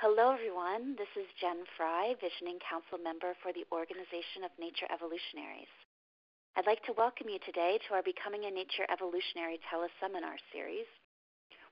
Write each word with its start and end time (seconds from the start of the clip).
Hello, 0.00 0.32
everyone. 0.32 0.96
This 0.96 1.12
is 1.12 1.28
Jen 1.36 1.60
Fry, 1.76 2.16
Visioning 2.24 2.56
Council 2.64 2.96
member 2.96 3.36
for 3.44 3.52
the 3.52 3.68
Organization 3.68 4.48
of 4.48 4.56
Nature 4.56 4.88
Evolutionaries. 4.88 5.68
I'd 6.56 6.64
like 6.64 6.80
to 6.88 6.96
welcome 6.96 7.28
you 7.28 7.36
today 7.44 7.76
to 7.84 7.92
our 7.92 8.00
Becoming 8.00 8.48
a 8.48 8.50
Nature 8.50 8.88
Evolutionary 8.88 9.60
teleseminar 9.68 10.40
series, 10.56 10.88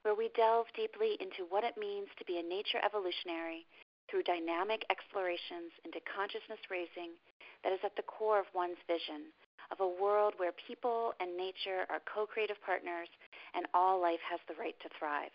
where 0.04 0.12
we 0.12 0.28
delve 0.36 0.68
deeply 0.76 1.16
into 1.24 1.48
what 1.48 1.64
it 1.64 1.80
means 1.80 2.12
to 2.20 2.28
be 2.28 2.36
a 2.36 2.44
nature 2.44 2.84
evolutionary 2.84 3.64
through 4.12 4.28
dynamic 4.28 4.84
explorations 4.92 5.72
into 5.88 6.04
consciousness 6.04 6.60
raising 6.68 7.16
that 7.64 7.72
is 7.72 7.80
at 7.80 7.96
the 7.96 8.04
core 8.04 8.44
of 8.44 8.52
one's 8.52 8.76
vision 8.84 9.32
of 9.72 9.80
a 9.80 9.88
world 9.88 10.36
where 10.36 10.52
people 10.68 11.16
and 11.16 11.32
nature 11.32 11.88
are 11.88 12.04
co 12.04 12.28
creative 12.28 12.60
partners 12.60 13.08
and 13.56 13.64
all 13.72 13.96
life 13.96 14.20
has 14.20 14.44
the 14.52 14.58
right 14.60 14.76
to 14.84 14.92
thrive. 15.00 15.32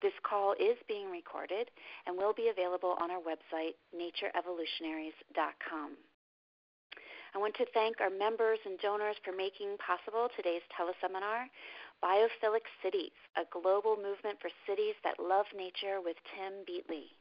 This 0.00 0.14
call 0.22 0.54
is 0.54 0.78
being 0.86 1.10
recorded 1.10 1.70
and 2.06 2.16
will 2.16 2.32
be 2.32 2.48
available 2.48 2.94
on 3.00 3.10
our 3.10 3.18
website, 3.18 3.74
natureevolutionaries.com. 3.90 5.96
I 7.34 7.38
want 7.38 7.54
to 7.56 7.66
thank 7.74 8.00
our 8.00 8.10
members 8.10 8.58
and 8.64 8.78
donors 8.78 9.16
for 9.24 9.36
making 9.36 9.76
possible 9.84 10.28
today's 10.34 10.62
teleseminar, 10.72 11.50
Biophilic 12.02 12.64
Cities, 12.82 13.12
a 13.36 13.42
global 13.50 13.96
movement 13.96 14.40
for 14.40 14.50
cities 14.66 14.94
that 15.04 15.20
love 15.20 15.46
nature 15.54 16.00
with 16.00 16.16
Tim 16.32 16.64
Beatley. 16.64 17.12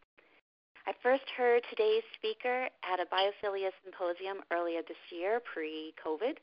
I 0.86 0.94
first 1.04 1.28
heard 1.36 1.64
today's 1.70 2.04
speaker 2.16 2.70
at 2.86 3.02
a 3.02 3.10
biophilia 3.12 3.72
symposium 3.84 4.38
earlier 4.52 4.82
this 4.88 5.02
year, 5.12 5.42
pre 5.44 5.94
COVID, 6.00 6.38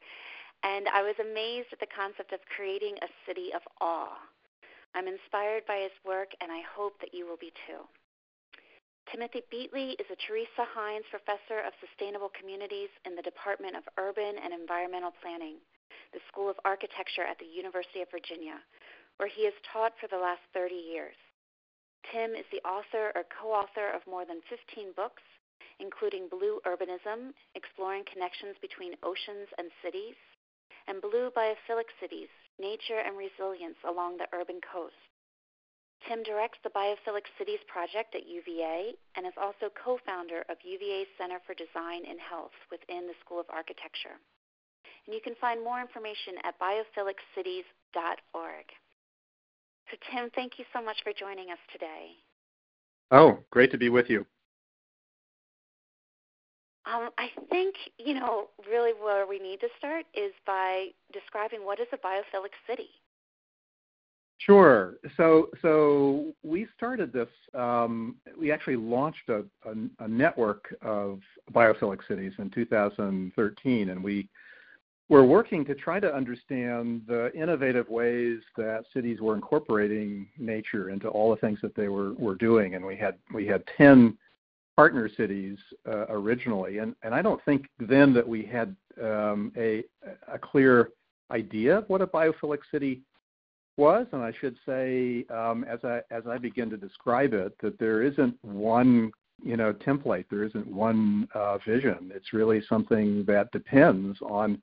and 0.62 0.86
I 0.88 1.00
was 1.00 1.16
amazed 1.18 1.68
at 1.72 1.80
the 1.80 1.94
concept 1.94 2.32
of 2.32 2.40
creating 2.54 2.96
a 3.00 3.08
city 3.26 3.48
of 3.54 3.62
awe. 3.80 4.18
I'm 4.94 5.10
inspired 5.10 5.66
by 5.66 5.82
his 5.82 5.96
work, 6.06 6.30
and 6.38 6.54
I 6.54 6.62
hope 6.62 6.94
that 7.02 7.10
you 7.10 7.26
will 7.26 7.38
be 7.38 7.50
too. 7.66 7.82
Timothy 9.10 9.42
Beatley 9.50 9.98
is 9.98 10.06
a 10.06 10.22
Teresa 10.22 10.64
Heinz 10.70 11.04
Professor 11.10 11.66
of 11.66 11.74
Sustainable 11.82 12.30
Communities 12.30 12.94
in 13.04 13.18
the 13.18 13.26
Department 13.26 13.74
of 13.74 13.82
Urban 13.98 14.38
and 14.38 14.54
Environmental 14.54 15.12
Planning, 15.18 15.58
the 16.14 16.22
School 16.30 16.48
of 16.48 16.62
Architecture 16.64 17.26
at 17.26 17.38
the 17.42 17.50
University 17.50 18.06
of 18.06 18.10
Virginia, 18.14 18.62
where 19.18 19.28
he 19.28 19.44
has 19.44 19.54
taught 19.66 19.98
for 19.98 20.06
the 20.06 20.16
last 20.16 20.46
30 20.54 20.78
years. 20.78 21.18
Tim 22.14 22.38
is 22.38 22.46
the 22.54 22.62
author 22.62 23.10
or 23.18 23.26
co 23.34 23.50
author 23.50 23.90
of 23.90 24.06
more 24.06 24.24
than 24.24 24.46
15 24.46 24.94
books, 24.94 25.26
including 25.82 26.30
Blue 26.30 26.62
Urbanism 26.62 27.34
Exploring 27.58 28.06
Connections 28.06 28.54
Between 28.62 28.94
Oceans 29.02 29.50
and 29.58 29.74
Cities, 29.82 30.16
and 30.86 31.02
Blue 31.02 31.34
Biophilic 31.34 31.90
Cities 31.98 32.30
nature 32.58 33.00
and 33.00 33.16
resilience 33.16 33.78
along 33.86 34.16
the 34.16 34.28
urban 34.32 34.60
coast. 34.60 34.94
Tim 36.08 36.22
directs 36.22 36.58
the 36.62 36.70
Biophilic 36.70 37.24
Cities 37.38 37.60
project 37.66 38.14
at 38.14 38.28
UVA 38.28 38.92
and 39.16 39.26
is 39.26 39.32
also 39.40 39.72
co 39.72 39.98
founder 40.04 40.44
of 40.50 40.58
UVA's 40.60 41.08
Center 41.16 41.40
for 41.46 41.54
Design 41.54 42.04
and 42.04 42.20
Health 42.20 42.52
within 42.70 43.06
the 43.06 43.16
School 43.24 43.40
of 43.40 43.46
Architecture. 43.48 44.20
And 45.06 45.14
you 45.14 45.22
can 45.24 45.34
find 45.40 45.64
more 45.64 45.80
information 45.80 46.36
at 46.44 46.60
biophilic.cities.org. 46.60 48.66
So, 49.90 49.96
Tim, 50.10 50.30
thank 50.34 50.58
you 50.58 50.64
so 50.72 50.82
much 50.82 51.02
for 51.02 51.12
joining 51.12 51.50
us 51.50 51.58
today. 51.72 52.16
Oh, 53.10 53.38
great 53.50 53.70
to 53.72 53.78
be 53.78 53.88
with 53.88 54.10
you. 54.10 54.26
Um, 56.86 57.10
I 57.16 57.28
think, 57.48 57.74
you 57.98 58.14
know, 58.14 58.48
really 58.68 58.92
where 58.92 59.26
we 59.26 59.38
need 59.38 59.60
to 59.60 59.68
start 59.78 60.04
is 60.14 60.32
by 60.46 60.88
describing 61.12 61.64
what 61.64 61.80
is 61.80 61.86
a 61.92 61.96
biophilic 61.96 62.52
city. 62.68 62.90
Sure. 64.38 64.94
So, 65.16 65.48
so 65.62 66.32
we 66.42 66.66
started 66.76 67.12
this. 67.12 67.28
Um, 67.54 68.16
we 68.38 68.52
actually 68.52 68.76
launched 68.76 69.28
a, 69.28 69.44
a, 69.64 70.04
a, 70.04 70.08
network 70.08 70.74
of 70.82 71.20
biophilic 71.52 72.06
cities 72.06 72.32
in 72.38 72.50
2013, 72.50 73.88
and 73.88 74.04
we 74.04 74.28
were 75.08 75.24
working 75.24 75.64
to 75.66 75.74
try 75.74 76.00
to 76.00 76.14
understand 76.14 77.02
the 77.06 77.32
innovative 77.34 77.88
ways 77.88 78.40
that 78.56 78.84
cities 78.92 79.20
were 79.20 79.34
incorporating 79.34 80.26
nature 80.38 80.90
into 80.90 81.08
all 81.08 81.30
the 81.30 81.36
things 81.36 81.58
that 81.62 81.74
they 81.74 81.88
were, 81.88 82.12
were 82.14 82.34
doing. 82.34 82.74
And 82.74 82.84
we 82.84 82.96
had 82.96 83.14
we 83.32 83.46
had 83.46 83.62
10 83.78 84.18
partner 84.76 85.08
cities 85.16 85.58
uh, 85.88 86.06
originally, 86.08 86.78
and 86.78 86.94
and 87.02 87.14
I 87.14 87.22
don't 87.22 87.42
think 87.44 87.66
then 87.78 88.12
that 88.14 88.26
we 88.26 88.44
had 88.44 88.74
um, 89.02 89.52
a 89.56 89.84
a 90.32 90.38
clear 90.38 90.90
idea 91.30 91.78
of 91.78 91.88
what 91.88 92.02
a 92.02 92.06
biophilic 92.06 92.58
city 92.70 93.02
was, 93.76 94.06
and 94.12 94.22
I 94.22 94.32
should 94.40 94.56
say, 94.66 95.24
um, 95.30 95.64
as 95.64 95.80
I 95.84 96.00
as 96.10 96.26
I 96.26 96.38
begin 96.38 96.70
to 96.70 96.76
describe 96.76 97.34
it, 97.34 97.54
that 97.60 97.78
there 97.78 98.02
isn't 98.02 98.36
one 98.42 99.12
you 99.42 99.56
know 99.56 99.72
template, 99.72 100.26
there 100.30 100.44
isn't 100.44 100.66
one 100.66 101.28
uh, 101.34 101.58
vision. 101.58 102.10
It's 102.14 102.32
really 102.32 102.62
something 102.68 103.24
that 103.26 103.50
depends 103.52 104.18
on 104.22 104.60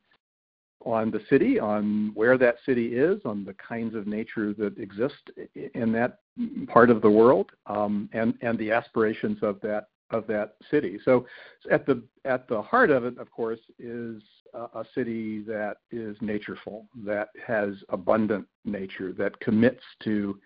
on 0.83 1.11
the 1.11 1.21
city, 1.29 1.59
on 1.59 2.11
where 2.15 2.37
that 2.39 2.55
city 2.65 2.95
is, 2.95 3.21
on 3.23 3.45
the 3.45 3.53
kinds 3.53 3.93
of 3.93 4.07
nature 4.07 4.51
that 4.53 4.77
exist 4.79 5.29
in 5.75 5.91
that 5.91 6.19
part 6.67 6.89
of 6.89 7.01
the 7.01 7.09
world, 7.09 7.51
um, 7.65 8.09
and 8.13 8.33
and 8.41 8.57
the 8.57 8.71
aspirations 8.71 9.39
of 9.41 9.59
that 9.61 9.87
of 10.11 10.27
that 10.27 10.55
city. 10.69 10.99
So 11.03 11.25
at 11.69 11.85
the 11.85 12.03
at 12.25 12.47
the 12.47 12.61
heart 12.61 12.91
of 12.91 13.05
it, 13.05 13.17
of 13.17 13.31
course, 13.31 13.59
is 13.79 14.21
a, 14.53 14.59
a 14.59 14.85
city 14.93 15.41
that 15.43 15.77
is 15.91 16.17
natureful, 16.21 16.85
that 17.05 17.29
has 17.45 17.75
abundant 17.89 18.45
nature, 18.65 19.13
that 19.13 19.39
commits 19.39 19.83
to 20.03 20.39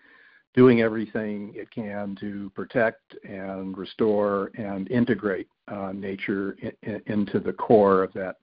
doing 0.54 0.80
everything 0.80 1.52
it 1.54 1.70
can 1.70 2.16
to 2.18 2.50
protect 2.54 3.14
and 3.28 3.76
restore 3.76 4.50
and 4.56 4.90
integrate 4.90 5.48
uh, 5.68 5.92
nature 5.92 6.56
in, 6.62 6.72
in, 6.82 7.02
into 7.06 7.38
the 7.38 7.52
core 7.52 8.02
of 8.02 8.12
that 8.14 8.36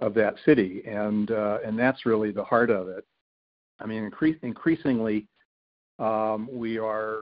of 0.00 0.12
that 0.14 0.34
city, 0.44 0.82
and 0.86 1.30
uh, 1.30 1.58
and 1.64 1.78
that's 1.78 2.04
really 2.04 2.30
the 2.30 2.44
heart 2.44 2.70
of 2.70 2.88
it. 2.88 3.06
I 3.80 3.86
mean, 3.86 4.10
incre- 4.10 4.42
increasingly, 4.42 5.26
we 5.98 6.78
are 6.78 7.20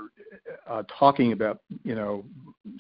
uh, 0.69 0.83
talking 0.99 1.33
about 1.33 1.61
you 1.83 1.95
know 1.95 2.25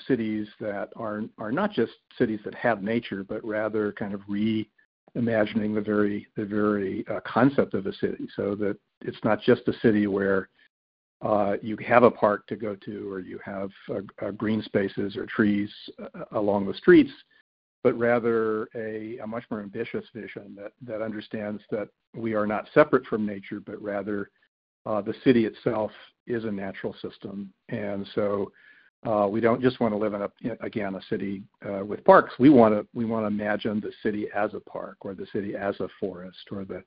cities 0.07 0.47
that 0.61 0.91
are 0.97 1.23
not 1.53 1.73
just 1.73 1.93
cities 2.19 2.41
that 2.45 2.55
have 2.55 2.83
nature, 2.83 3.25
but 3.25 3.45
rather 3.45 3.93
kind 3.93 4.15
of 4.15 4.21
reimagining 4.23 5.75
the 5.75 6.17
very 6.37 7.05
uh, 7.11 7.21
concept 7.25 7.75
of 7.75 7.87
a 7.87 7.93
city, 7.95 8.27
so 8.37 8.55
that 8.55 8.77
it's 9.03 9.23
not 9.25 9.41
just 9.41 9.63
a 9.69 9.73
city 9.81 10.07
where 10.07 10.49
uh, 11.23 11.57
you 11.63 11.77
have 11.87 12.03
a 12.03 12.11
park 12.11 12.47
to 12.49 12.57
go 12.57 12.75
to, 12.75 13.11
or 13.11 13.21
you 13.21 13.39
have 13.45 13.71
green 14.37 14.63
spaces 14.63 15.17
or 15.17 15.27
trees 15.27 15.71
along 16.33 16.67
the 16.67 16.75
streets, 16.75 17.13
but 17.83 17.97
rather 17.99 18.69
a, 18.75 19.19
much 19.27 19.45
more 19.51 19.61
ambitious 19.61 20.05
vision 20.15 20.59
that 20.83 21.03
understands 21.03 21.63
that 21.71 21.89
we 22.15 22.35
are 22.35 22.47
not 22.47 22.69
separate 22.75 23.07
from 23.07 23.25
nature, 23.25 23.61
but 23.61 23.81
rather 23.81 24.31
the 24.85 25.15
city 25.25 25.47
itself 25.47 25.91
is 26.27 26.45
a 26.45 26.51
natural 26.51 26.95
system, 27.03 27.53
and 27.69 28.07
so 28.15 28.53
uh, 29.07 29.27
we 29.29 29.41
don't 29.41 29.61
just 29.61 29.81
want 29.81 29.93
to 29.93 29.99
live 29.99 30.15
in 30.15 30.23
a 30.23 30.31
again 30.61 30.95
a 30.95 31.01
city 31.11 31.43
uh, 31.69 31.85
with 31.85 32.05
parks. 32.05 32.35
We 32.39 32.51
want 32.51 32.75
to 32.75 32.87
we 32.95 33.05
want 33.05 33.25
to 33.25 33.29
imagine 33.29 33.81
the 33.81 33.93
city 34.03 34.29
as 34.35 34.55
a 34.55 34.61
park, 34.61 34.99
or 35.01 35.15
the 35.15 35.27
city 35.33 35.55
as 35.55 35.79
a 35.81 35.89
forest, 36.01 36.39
or 36.51 36.65
the 36.65 36.83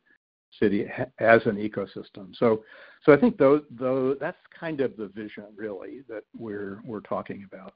city 0.59 0.87
as 1.19 1.41
an 1.45 1.57
ecosystem. 1.57 2.35
So, 2.37 2.63
so 3.03 3.13
I 3.13 3.17
think 3.17 3.37
those, 3.37 3.61
those 3.69 4.17
that's 4.19 4.37
kind 4.57 4.81
of 4.81 4.95
the 4.97 5.07
vision 5.07 5.45
really 5.55 6.01
that 6.09 6.23
we're 6.37 6.81
we're 6.85 7.01
talking 7.01 7.45
about. 7.45 7.73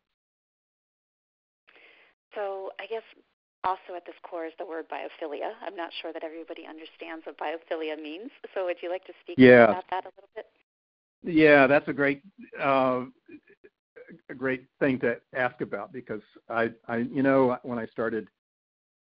So 2.34 2.72
I 2.80 2.86
guess 2.88 3.04
also 3.64 3.96
at 3.96 4.06
this 4.06 4.16
core 4.24 4.46
is 4.46 4.54
the 4.60 4.66
word 4.66 4.86
biophilia. 4.90 5.52
I'm 5.66 5.76
not 5.76 5.92
sure 6.02 6.14
that 6.14 6.24
everybody 6.24 6.66
understands 6.68 7.26
what 7.26 7.38
biophilia 7.38 8.02
means. 8.02 8.32
So 8.54 8.66
would 8.66 8.78
you 8.82 8.90
like 8.90 9.06
to 9.06 9.14
speak 9.24 9.36
yeah. 9.38 9.66
about 9.66 9.86
that 9.92 10.06
a 10.06 10.12
little 10.16 10.30
bit? 10.36 10.46
Yeah, 11.24 11.68
that's 11.68 11.88
a 11.88 11.94
great 11.94 12.24
uh, 12.60 13.06
a 14.30 14.34
great 14.36 14.66
thing 14.80 15.00
to 15.00 15.18
ask 15.36 15.62
about 15.62 15.94
because 15.94 16.22
I, 16.50 16.72
I 16.88 16.98
you 16.98 17.22
know 17.22 17.58
when 17.64 17.78
I 17.78 17.86
started 17.88 18.28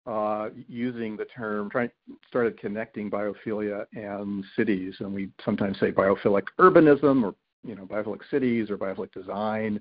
uh, 0.06 0.49
using 0.69 1.17
the 1.17 1.26
term, 1.26 1.69
trying 1.69 1.90
started 2.28 2.58
connecting 2.58 3.11
biophilia 3.11 3.84
and 3.94 4.44
cities, 4.56 4.94
and 5.00 5.12
we 5.12 5.28
sometimes 5.44 5.78
say 5.78 5.93
biophilic 5.93 6.44
urbanism 6.58 7.25
or 7.25 7.34
you 7.62 7.75
know 7.75 7.84
biophilic 7.84 8.20
cities 8.31 8.70
or 8.70 8.78
biophilic 8.78 9.12
design. 9.12 9.81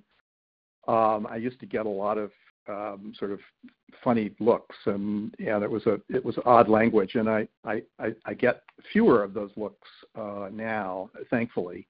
Um, 0.88 1.28
I 1.30 1.38
used 1.38 1.60
to 1.62 1.66
get 1.66 1.86
a 1.86 1.90
lot 1.90 2.18
of 2.18 2.32
um, 2.68 3.14
sort 3.18 3.32
of 3.32 3.40
funny 4.04 4.32
looks, 4.40 4.76
and 4.86 5.34
yeah, 5.40 5.62
it 5.62 5.70
was 5.70 5.86
a 5.86 6.00
it 6.10 6.24
was 6.24 6.38
odd 6.46 6.70
language, 6.70 7.16
and 7.16 7.30
I 7.30 7.48
I, 7.66 7.82
I, 8.26 8.34
get 8.34 8.64
fewer 8.92 9.24
of 9.24 9.34
those 9.34 9.52
looks 9.56 9.88
uh, 10.16 10.50
now, 10.52 11.10
thankfully. 11.30 11.88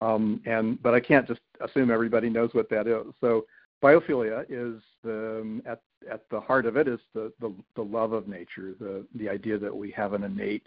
Um, 0.00 0.40
and 0.44 0.80
but 0.82 0.94
I 0.94 1.00
can't 1.00 1.26
just 1.26 1.40
assume 1.60 1.90
everybody 1.90 2.28
knows 2.28 2.50
what 2.52 2.68
that 2.70 2.86
is. 2.86 3.06
So 3.20 3.46
biophilia 3.82 4.44
is 4.48 4.82
the, 5.02 5.40
um, 5.40 5.62
at 5.66 5.80
at 6.10 6.22
the 6.30 6.40
heart 6.40 6.66
of 6.66 6.76
it 6.76 6.88
is 6.88 7.00
the, 7.14 7.32
the 7.40 7.54
the 7.76 7.82
love 7.82 8.12
of 8.12 8.28
nature, 8.28 8.74
the 8.78 9.06
the 9.14 9.28
idea 9.28 9.58
that 9.58 9.74
we 9.74 9.90
have 9.92 10.12
an 10.12 10.24
innate 10.24 10.66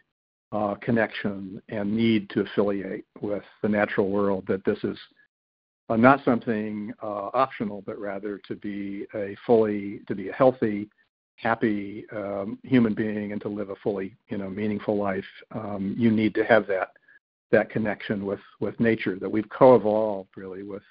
uh, 0.52 0.76
connection 0.76 1.62
and 1.70 1.96
need 1.96 2.30
to 2.32 2.42
affiliate 2.42 3.06
with 3.22 3.44
the 3.62 3.70
natural 3.70 4.10
world. 4.10 4.46
That 4.48 4.64
this 4.66 4.80
is 4.84 4.98
not 5.96 6.24
something 6.26 6.94
uh, 7.02 7.30
optional, 7.34 7.82
but 7.86 7.98
rather 8.00 8.40
to 8.48 8.56
be 8.56 9.06
a 9.16 9.36
fully 9.46 10.02
to 10.08 10.16
be 10.16 10.30
a 10.30 10.34
healthy, 10.34 10.90
happy 11.36 12.06
um, 12.12 12.60
human 12.64 12.94
being 12.94 13.32
and 13.32 13.42
to 13.42 13.48
live 13.48 13.70
a 13.70 13.76
fully 13.78 14.16
you 14.30 14.38
know 14.38 14.50
meaningful 14.50 14.98
life. 14.98 15.26
Um, 15.52 15.96
you 15.98 16.12
need 16.12 16.34
to 16.36 16.44
have 16.44 16.68
that 16.68 16.92
that 17.52 17.70
connection 17.70 18.26
with 18.26 18.42
with 18.60 18.80
nature 18.80 19.18
that 19.20 19.30
we've 19.30 19.50
co-evolved 19.50 20.30
really 20.36 20.64
with 20.64 20.84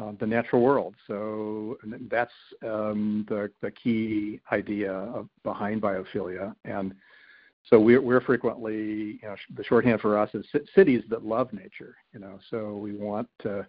uh, 0.00 0.12
the 0.18 0.26
natural 0.26 0.62
world. 0.62 0.94
So 1.06 1.78
that's 2.10 2.32
um, 2.62 3.26
the 3.28 3.50
the 3.60 3.70
key 3.70 4.40
idea 4.50 4.92
of, 4.92 5.28
behind 5.42 5.82
biophilia 5.82 6.54
and 6.64 6.94
so 7.68 7.80
we're, 7.80 8.00
we're 8.00 8.20
frequently, 8.20 9.18
you 9.20 9.20
know, 9.24 9.34
the 9.56 9.64
shorthand 9.64 10.00
for 10.00 10.16
us 10.16 10.30
is 10.34 10.46
cities 10.74 11.02
that 11.10 11.24
love 11.24 11.52
nature. 11.52 11.96
You 12.14 12.20
know, 12.20 12.38
so 12.48 12.76
we 12.76 12.94
want 12.94 13.28
to 13.40 13.60
uh, 13.60 13.62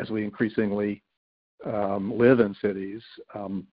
as 0.00 0.10
we 0.10 0.24
increasingly 0.24 1.02
um, 1.66 2.16
live 2.16 2.40
in 2.40 2.54
cities 2.60 3.02
um, 3.34 3.66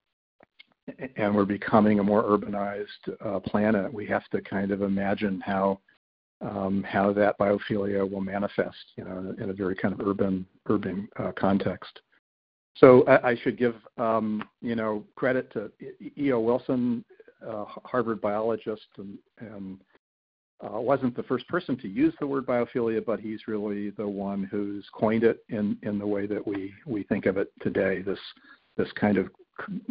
and 1.16 1.34
we're 1.34 1.44
becoming 1.44 1.98
a 1.98 2.02
more 2.02 2.22
urbanized 2.22 2.86
uh, 3.24 3.40
planet, 3.40 3.92
we 3.92 4.06
have 4.06 4.26
to 4.28 4.40
kind 4.40 4.70
of 4.70 4.82
imagine 4.82 5.40
how 5.44 5.80
um, 6.40 6.84
how 6.84 7.12
that 7.12 7.36
biophilia 7.36 8.08
will 8.08 8.20
manifest, 8.20 8.76
you 8.96 9.04
know, 9.04 9.34
in 9.42 9.50
a 9.50 9.52
very 9.52 9.74
kind 9.74 9.92
of 9.92 10.06
urban 10.06 10.46
urban 10.68 11.08
uh, 11.18 11.32
context. 11.32 12.00
So 12.76 13.04
I, 13.08 13.34
should 13.42 13.58
give 13.58 13.74
you 13.98 14.76
know 14.76 15.04
credit 15.16 15.52
to 15.52 15.72
E.O. 16.16 16.38
Wilson, 16.38 17.04
uh, 17.44 17.64
Harvard 17.84 18.20
biologist, 18.20 18.86
and 18.98 19.78
uh, 20.60 20.80
wasn't 20.80 21.14
the 21.16 21.22
first 21.22 21.46
person 21.48 21.76
to 21.78 21.88
use 21.88 22.12
the 22.18 22.26
word 22.26 22.46
biophilia, 22.46 23.04
but 23.04 23.20
he's 23.20 23.46
really 23.46 23.90
the 23.90 24.06
one 24.06 24.44
who's 24.44 24.84
coined 24.92 25.22
it 25.22 25.44
in, 25.48 25.78
in 25.82 25.98
the 25.98 26.06
way 26.06 26.26
that 26.26 26.44
we, 26.44 26.74
we 26.84 27.04
think 27.04 27.26
of 27.26 27.36
it 27.36 27.52
today. 27.60 28.02
This 28.02 28.18
this 28.76 28.88
kind 28.92 29.18
of 29.18 29.28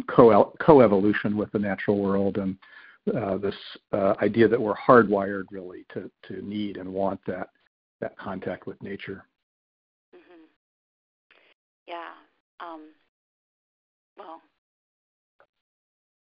co 0.08 0.52
coevolution 0.60 1.34
with 1.34 1.52
the 1.52 1.58
natural 1.58 1.98
world 1.98 2.38
and 2.38 2.56
uh, 3.14 3.36
this 3.36 3.54
uh, 3.92 4.14
idea 4.22 4.48
that 4.48 4.60
we're 4.60 4.74
hardwired 4.74 5.44
really 5.50 5.84
to 5.92 6.10
to 6.26 6.42
need 6.42 6.76
and 6.76 6.88
want 6.88 7.20
that 7.26 7.50
that 8.00 8.16
contact 8.18 8.66
with 8.66 8.80
nature. 8.82 9.24
Mm-hmm. 10.14 10.44
Yeah. 11.86 12.12
Um, 12.60 12.88
well, 14.16 14.40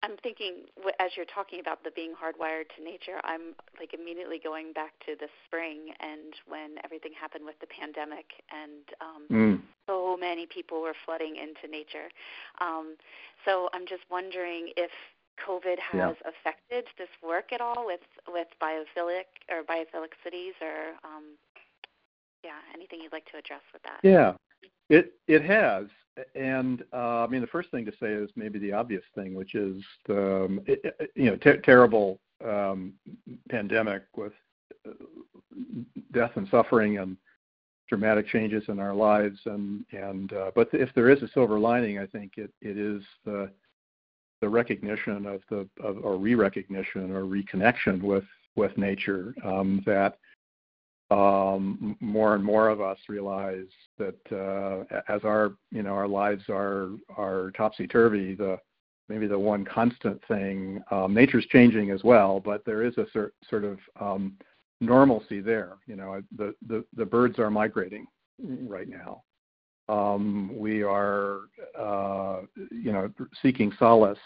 I'm 0.03 0.17
thinking 0.21 0.67
as 0.99 1.11
you're 1.15 1.25
talking 1.25 1.61
about 1.61 1.83
the 1.83 1.91
being 1.95 2.11
hardwired 2.11 2.67
to 2.75 2.83
nature, 2.83 3.23
I'm 3.23 3.55
like 3.79 3.93
immediately 3.93 4.39
going 4.43 4.73
back 4.73 4.91
to 5.07 5.15
the 5.17 5.27
spring 5.47 5.95
and 6.01 6.35
when 6.45 6.75
everything 6.83 7.11
happened 7.19 7.45
with 7.45 7.57
the 7.61 7.67
pandemic 7.67 8.27
and 8.51 8.83
um, 8.99 9.23
mm. 9.31 9.61
so 9.87 10.17
many 10.19 10.45
people 10.45 10.81
were 10.81 10.93
flooding 11.05 11.37
into 11.37 11.71
nature. 11.71 12.11
Um, 12.59 12.95
so 13.45 13.69
I'm 13.73 13.87
just 13.87 14.03
wondering 14.11 14.73
if 14.75 14.91
COVID 15.39 15.79
has 15.79 16.15
yeah. 16.19 16.29
affected 16.29 16.85
this 16.97 17.09
work 17.23 17.53
at 17.53 17.61
all 17.61 17.85
with 17.85 18.05
with 18.27 18.47
biophilic 18.61 19.31
or 19.49 19.63
biophilic 19.63 20.13
cities 20.23 20.53
or 20.61 20.99
um, 21.03 21.39
yeah, 22.43 22.59
anything 22.73 22.99
you'd 23.01 23.13
like 23.13 23.25
to 23.31 23.37
address 23.37 23.61
with 23.71 23.81
that? 23.83 23.99
Yeah, 24.03 24.33
it 24.89 25.13
it 25.27 25.43
has, 25.43 25.87
and 26.35 26.83
uh, 26.93 27.23
I 27.23 27.27
mean 27.27 27.41
the 27.41 27.47
first 27.47 27.71
thing 27.71 27.85
to 27.85 27.91
say 27.99 28.07
is 28.07 28.29
maybe 28.35 28.59
the 28.59 28.73
obvious 28.73 29.03
thing, 29.15 29.33
which 29.33 29.55
is 29.55 29.83
the 30.07 30.45
um, 30.45 30.61
it, 30.65 31.11
you 31.15 31.25
know 31.25 31.35
ter- 31.37 31.61
terrible 31.61 32.19
um, 32.45 32.93
pandemic 33.49 34.03
with 34.15 34.33
uh, 34.87 34.91
death 36.13 36.31
and 36.35 36.47
suffering 36.49 36.99
and 36.99 37.17
dramatic 37.89 38.27
changes 38.27 38.63
in 38.67 38.79
our 38.79 38.93
lives, 38.93 39.39
and 39.45 39.85
and 39.91 40.33
uh, 40.33 40.51
but 40.55 40.69
if 40.73 40.89
there 40.95 41.09
is 41.09 41.21
a 41.21 41.27
silver 41.29 41.59
lining, 41.59 41.99
I 41.99 42.05
think 42.05 42.33
it 42.37 42.51
it 42.61 42.77
is 42.77 43.01
the 43.25 43.49
the 44.41 44.49
recognition 44.49 45.25
of 45.25 45.41
the 45.49 45.67
of, 45.81 46.03
or 46.03 46.17
re-recognition 46.17 47.11
or 47.11 47.23
reconnection 47.23 48.01
with 48.01 48.25
with 48.55 48.77
nature 48.77 49.33
um, 49.43 49.81
that 49.85 50.17
more 51.11 52.35
and 52.35 52.43
more 52.43 52.69
of 52.69 52.81
us 52.81 52.97
realize 53.07 53.67
that 53.97 54.19
uh, 54.31 55.01
as 55.07 55.21
our 55.23 55.53
you 55.71 55.83
know 55.83 55.93
our 55.93 56.07
lives 56.07 56.43
are 56.49 56.89
are 57.17 57.51
topsy 57.51 57.87
turvy, 57.87 58.35
the 58.35 58.57
maybe 59.09 59.27
the 59.27 59.37
one 59.37 59.65
constant 59.65 60.21
thing 60.27 60.81
um, 60.91 61.13
nature's 61.13 61.45
changing 61.47 61.91
as 61.91 62.03
well, 62.03 62.39
but 62.39 62.63
there 62.65 62.83
is 62.83 62.97
a 62.97 63.05
cer- 63.11 63.33
sort 63.49 63.63
of 63.63 63.77
um, 63.99 64.33
normalcy 64.81 65.39
there. 65.39 65.77
You 65.87 65.95
know, 65.95 66.21
the, 66.35 66.55
the 66.67 66.83
the 66.95 67.05
birds 67.05 67.39
are 67.39 67.51
migrating 67.51 68.07
right 68.39 68.87
now. 68.87 69.23
Um, 69.89 70.51
we 70.57 70.83
are 70.83 71.41
uh, 71.77 72.41
you 72.71 72.91
know 72.91 73.11
seeking 73.41 73.71
solace 73.77 74.17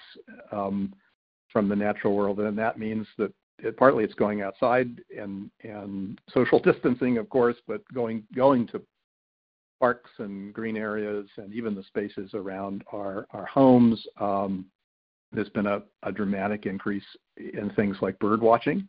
um, 0.52 0.94
from 1.52 1.68
the 1.68 1.76
natural 1.76 2.16
world, 2.16 2.40
and 2.40 2.58
that 2.58 2.78
means 2.78 3.08
that 3.18 3.34
partly 3.78 4.04
it's 4.04 4.14
going 4.14 4.42
outside 4.42 5.02
and 5.18 5.50
and 5.64 6.20
social 6.30 6.60
distancing, 6.64 7.18
of 7.18 7.30
course, 7.30 7.58
but 7.68 7.82
going 7.94 8.24
going 8.36 8.68
to 8.68 8.82
parks 9.80 10.10
and 10.18 10.54
green 10.54 10.78
areas 10.78 11.28
and 11.38 11.54
even 11.54 11.76
the 11.76 11.84
spaces 11.84 12.32
around 12.34 12.84
our 12.92 13.28
our 13.32 13.46
homes. 13.46 14.04
Um, 14.20 14.66
there's 15.32 15.50
been 15.50 15.68
a, 15.68 15.82
a 16.04 16.12
dramatic 16.12 16.66
increase 16.66 17.04
in 17.38 17.72
things 17.76 17.98
like 18.02 18.18
bird 18.20 18.42
watching, 18.42 18.88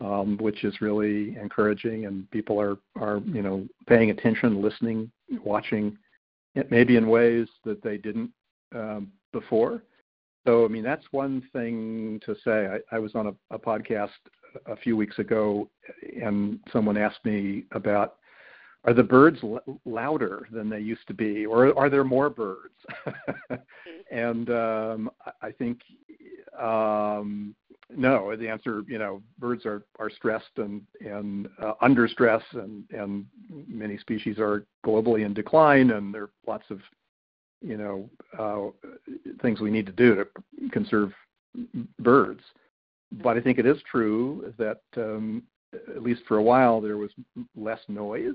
um, 0.00 0.36
which 0.38 0.64
is 0.64 0.80
really 0.80 1.36
encouraging, 1.36 2.06
and 2.06 2.30
people 2.30 2.60
are 2.60 2.76
are 2.96 3.18
you 3.26 3.42
know 3.42 3.66
paying 3.88 4.10
attention, 4.10 4.60
listening, 4.62 5.10
watching, 5.44 5.96
maybe 6.70 6.96
in 6.96 7.08
ways 7.08 7.48
that 7.64 7.82
they 7.82 7.96
didn't 7.96 8.30
um, 8.74 9.12
before. 9.32 9.82
So, 10.46 10.64
I 10.64 10.68
mean, 10.68 10.82
that's 10.82 11.04
one 11.10 11.42
thing 11.52 12.20
to 12.26 12.34
say. 12.44 12.66
I, 12.66 12.96
I 12.96 12.98
was 12.98 13.14
on 13.14 13.28
a, 13.28 13.54
a 13.54 13.58
podcast 13.58 14.10
a 14.66 14.76
few 14.76 14.96
weeks 14.96 15.18
ago, 15.18 15.68
and 16.22 16.60
someone 16.72 16.96
asked 16.96 17.24
me 17.24 17.64
about 17.72 18.16
are 18.84 18.92
the 18.92 19.02
birds 19.02 19.38
l- 19.42 19.80
louder 19.86 20.46
than 20.52 20.68
they 20.68 20.80
used 20.80 21.06
to 21.08 21.14
be, 21.14 21.46
or 21.46 21.76
are 21.78 21.88
there 21.88 22.04
more 22.04 22.28
birds? 22.28 22.74
and 24.10 24.50
um, 24.50 25.10
I 25.40 25.50
think 25.50 25.80
um, 26.60 27.54
no. 27.94 28.36
The 28.36 28.48
answer, 28.48 28.82
you 28.86 28.98
know, 28.98 29.22
birds 29.38 29.64
are 29.64 29.84
are 29.98 30.10
stressed 30.10 30.58
and 30.58 30.82
and 31.00 31.48
uh, 31.62 31.72
under 31.80 32.06
stress, 32.06 32.42
and 32.52 32.84
and 32.90 33.24
many 33.66 33.96
species 33.98 34.38
are 34.38 34.66
globally 34.84 35.24
in 35.24 35.32
decline, 35.32 35.90
and 35.90 36.12
there 36.12 36.24
are 36.24 36.30
lots 36.46 36.64
of 36.70 36.80
you 37.64 37.76
know 37.76 38.08
uh, 38.38 38.88
things 39.40 39.60
we 39.60 39.70
need 39.70 39.86
to 39.86 39.92
do 39.92 40.14
to 40.14 40.26
conserve 40.70 41.12
birds. 41.98 42.40
But 43.22 43.36
I 43.36 43.40
think 43.40 43.58
it 43.58 43.66
is 43.66 43.78
true 43.90 44.52
that 44.58 44.80
um, 44.96 45.42
at 45.72 46.02
least 46.02 46.22
for 46.28 46.36
a 46.36 46.42
while 46.42 46.80
there 46.80 46.96
was 46.96 47.10
less 47.56 47.80
noise, 47.88 48.34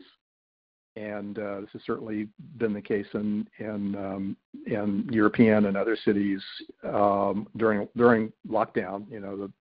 and 0.96 1.38
uh, 1.38 1.62
this 1.62 1.70
has 1.74 1.82
certainly 1.86 2.28
been 2.58 2.74
the 2.74 2.82
case 2.82 3.08
in 3.14 3.48
in, 3.60 3.96
um, 3.96 4.38
in 4.66 5.08
European 5.12 5.66
and 5.68 5.78
other 5.78 5.98
cities 6.04 6.42
um, 6.84 7.48
during 7.58 7.88
during 7.96 8.32
lockdown. 8.50 9.10
You 9.12 9.20
know 9.20 9.38
the 9.38 9.52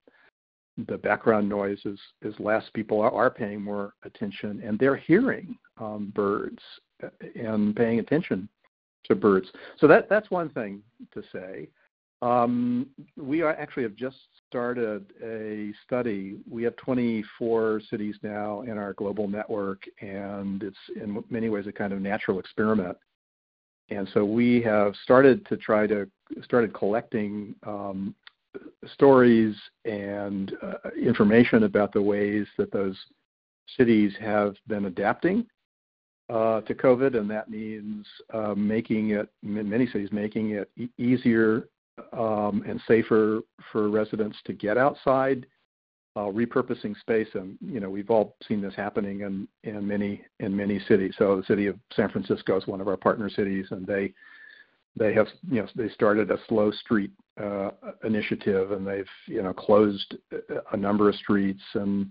the 0.86 0.96
background 0.96 1.48
noise 1.48 1.80
is, 1.84 1.98
is 2.22 2.34
less. 2.38 2.62
People 2.72 3.00
are, 3.00 3.12
are 3.12 3.30
paying 3.30 3.60
more 3.60 3.94
attention, 4.04 4.62
and 4.64 4.78
they're 4.78 4.96
hearing 4.96 5.58
um, 5.78 6.12
birds 6.14 6.62
uh, 7.02 7.08
and 7.34 7.74
paying 7.74 7.98
attention 7.98 8.48
to 9.08 9.14
birds. 9.14 9.48
So 9.78 9.86
that 9.86 10.08
that's 10.08 10.30
one 10.30 10.48
thing 10.50 10.82
to 11.14 11.22
say. 11.32 11.68
Um, 12.20 12.88
we 13.16 13.42
are 13.42 13.50
actually 13.50 13.84
have 13.84 13.94
just 13.94 14.16
started 14.48 15.12
a 15.22 15.72
study. 15.86 16.38
We 16.50 16.64
have 16.64 16.74
24 16.76 17.82
cities 17.88 18.16
now 18.22 18.62
in 18.62 18.76
our 18.76 18.92
global 18.94 19.28
network, 19.28 19.84
and 20.00 20.62
it's 20.64 20.76
in 20.96 21.22
many 21.30 21.48
ways 21.48 21.66
a 21.68 21.72
kind 21.72 21.92
of 21.92 22.00
natural 22.00 22.40
experiment. 22.40 22.96
And 23.90 24.08
so 24.12 24.24
we 24.24 24.60
have 24.62 24.94
started 25.04 25.46
to 25.46 25.56
try 25.56 25.86
to 25.86 26.08
started 26.42 26.74
collecting 26.74 27.54
um, 27.64 28.14
stories 28.94 29.54
and 29.84 30.52
uh, 30.62 30.90
information 31.00 31.62
about 31.62 31.92
the 31.92 32.02
ways 32.02 32.46
that 32.58 32.72
those 32.72 32.96
cities 33.76 34.12
have 34.20 34.56
been 34.66 34.86
adapting 34.86 35.46
to 36.28 36.74
COVID, 36.74 37.16
and 37.16 37.30
that 37.30 37.50
means 37.50 38.06
uh, 38.32 38.54
making 38.54 39.10
it, 39.10 39.28
in 39.42 39.68
many 39.68 39.86
cities, 39.86 40.10
making 40.12 40.50
it 40.50 40.70
easier 40.98 41.68
um, 42.12 42.62
and 42.66 42.80
safer 42.86 43.40
for 43.72 43.88
residents 43.88 44.36
to 44.44 44.52
get 44.52 44.76
outside, 44.76 45.46
uh, 46.16 46.22
repurposing 46.22 46.98
space, 47.00 47.28
and 47.34 47.56
you 47.60 47.80
know 47.80 47.90
we've 47.90 48.10
all 48.10 48.36
seen 48.46 48.60
this 48.60 48.74
happening 48.74 49.20
in 49.64 49.86
many 49.86 50.22
in 50.40 50.56
many 50.56 50.80
cities. 50.88 51.14
So 51.18 51.36
the 51.36 51.44
city 51.44 51.66
of 51.66 51.76
San 51.94 52.08
Francisco 52.10 52.56
is 52.58 52.66
one 52.66 52.80
of 52.80 52.88
our 52.88 52.96
partner 52.96 53.30
cities, 53.30 53.66
and 53.70 53.86
they 53.86 54.12
they 54.96 55.14
have 55.14 55.28
you 55.50 55.62
know 55.62 55.68
they 55.76 55.88
started 55.90 56.30
a 56.30 56.38
slow 56.48 56.70
street 56.72 57.12
uh, 57.40 57.70
initiative, 58.04 58.72
and 58.72 58.86
they've 58.86 59.08
you 59.26 59.42
know 59.42 59.52
closed 59.52 60.16
a 60.72 60.76
number 60.76 61.08
of 61.08 61.14
streets 61.14 61.62
and 61.74 62.08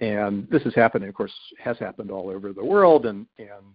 and 0.00 0.48
this 0.50 0.62
is 0.62 0.74
happening, 0.74 1.08
of 1.08 1.14
course, 1.14 1.32
has 1.58 1.78
happened 1.78 2.10
all 2.10 2.30
over 2.30 2.52
the 2.52 2.64
world, 2.64 3.06
and 3.06 3.26
and 3.38 3.74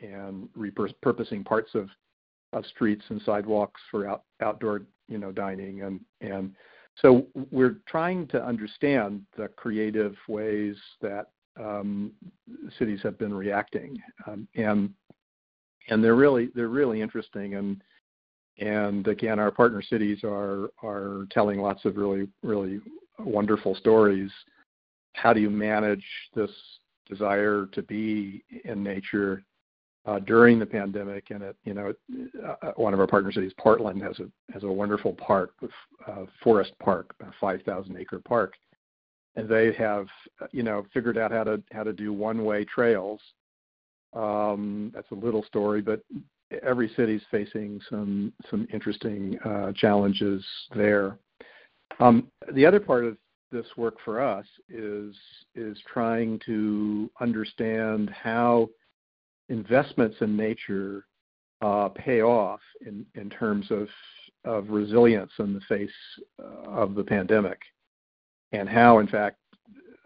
and 0.00 0.48
repurposing 0.56 1.44
parts 1.44 1.74
of 1.74 1.88
of 2.52 2.64
streets 2.66 3.04
and 3.08 3.20
sidewalks 3.24 3.80
for 3.90 4.08
out, 4.08 4.24
outdoor 4.40 4.82
you 5.08 5.18
know 5.18 5.32
dining. 5.32 5.82
And 5.82 6.00
and 6.20 6.54
so 6.96 7.26
we're 7.50 7.78
trying 7.86 8.26
to 8.28 8.42
understand 8.42 9.22
the 9.36 9.48
creative 9.48 10.16
ways 10.28 10.76
that 11.02 11.26
um, 11.60 12.12
cities 12.78 13.00
have 13.02 13.18
been 13.18 13.34
reacting. 13.34 13.98
Um, 14.26 14.48
and 14.54 14.90
and 15.88 16.02
they're 16.02 16.16
really 16.16 16.48
they're 16.54 16.68
really 16.68 17.02
interesting. 17.02 17.54
And 17.54 17.82
and 18.58 19.06
again 19.08 19.38
our 19.38 19.50
partner 19.50 19.82
cities 19.82 20.20
are 20.24 20.70
are 20.82 21.26
telling 21.30 21.60
lots 21.60 21.84
of 21.84 21.98
really 21.98 22.26
really 22.42 22.80
wonderful 23.18 23.74
stories 23.74 24.30
how 25.16 25.32
do 25.32 25.40
you 25.40 25.50
manage 25.50 26.04
this 26.34 26.50
desire 27.08 27.66
to 27.72 27.82
be 27.82 28.44
in 28.64 28.82
nature 28.82 29.42
uh, 30.06 30.20
during 30.20 30.58
the 30.58 30.66
pandemic. 30.66 31.30
And 31.30 31.42
it, 31.42 31.56
you 31.64 31.74
know, 31.74 31.92
uh, 32.62 32.72
one 32.76 32.94
of 32.94 33.00
our 33.00 33.06
partner 33.06 33.32
cities, 33.32 33.52
Portland, 33.58 34.02
has 34.02 34.18
a 34.20 34.52
has 34.52 34.62
a 34.62 34.68
wonderful 34.70 35.12
park, 35.14 35.52
uh, 36.06 36.24
Forest 36.42 36.72
Park, 36.82 37.14
a 37.20 37.26
5,000 37.40 37.96
acre 37.96 38.20
park, 38.20 38.54
and 39.34 39.48
they 39.48 39.72
have, 39.72 40.06
you 40.52 40.62
know, 40.62 40.86
figured 40.94 41.18
out 41.18 41.32
how 41.32 41.44
to 41.44 41.62
how 41.72 41.82
to 41.82 41.92
do 41.92 42.12
one 42.12 42.44
way 42.44 42.64
trails. 42.64 43.20
Um, 44.12 44.92
that's 44.94 45.10
a 45.10 45.14
little 45.14 45.42
story, 45.44 45.82
but 45.82 46.00
every 46.62 46.90
city's 46.96 47.22
facing 47.30 47.80
some 47.90 48.32
some 48.50 48.66
interesting 48.72 49.38
uh, 49.44 49.72
challenges 49.72 50.44
there. 50.74 51.18
Um, 51.98 52.28
the 52.52 52.66
other 52.66 52.80
part 52.80 53.04
of 53.04 53.16
this 53.56 53.66
work 53.76 53.96
for 54.04 54.20
us 54.20 54.46
is 54.68 55.14
is 55.54 55.76
trying 55.92 56.38
to 56.44 57.10
understand 57.20 58.10
how 58.10 58.68
investments 59.48 60.16
in 60.20 60.36
nature 60.36 61.06
uh, 61.62 61.88
pay 61.88 62.20
off 62.20 62.60
in, 62.86 63.06
in 63.14 63.30
terms 63.30 63.66
of, 63.70 63.88
of 64.44 64.68
resilience 64.68 65.30
in 65.38 65.54
the 65.54 65.60
face 65.68 65.90
uh, 66.38 66.70
of 66.70 66.94
the 66.94 67.04
pandemic, 67.04 67.58
and 68.52 68.68
how, 68.68 68.98
in 68.98 69.06
fact, 69.06 69.38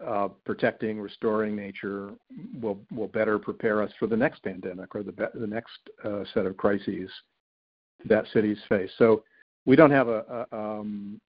uh, 0.05 0.29
protecting, 0.45 0.99
restoring 0.99 1.55
nature 1.55 2.11
will 2.59 2.79
will 2.91 3.07
better 3.09 3.37
prepare 3.37 3.83
us 3.83 3.91
for 3.99 4.07
the 4.07 4.17
next 4.17 4.41
pandemic 4.43 4.95
or 4.95 5.03
the 5.03 5.13
the 5.35 5.47
next 5.47 5.77
uh, 6.05 6.23
set 6.33 6.45
of 6.45 6.57
crises 6.57 7.09
that 8.05 8.25
cities 8.33 8.57
face. 8.67 8.89
So 8.97 9.23
we 9.65 9.75
don't 9.75 9.91
have 9.91 10.07
a, 10.07 10.47
a, 10.51 10.57
um, 10.57 11.21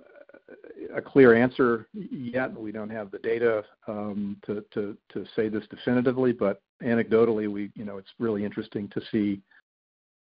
a 0.95 1.01
clear 1.01 1.33
answer 1.35 1.87
yet. 1.93 2.53
We 2.53 2.71
don't 2.71 2.89
have 2.89 3.11
the 3.11 3.19
data 3.19 3.63
um, 3.87 4.37
to, 4.45 4.65
say 5.35 5.49
this 5.49 5.63
definitively, 5.69 6.31
but 6.31 6.61
anecdotally, 6.83 7.51
we 7.51 7.71
you 7.75 7.85
know 7.85 7.97
it's 7.97 8.11
really 8.19 8.45
interesting 8.45 8.89
to 8.89 9.01
see 9.11 9.41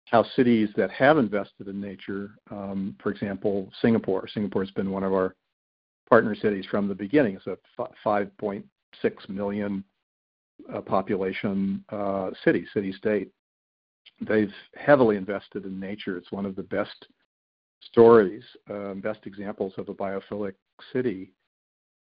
how 0.07 0.25
cities 0.35 0.69
that 0.77 0.91
have 0.91 1.19
invested 1.19 1.69
in 1.69 1.81
nature, 1.81 2.31
um, 2.51 2.97
for 3.01 3.11
example, 3.11 3.71
Singapore. 3.81 4.27
Singapore 4.33 4.65
has 4.65 4.73
been 4.73 4.91
one 4.91 5.05
of 5.05 5.13
our 5.13 5.37
partner 6.09 6.35
cities 6.35 6.67
from 6.69 6.89
the 6.89 6.95
beginning. 6.95 7.37
It's 7.37 7.47
a 7.47 7.87
5.6 8.05 8.65
million 9.29 9.85
uh, 10.75 10.81
population 10.81 11.85
uh, 11.91 12.31
city, 12.45 12.67
city 12.75 12.93
state. 12.93 13.31
They've 14.21 14.53
heavily 14.75 15.17
invested 15.17 15.65
in 15.65 15.79
nature. 15.79 16.17
It's 16.17 16.33
one 16.33 16.45
of 16.45 16.57
the 16.57 16.65
best 16.65 17.07
stories, 17.81 18.43
um, 18.69 19.01
best 19.01 19.21
examples 19.25 19.73
of 19.79 19.89
a 19.89 19.95
biophilic 19.95 20.55
city. 20.93 21.33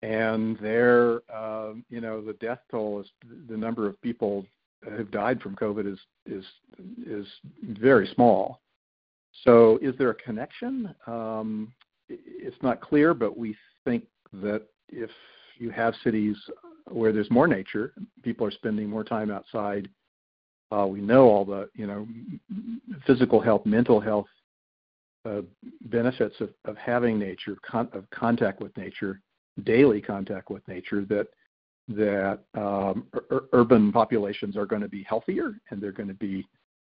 And 0.02 0.58
there, 0.60 1.22
um, 1.34 1.86
you 1.90 2.02
know, 2.02 2.22
the 2.22 2.34
death 2.34 2.60
toll 2.70 3.02
is 3.02 3.08
the 3.50 3.58
number 3.58 3.88
of 3.88 4.02
people 4.02 4.46
who've 4.84 5.12
died 5.12 5.42
from 5.42 5.56
COVID 5.56 5.92
is 5.92 6.00
is 6.26 6.46
is 7.06 7.26
very 7.64 8.08
small. 8.14 8.60
So, 9.44 9.80
is 9.82 9.96
there 9.98 10.10
a 10.10 10.16
connection? 10.16 10.94
Um, 11.08 11.74
it's 12.10 12.62
not 12.62 12.82
clear, 12.82 13.14
but 13.14 13.38
we 13.38 13.56
think 13.86 14.04
that 14.34 14.64
if 14.90 15.10
you 15.58 15.70
have 15.70 15.94
cities 16.04 16.36
where 16.90 17.14
there's 17.14 17.32
more 17.32 17.48
nature, 17.48 17.94
people 18.24 18.46
are 18.46 18.52
spending 18.52 18.90
more 18.90 19.04
time 19.04 19.32
outside. 19.32 19.90
Uh, 20.72 20.86
we 20.86 21.02
know 21.02 21.30
all 21.30 21.46
the 21.46 21.70
you 21.76 21.88
know 21.88 22.08
physical 23.08 23.40
health, 23.40 23.66
mental 23.66 24.02
health 24.02 24.28
benefits 25.86 26.36
of, 26.40 26.50
of 26.66 26.78
having 26.78 27.18
nature, 27.18 27.58
con- 27.70 27.90
of 27.94 28.10
contact 28.10 28.62
with 28.62 28.76
nature, 28.78 29.22
daily 29.64 30.02
contact 30.02 30.50
with 30.50 30.68
nature, 30.68 31.06
that 31.06 31.28
that 31.90 32.40
um, 32.56 33.08
ur- 33.30 33.46
urban 33.52 33.92
populations 33.92 34.56
are 34.56 34.66
going 34.66 34.82
to 34.82 34.88
be 34.88 35.04
healthier 35.04 35.60
and 35.70 35.82
they're 35.82 35.92
going 35.92 36.08
to 36.08 36.14
be 36.14 36.48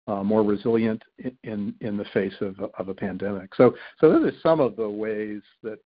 uh, 0.06 0.23
more 0.23 0.45
resilient 0.45 1.02
in, 1.18 1.37
in, 1.42 1.75
in 1.80 1.97
the 1.97 2.04
face 2.14 2.35
of, 2.40 2.54
of 2.78 2.88
a 2.88 2.95
pandemic. 2.95 3.54
So 3.56 3.75
so 4.00 4.11
those 4.11 4.33
are 4.33 4.37
some 4.42 4.61
of 4.61 4.76
the 4.76 4.88
ways 4.88 5.42
that 5.62 5.78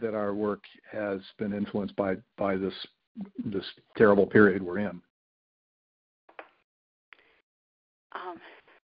that 0.00 0.14
our 0.14 0.34
work 0.34 0.64
has 0.90 1.20
been 1.38 1.52
influenced 1.52 1.96
by 1.96 2.16
by 2.36 2.56
this 2.56 2.74
this 3.44 3.64
terrible 3.96 4.26
period 4.26 4.62
we're 4.62 4.78
in. 4.78 5.00
Um, 8.14 8.38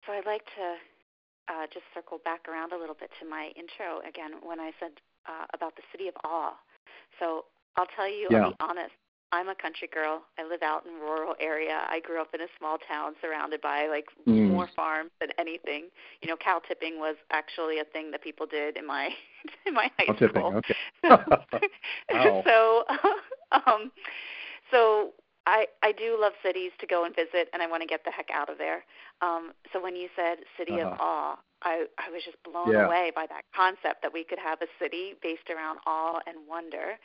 so 0.06 0.12
I'd 0.12 0.26
like 0.26 0.44
to 0.44 0.74
uh, 1.48 1.66
just 1.72 1.84
circle 1.94 2.20
back 2.24 2.46
around 2.48 2.72
a 2.72 2.78
little 2.78 2.96
bit 2.98 3.10
to 3.20 3.28
my 3.28 3.50
intro 3.56 4.00
again 4.06 4.32
when 4.42 4.60
I 4.60 4.72
said 4.78 4.92
uh, 5.26 5.46
about 5.54 5.76
the 5.76 5.82
city 5.92 6.08
of 6.08 6.14
awe. 6.24 6.54
So 7.18 7.44
I'll 7.76 7.90
tell 7.96 8.08
you, 8.08 8.28
yeah. 8.30 8.44
I'll 8.44 8.50
be 8.50 8.56
honest. 8.60 8.94
I'm 9.30 9.48
a 9.48 9.54
country 9.54 9.88
girl. 9.92 10.22
I 10.38 10.48
live 10.48 10.62
out 10.62 10.86
in 10.86 10.94
a 10.96 11.04
rural 11.04 11.34
area. 11.38 11.82
I 11.90 12.00
grew 12.00 12.20
up 12.20 12.28
in 12.32 12.40
a 12.40 12.46
small 12.58 12.78
town 12.88 13.12
surrounded 13.20 13.60
by 13.60 13.86
like 13.86 14.06
mm. 14.26 14.48
more 14.48 14.70
farms 14.74 15.10
than 15.20 15.28
anything. 15.38 15.88
You 16.22 16.28
know, 16.28 16.36
cow 16.36 16.62
tipping 16.66 16.98
was 16.98 17.16
actually 17.30 17.78
a 17.78 17.84
thing 17.84 18.10
that 18.12 18.22
people 18.22 18.46
did 18.46 18.78
in 18.78 18.86
my 18.86 19.10
in 19.66 19.74
my 19.74 19.90
high 19.98 20.06
cow 20.06 20.16
school. 20.16 20.62
Tipping, 20.66 21.12
okay. 21.12 21.68
wow. 22.10 22.42
so 22.46 22.84
um 23.52 23.92
so 24.70 25.10
I 25.48 25.66
I 25.82 25.92
do 25.92 26.18
love 26.20 26.34
cities 26.44 26.72
to 26.80 26.86
go 26.86 27.04
and 27.04 27.14
visit, 27.14 27.48
and 27.52 27.62
I 27.62 27.66
want 27.66 27.82
to 27.82 27.88
get 27.88 28.04
the 28.04 28.10
heck 28.10 28.28
out 28.32 28.50
of 28.50 28.58
there. 28.58 28.84
Um, 29.22 29.52
so 29.72 29.82
when 29.82 29.96
you 29.96 30.08
said 30.14 30.38
city 30.58 30.80
uh-huh. 30.80 30.90
of 30.90 31.00
awe, 31.00 31.38
I 31.62 31.86
I 31.98 32.10
was 32.10 32.22
just 32.22 32.36
blown 32.44 32.72
yeah. 32.72 32.86
away 32.86 33.12
by 33.14 33.26
that 33.28 33.44
concept 33.56 34.02
that 34.02 34.12
we 34.12 34.24
could 34.24 34.38
have 34.38 34.60
a 34.60 34.66
city 34.78 35.14
based 35.22 35.48
around 35.48 35.78
awe 35.86 36.20
and 36.26 36.36
wonder. 36.46 36.98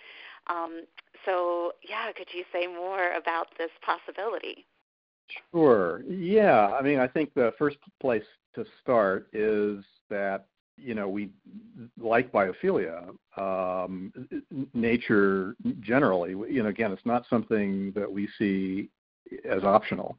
Um, 0.47 0.83
so 1.25 1.71
yeah, 1.88 2.12
could 2.12 2.27
you 2.33 2.43
say 2.51 2.67
more 2.67 3.13
about 3.13 3.47
this 3.57 3.71
possibility? 3.81 4.65
Sure. 5.51 6.03
Yeah. 6.07 6.67
I 6.67 6.81
mean, 6.81 7.00
I 7.00 7.07
think 7.07 7.33
the 7.33 7.53
first 7.57 7.77
place 8.01 8.25
to 8.55 8.65
start 8.81 9.27
is 9.31 9.83
that 10.09 10.47
you 10.77 10.96
know, 10.96 11.08
we 11.08 11.30
like 12.00 12.32
biophilia, 12.32 13.10
um, 13.38 14.12
nature 14.74 15.56
generally. 15.80 16.32
You 16.32 16.63
know, 16.63 16.70
again, 16.70 16.92
it's 16.92 17.06
not 17.06 17.25
something 17.30 17.92
that 17.96 18.12
we 18.12 18.27
see 18.38 18.89
as 19.50 19.63
optional. 19.63 20.18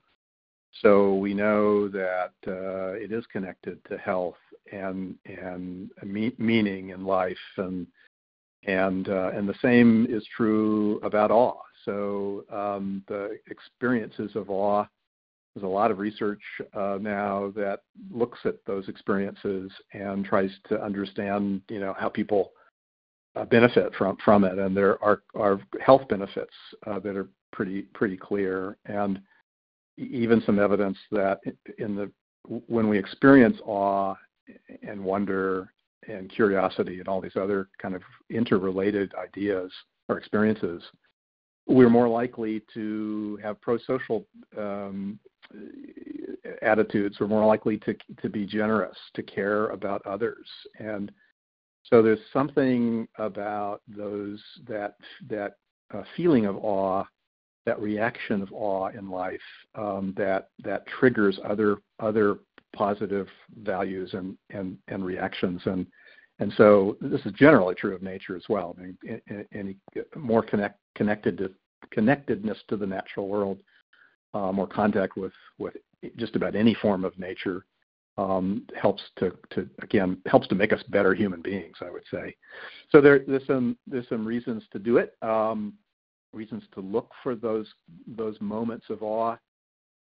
So 0.82 1.14
we 1.14 1.34
know 1.34 1.88
that 1.88 2.32
uh, 2.46 2.94
it 2.94 3.12
is 3.12 3.24
connected 3.26 3.78
to 3.88 3.98
health 3.98 4.36
and 4.72 5.16
and 5.26 5.90
me- 6.02 6.34
meaning 6.38 6.90
in 6.90 7.04
life, 7.04 7.36
and 7.58 7.86
and 8.66 9.08
uh, 9.08 9.30
and 9.34 9.48
the 9.48 9.54
same 9.62 10.06
is 10.08 10.26
true 10.36 10.98
about 11.02 11.30
awe. 11.30 11.60
So 11.84 12.44
um, 12.50 13.04
the 13.08 13.38
experiences 13.50 14.34
of 14.34 14.50
awe 14.50 14.86
there's 15.54 15.64
a 15.64 15.68
lot 15.68 15.90
of 15.90 15.98
research 15.98 16.40
uh, 16.74 16.98
now 17.00 17.52
that 17.54 17.80
looks 18.10 18.38
at 18.44 18.56
those 18.66 18.88
experiences 18.88 19.70
and 19.92 20.24
tries 20.24 20.50
to 20.68 20.82
understand, 20.82 21.62
you 21.68 21.78
know, 21.78 21.94
how 21.98 22.08
people 22.08 22.52
uh, 23.36 23.44
benefit 23.44 23.94
from 23.96 24.16
from 24.24 24.44
it, 24.44 24.58
and 24.58 24.76
there 24.76 25.02
are 25.02 25.22
are 25.34 25.60
health 25.80 26.02
benefits 26.08 26.52
uh, 26.86 26.98
that 27.00 27.16
are 27.16 27.28
pretty 27.52 27.82
pretty 27.94 28.16
clear, 28.16 28.76
and 28.86 29.20
even 29.96 30.42
some 30.44 30.58
evidence 30.58 30.98
that 31.10 31.40
in 31.78 31.96
the 31.96 32.10
when 32.66 32.88
we 32.88 32.98
experience 32.98 33.56
awe 33.64 34.14
and 34.82 35.02
wonder 35.02 35.72
and 36.06 36.30
curiosity 36.30 36.98
and 36.98 37.08
all 37.08 37.20
these 37.20 37.36
other 37.36 37.68
kind 37.80 37.94
of 37.94 38.02
interrelated 38.30 39.12
ideas 39.14 39.72
or 40.08 40.18
experiences, 40.18 40.82
we're 41.66 41.88
more 41.88 42.08
likely 42.08 42.62
to 42.74 43.38
have 43.42 43.60
pro-social 43.62 44.26
um, 44.58 45.18
attitudes. 46.62 47.16
We're 47.20 47.26
more 47.26 47.46
likely 47.46 47.78
to 47.78 47.94
to 48.22 48.28
be 48.28 48.46
generous, 48.46 48.96
to 49.14 49.22
care 49.22 49.68
about 49.68 50.04
others, 50.06 50.46
and 50.78 51.10
so 51.84 52.02
there's 52.02 52.18
something 52.32 53.06
about 53.18 53.82
those 53.88 54.42
that 54.66 54.96
that 55.28 55.56
uh, 55.92 56.02
feeling 56.16 56.46
of 56.46 56.56
awe, 56.56 57.04
that 57.66 57.80
reaction 57.80 58.42
of 58.42 58.52
awe 58.52 58.88
in 58.88 59.10
life 59.10 59.40
um, 59.74 60.14
that 60.16 60.48
that 60.62 60.86
triggers 60.86 61.38
other 61.44 61.78
other 62.00 62.38
positive 62.74 63.28
values 63.62 64.14
and 64.14 64.36
and 64.50 64.78
and 64.88 65.04
reactions 65.04 65.60
and 65.66 65.86
and 66.40 66.52
so 66.56 66.96
this 67.00 67.20
is 67.26 67.32
generally 67.32 67.74
true 67.74 67.94
of 67.94 68.02
nature 68.02 68.36
as 68.36 68.42
well. 68.48 68.76
I 68.78 68.82
mean, 68.82 69.46
any 69.52 69.76
more 70.16 70.42
connect, 70.42 70.80
connected 70.96 71.38
to 71.38 71.52
connectedness 71.92 72.58
to 72.68 72.76
the 72.76 72.86
natural 72.86 73.28
world, 73.28 73.58
uh, 74.34 74.52
more 74.52 74.66
contact 74.66 75.16
with 75.16 75.32
with 75.58 75.74
just 76.16 76.36
about 76.36 76.54
any 76.54 76.74
form 76.74 77.04
of 77.04 77.18
nature 77.18 77.64
um, 78.18 78.66
helps 78.80 79.02
to, 79.16 79.32
to 79.50 79.68
again 79.82 80.18
helps 80.26 80.46
to 80.48 80.54
make 80.54 80.72
us 80.72 80.82
better 80.88 81.14
human 81.14 81.40
beings. 81.40 81.76
I 81.80 81.90
would 81.90 82.04
say. 82.10 82.36
So 82.90 83.00
there, 83.00 83.20
there's 83.26 83.46
some 83.46 83.76
there's 83.86 84.08
some 84.08 84.26
reasons 84.26 84.62
to 84.72 84.78
do 84.78 84.98
it. 84.98 85.16
Um, 85.22 85.74
reasons 86.32 86.64
to 86.74 86.80
look 86.80 87.10
for 87.22 87.34
those 87.34 87.66
those 88.06 88.36
moments 88.40 88.86
of 88.90 89.02
awe, 89.02 89.36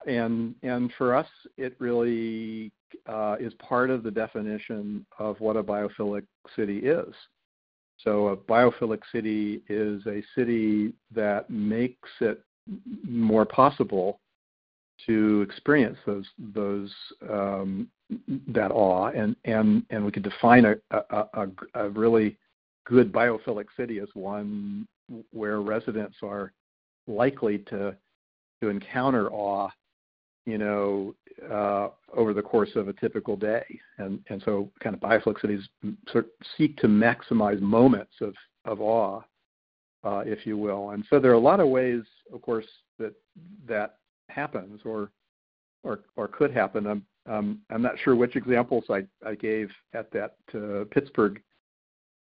and 0.07 0.55
and 0.63 0.93
for 0.97 1.15
us, 1.15 1.29
it 1.57 1.77
really 1.79 2.73
uh, 3.07 3.37
is 3.39 3.53
part 3.55 3.91
of 3.91 4.03
the 4.03 4.11
definition 4.11 5.05
of 5.19 5.39
what 5.41 5.57
a 5.57 5.63
biophilic 5.63 6.25
city 6.57 6.79
is. 6.79 7.15
So 7.99 8.29
a 8.29 8.37
biophilic 8.37 9.01
city 9.13 9.63
is 9.69 10.05
a 10.07 10.23
city 10.35 10.93
that 11.15 11.49
makes 11.49 12.09
it 12.21 12.43
more 13.03 13.45
possible 13.45 14.21
to 15.07 15.43
experience 15.43 15.99
those 16.07 16.27
those 16.55 16.93
um, 17.31 17.89
that 18.49 18.71
awe, 18.71 19.09
and 19.09 19.37
and 19.45 19.85
and 19.91 20.05
we 20.05 20.13
could 20.13 20.23
define 20.23 20.65
a, 20.65 20.77
a, 21.11 21.49
a, 21.75 21.89
really 21.91 22.37
good 22.87 23.13
biophilic 23.13 23.67
city 23.77 23.99
as 23.99 24.09
one 24.15 24.87
where 25.33 25.61
residents 25.61 26.17
are 26.23 26.53
likely 27.07 27.59
to 27.59 27.97
to 28.63 28.69
encounter 28.69 29.31
awe, 29.31 29.69
you 30.47 30.59
know, 30.59 31.15
uh, 31.51 31.89
over 32.15 32.33
the 32.33 32.43
course 32.43 32.71
of 32.77 32.89
a 32.89 32.93
typical 32.95 33.37
day, 33.37 33.65
and 33.99 34.21
and 34.29 34.43
so 34.45 34.71
kind 34.83 34.95
of 34.95 35.01
biophilic 35.01 35.41
cities 35.41 35.69
sort 36.11 36.25
of 36.25 36.31
seek 36.57 36.77
to 36.79 36.87
maximize 36.87 37.61
moments 37.61 38.15
of 38.21 38.35
of 38.65 38.81
awe, 38.81 39.21
uh, 40.05 40.23
if 40.27 40.47
you 40.47 40.57
will, 40.57 40.91
and 40.91 41.05
so 41.09 41.19
there 41.19 41.31
are 41.31 41.35
a 41.35 41.39
lot 41.39 41.61
of 41.61 41.69
ways, 41.69 42.03
of 42.33 42.43
course, 42.43 42.67
that 42.99 43.15
that 43.67 43.97
happens 44.29 44.81
or 44.85 45.11
or 45.83 46.01
or 46.17 46.29
could 46.29 46.53
happen. 46.53 46.87
I'm 46.87 47.07
um, 47.27 47.61
I'm 47.71 47.83
not 47.83 47.99
sure 48.03 48.15
which 48.15 48.37
examples 48.37 48.85
I, 48.91 49.05
I 49.27 49.35
gave 49.35 49.71
at 49.95 50.11
that 50.13 50.37
uh, 50.55 50.85
Pittsburgh 50.91 51.41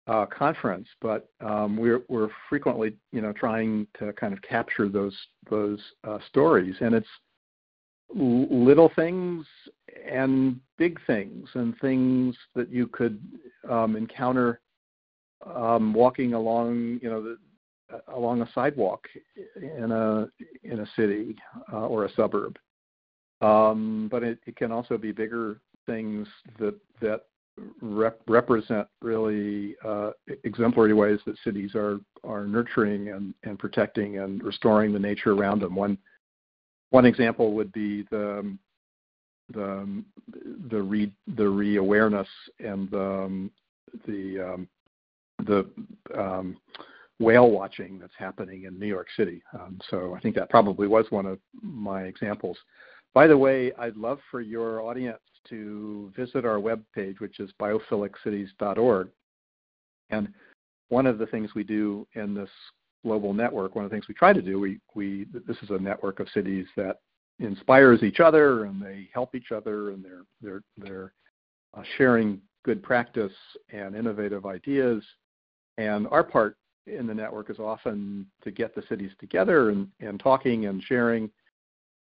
uh, 0.09 0.27
conference, 0.27 0.89
but 1.01 1.29
um, 1.41 1.77
we're 1.77 2.03
we're 2.09 2.31
frequently 2.49 2.97
you 3.13 3.21
know 3.21 3.33
trying 3.33 3.87
to 3.99 4.13
kind 4.15 4.33
of 4.33 4.43
capture 4.43 4.89
those 4.89 5.17
those 5.51 5.81
uh, 6.05 6.19
stories, 6.29 6.75
and 6.81 6.95
it's 6.95 7.09
little 8.15 8.91
things 8.97 9.47
and 10.11 10.59
big 10.79 10.99
things 11.07 11.47
and 11.55 11.79
things 11.79 12.35
that 12.55 12.71
you 12.71 12.87
could 12.87 13.21
um, 13.69 13.97
encounter 13.97 14.61
um, 15.55 15.93
walking 15.93 16.33
along 16.33 16.99
you 17.03 17.11
know 17.11 17.23
the, 17.23 17.39
along 18.15 18.43
a 18.43 18.49
sidewalk 18.55 19.07
in 19.57 19.93
a 19.93 20.29
in 20.63 20.81
a 20.81 20.87
city 20.97 21.37
uh, 21.73 21.87
or 21.87 22.05
a 22.05 22.13
suburb. 22.13 22.59
Um, 23.41 24.09
but 24.11 24.23
it, 24.25 24.39
it, 24.47 24.57
can 24.57 24.73
also 24.73 24.99
be 24.99 25.13
bigger 25.13 25.61
things 25.87 26.27
that 26.59 26.75
that 27.01 27.23
rep- 27.81 28.21
represent 28.27 28.89
really 29.01 29.77
uh, 29.85 30.11
exemplary 30.45 30.93
ways 30.93 31.21
that 31.27 31.37
cities 31.45 31.75
are 31.75 32.01
are 32.25 32.47
nurturing 32.47 33.09
and, 33.11 33.35
and 33.45 33.59
protecting 33.59 34.19
and 34.19 34.43
restoring 34.43 34.93
the 34.93 34.99
nature 34.99 35.33
around 35.33 35.61
them. 35.61 35.75
One 35.75 35.99
one 36.91 37.05
example 37.05 37.53
would 37.53 37.73
be 37.73 38.03
the 38.11 38.57
the 39.53 40.03
the 40.71 40.83
re 40.83 41.13
the 41.37 41.49
re-awareness 41.49 42.29
and 42.59 42.91
the 42.91 43.01
um, 43.01 43.51
the 44.07 44.41
um, 44.41 44.69
the 45.47 45.71
um, 46.19 46.57
whale 47.19 47.51
watching 47.51 47.99
that's 47.99 48.13
happening 48.17 48.65
in 48.65 48.79
New 48.79 48.87
York 48.87 49.09
City. 49.17 49.43
Um, 49.55 49.79
so 49.91 50.15
I 50.15 50.21
think 50.21 50.35
that 50.37 50.51
probably 50.51 50.87
was 50.87 51.07
one 51.11 51.27
of 51.27 51.39
my 51.61 52.03
examples. 52.03 52.57
By 53.15 53.27
the 53.27 53.37
way, 53.37 53.73
I'd 53.79 53.97
love 53.97 54.21
for 54.31 54.41
your 54.41 54.83
audience 54.83 55.19
to 55.49 56.13
visit 56.17 56.45
our 56.45 56.59
webpage, 56.59 57.21
which 57.21 57.41
is 57.41 57.51
biophilic.cities.org. 57.61 59.09
And 60.11 60.29
one 60.89 61.07
of 61.07 61.19
the 61.19 61.27
things 61.27 61.55
we 61.55 61.65
do 61.65 62.07
in 62.15 62.35
this 62.35 62.51
global 63.05 63.33
network, 63.33 63.75
one 63.75 63.85
of 63.85 63.91
the 63.91 63.95
things 63.95 64.09
we 64.09 64.15
try 64.15 64.33
to 64.33 64.43
do, 64.43 64.61
we, 64.61 64.79
we 64.95 65.27
this 65.47 65.57
is 65.63 65.71
a 65.71 65.79
network 65.79 66.21
of 66.21 66.29
cities 66.33 66.67
that 66.77 67.01
inspires 67.41 68.03
each 68.03 68.21
other 68.21 68.65
and 68.65 68.83
they 68.83 69.09
help 69.13 69.35
each 69.35 69.53
other 69.53 69.91
and 69.91 70.05
they're 70.05 70.25
they're 70.43 70.63
they're 70.77 71.13
uh, 71.77 71.83
sharing 71.97 72.41
good 72.65 72.83
practice 72.83 73.33
and 73.73 73.95
innovative 73.95 74.47
ideas. 74.47 75.03
And 75.77 76.09
our 76.09 76.25
part 76.25 76.57
in 76.89 77.07
the 77.07 77.15
network 77.15 77.51
is 77.51 77.59
often 77.59 78.27
to 78.43 78.51
get 78.51 78.75
the 78.75 78.83
cities 78.89 79.11
together 79.21 79.71
and, 79.71 79.89
and 80.01 80.19
talking 80.21 80.67
and 80.67 80.83
sharing. 80.83 81.31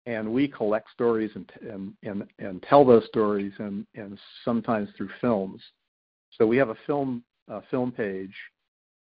And 0.06 0.34
we 0.34 0.48
collect 0.48 0.91
stories 0.91 1.32
and, 1.36 1.52
and, 1.62 1.93
and, 2.04 2.24
and 2.39 2.62
tell 2.63 2.84
those 2.84 3.06
stories 3.06 3.54
and, 3.60 3.86
and 3.96 4.19
sometimes 4.43 4.89
through 4.98 5.10
films. 5.22 5.62
So 6.38 6.46
we 6.46 6.58
have 6.58 6.69
a 6.69 6.78
film 6.86 7.24
uh, 7.52 7.62
film 7.69 7.91
page, 7.91 8.34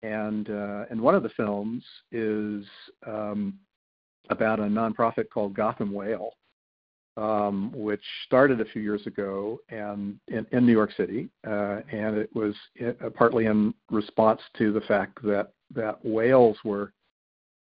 and 0.03 0.49
uh, 0.49 0.85
and 0.89 1.01
one 1.01 1.15
of 1.15 1.23
the 1.23 1.29
films 1.29 1.83
is 2.11 2.65
um, 3.05 3.55
about 4.29 4.59
a 4.59 4.63
nonprofit 4.63 5.29
called 5.33 5.53
Gotham 5.53 5.91
Whale, 5.91 6.31
um, 7.17 7.71
which 7.75 8.03
started 8.25 8.61
a 8.61 8.65
few 8.65 8.81
years 8.81 9.05
ago 9.07 9.59
and 9.69 10.19
in, 10.27 10.45
in 10.51 10.65
New 10.65 10.71
York 10.71 10.91
City, 10.95 11.29
uh, 11.47 11.81
and 11.91 12.17
it 12.17 12.29
was 12.35 12.53
uh, 12.85 13.09
partly 13.09 13.45
in 13.45 13.73
response 13.89 14.41
to 14.57 14.71
the 14.71 14.81
fact 14.81 15.21
that 15.23 15.51
that 15.73 16.03
whales 16.03 16.57
were 16.63 16.93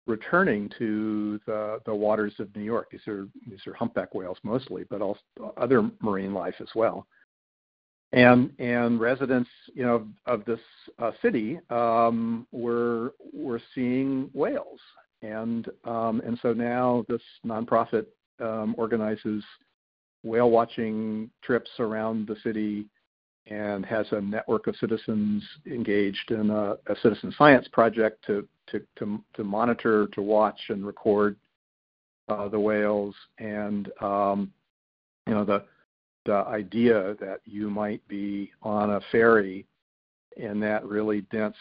returning 0.08 0.70
to 0.78 1.40
the 1.46 1.80
the 1.86 1.94
waters 1.94 2.34
of 2.40 2.54
New 2.56 2.64
York. 2.64 2.90
These 2.92 3.08
are 3.08 3.28
these 3.48 3.66
are 3.68 3.74
humpback 3.74 4.14
whales 4.14 4.38
mostly, 4.44 4.84
but 4.90 5.02
also 5.02 5.20
other 5.58 5.90
marine 6.02 6.34
life 6.34 6.56
as 6.60 6.70
well. 6.76 7.08
And 8.12 8.52
and 8.60 9.00
residents, 9.00 9.50
you 9.74 9.84
know, 9.84 10.08
of 10.26 10.44
this 10.46 10.60
uh, 11.00 11.12
city 11.22 11.60
um, 11.70 12.46
were 12.52 13.14
were 13.34 13.62
seeing 13.74 14.30
whales, 14.34 14.80
and 15.22 15.68
um, 15.86 16.22
and 16.26 16.38
so 16.42 16.52
now 16.54 17.06
this 17.08 17.22
nonprofit 17.46 18.08
um, 18.42 18.76
organizes 18.78 19.44
whale 20.24 20.52
watching 20.52 21.30
trips 21.44 21.70
around 21.80 22.28
the 22.28 22.36
city 22.44 22.86
and 23.48 23.86
has 23.86 24.06
a 24.12 24.22
network 24.22 24.68
of 24.68 24.76
citizens 24.78 25.44
engaged 25.66 26.32
in 26.32 26.50
a, 26.50 26.74
a 26.88 26.96
citizen 27.02 27.34
science 27.38 27.68
project 27.72 28.24
to, 28.26 28.48
to, 28.68 28.82
to, 28.98 29.20
to, 29.34 29.44
monitor, 29.44 30.08
to 30.14 30.22
watch, 30.22 30.60
and 30.70 30.86
record 30.86 31.36
uh, 32.30 32.48
the 32.48 32.60
whales. 32.60 33.16
And 33.40 33.90
um, 34.02 34.52
you 35.28 35.34
know 35.34 35.46
the 35.46 35.64
the 36.26 36.34
idea 36.34 37.16
that 37.20 37.42
you 37.46 37.70
might 37.70 38.06
be 38.08 38.52
on 38.62 38.92
a 38.92 39.02
ferry 39.12 39.66
in 40.38 40.60
that 40.60 40.86
really 40.86 41.22
dense, 41.32 41.56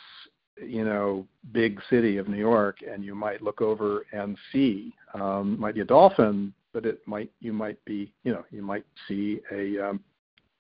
you 0.63 0.85
know, 0.85 1.27
big 1.53 1.81
city 1.89 2.19
of 2.19 2.29
New 2.29 2.37
York, 2.37 2.79
and 2.87 3.03
you 3.03 3.15
might 3.15 3.43
look 3.43 3.63
over 3.63 4.05
and 4.13 4.37
see 4.53 4.93
um, 5.15 5.59
might 5.59 5.75
be 5.75 5.81
a 5.81 5.85
dolphin, 5.85 6.53
but 6.73 6.85
it 6.85 7.01
might 7.07 7.31
you 7.41 7.53
might 7.53 7.83
be 7.85 8.13
you 8.23 8.33
know 8.33 8.45
you 8.51 8.63
might 8.63 8.85
see 9.09 9.41
a 9.53 9.91
um, 9.91 10.01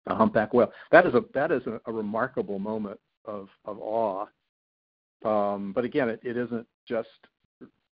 a 0.08 0.14
humpback 0.14 0.52
whale. 0.52 0.72
That 0.90 1.06
is 1.06 1.14
a 1.14 1.22
that 1.34 1.52
is 1.52 1.62
a, 1.66 1.80
a 1.86 1.92
remarkable 1.92 2.58
moment 2.58 2.98
of 3.24 3.48
of 3.64 3.78
awe. 3.80 4.26
Um, 5.24 5.72
but 5.72 5.84
again, 5.84 6.08
it, 6.08 6.20
it 6.22 6.36
isn't 6.36 6.66
just 6.86 7.08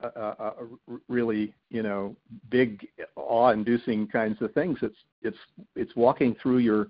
a, 0.01 0.07
a, 0.07 0.53
a 0.59 0.97
really 1.07 1.53
you 1.69 1.83
know 1.83 2.15
big 2.49 2.87
awe-inducing 3.15 4.07
kinds 4.07 4.41
of 4.41 4.53
things. 4.53 4.77
It's 4.81 4.97
it's 5.21 5.37
it's 5.75 5.95
walking 5.95 6.35
through 6.41 6.59
your 6.59 6.87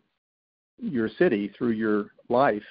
your 0.80 1.10
city, 1.18 1.52
through 1.58 1.72
your 1.72 2.12
life, 2.30 2.64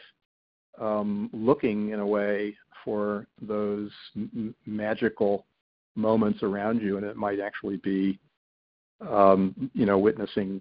um, 0.78 1.30
looking 1.32 1.90
in 1.90 2.00
a 2.00 2.06
way 2.06 2.56
for 2.84 3.26
those 3.40 3.90
m- 4.16 4.54
magical 4.66 5.46
moments 5.94 6.42
around 6.42 6.82
you, 6.82 6.96
and 6.96 7.06
it 7.06 7.16
might 7.16 7.40
actually 7.40 7.76
be 7.78 8.18
um, 9.08 9.70
you 9.74 9.86
know 9.86 9.98
witnessing 9.98 10.60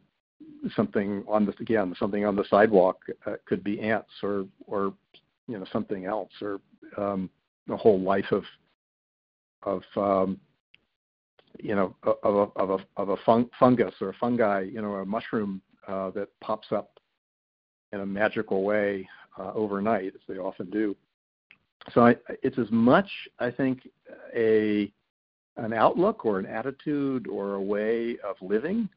something 0.76 1.24
on 1.28 1.46
the 1.46 1.54
again 1.60 1.94
something 2.00 2.26
on 2.26 2.36
the 2.36 2.46
sidewalk 2.50 3.02
uh, 3.26 3.34
could 3.46 3.64
be 3.64 3.80
ants 3.80 4.12
or 4.22 4.46
or 4.68 4.94
you 5.48 5.58
know 5.58 5.66
something 5.72 6.06
else 6.06 6.32
or 6.42 6.60
um, 6.98 7.30
the 7.68 7.78
whole 7.78 8.00
life 8.00 8.32
of 8.32 8.44
of 9.64 9.84
um, 9.96 10.40
you 11.60 11.76
know 11.76 11.96
of 12.24 12.36
a 12.36 12.60
of 12.60 12.70
a 12.70 12.78
of 12.98 13.10
a 13.10 13.18
fung, 13.26 13.50
fungus 13.60 13.94
or 14.02 14.10
a 14.10 14.14
fungi 14.14 14.62
you 14.62 14.82
know 14.82 14.96
a 14.96 15.06
mushroom 15.06 15.62
uh, 15.88 16.10
that 16.12 16.28
pops 16.40 16.72
up 16.72 17.00
in 17.92 18.02
a 18.02 18.06
magical 18.06 18.64
way 18.64 19.08
uh, 19.40 19.52
overnight 19.54 20.14
as 20.16 20.22
they 20.28 20.38
often 20.38 20.70
do. 20.70 20.96
So 21.94 22.06
I, 22.06 22.16
it's 22.44 22.60
as 22.60 22.70
much 22.70 23.10
I 23.40 23.52
think 23.52 23.88
a 24.36 24.92
an 25.58 25.74
outlook 25.74 26.26
or 26.26 26.40
an 26.40 26.46
attitude 26.46 27.28
or 27.28 27.56
a 27.56 27.62
way 27.62 28.18
of 28.24 28.36
living 28.42 28.88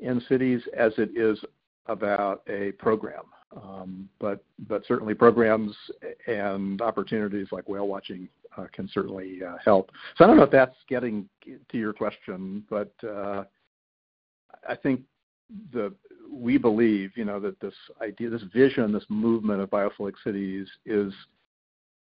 in 0.00 0.20
cities 0.28 0.62
as 0.76 0.92
it 0.98 1.10
is 1.16 1.38
about 1.86 2.42
a 2.48 2.72
program. 2.72 3.24
Um, 3.56 4.08
but 4.20 4.44
but 4.68 4.86
certainly 4.86 5.14
programs 5.14 5.74
and 6.28 6.80
opportunities 6.80 7.48
like 7.50 7.68
whale 7.68 7.88
watching 7.88 8.28
uh, 8.56 8.66
can 8.72 8.88
certainly 8.92 9.40
uh, 9.44 9.56
help. 9.64 9.90
So 10.16 10.24
I 10.24 10.28
don't 10.28 10.36
know 10.36 10.44
if 10.44 10.52
that's 10.52 10.76
getting 10.88 11.28
to 11.44 11.78
your 11.78 11.92
question, 11.92 12.64
but 12.70 12.92
uh, 13.02 13.44
I 14.68 14.76
think 14.76 15.00
the 15.72 15.92
we 16.32 16.58
believe, 16.58 17.10
you 17.16 17.24
know, 17.24 17.40
that 17.40 17.58
this 17.58 17.74
idea, 18.00 18.30
this 18.30 18.44
vision, 18.54 18.92
this 18.92 19.04
movement 19.08 19.60
of 19.60 19.70
biophilic 19.70 20.14
cities 20.22 20.68
is 20.86 21.12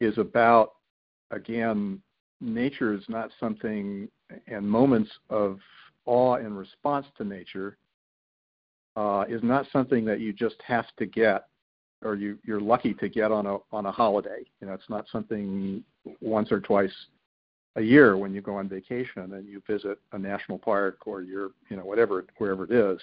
is 0.02 0.18
about 0.18 0.74
again, 1.32 2.02
nature 2.42 2.94
is 2.94 3.04
not 3.08 3.32
something 3.40 4.10
and 4.48 4.70
moments 4.70 5.12
of 5.30 5.60
awe 6.10 6.36
and 6.36 6.58
response 6.58 7.06
to 7.18 7.24
nature 7.24 7.78
uh, 8.96 9.26
is 9.30 9.44
not 9.44 9.68
something 9.72 10.04
that 10.06 10.20
you 10.20 10.34
just 10.34 10.56
have 10.66 10.86
to 10.98 11.06
get 11.06 11.46
or 12.04 12.16
you, 12.16 12.40
you're 12.46 12.62
lucky 12.62 12.94
to 12.94 13.10
get 13.10 13.32
on 13.32 13.46
a 13.46 13.58
on 13.72 13.86
a 13.86 13.92
holiday. 13.92 14.44
You 14.60 14.68
know, 14.68 14.74
it's 14.74 14.90
not 14.90 15.06
something 15.12 15.84
once 16.22 16.52
or 16.52 16.60
twice 16.62 16.94
a 17.76 17.82
year 17.82 18.18
when 18.18 18.34
you 18.34 18.42
go 18.42 18.56
on 18.56 18.68
vacation 18.68 19.34
and 19.34 19.48
you 19.48 19.62
visit 19.68 20.00
a 20.14 20.18
national 20.18 20.58
park 20.58 21.06
or 21.06 21.22
you're 21.22 21.52
you 21.70 21.78
know 21.78 21.86
whatever 21.86 22.26
wherever 22.38 22.64
it 22.64 22.72
is 22.72 23.00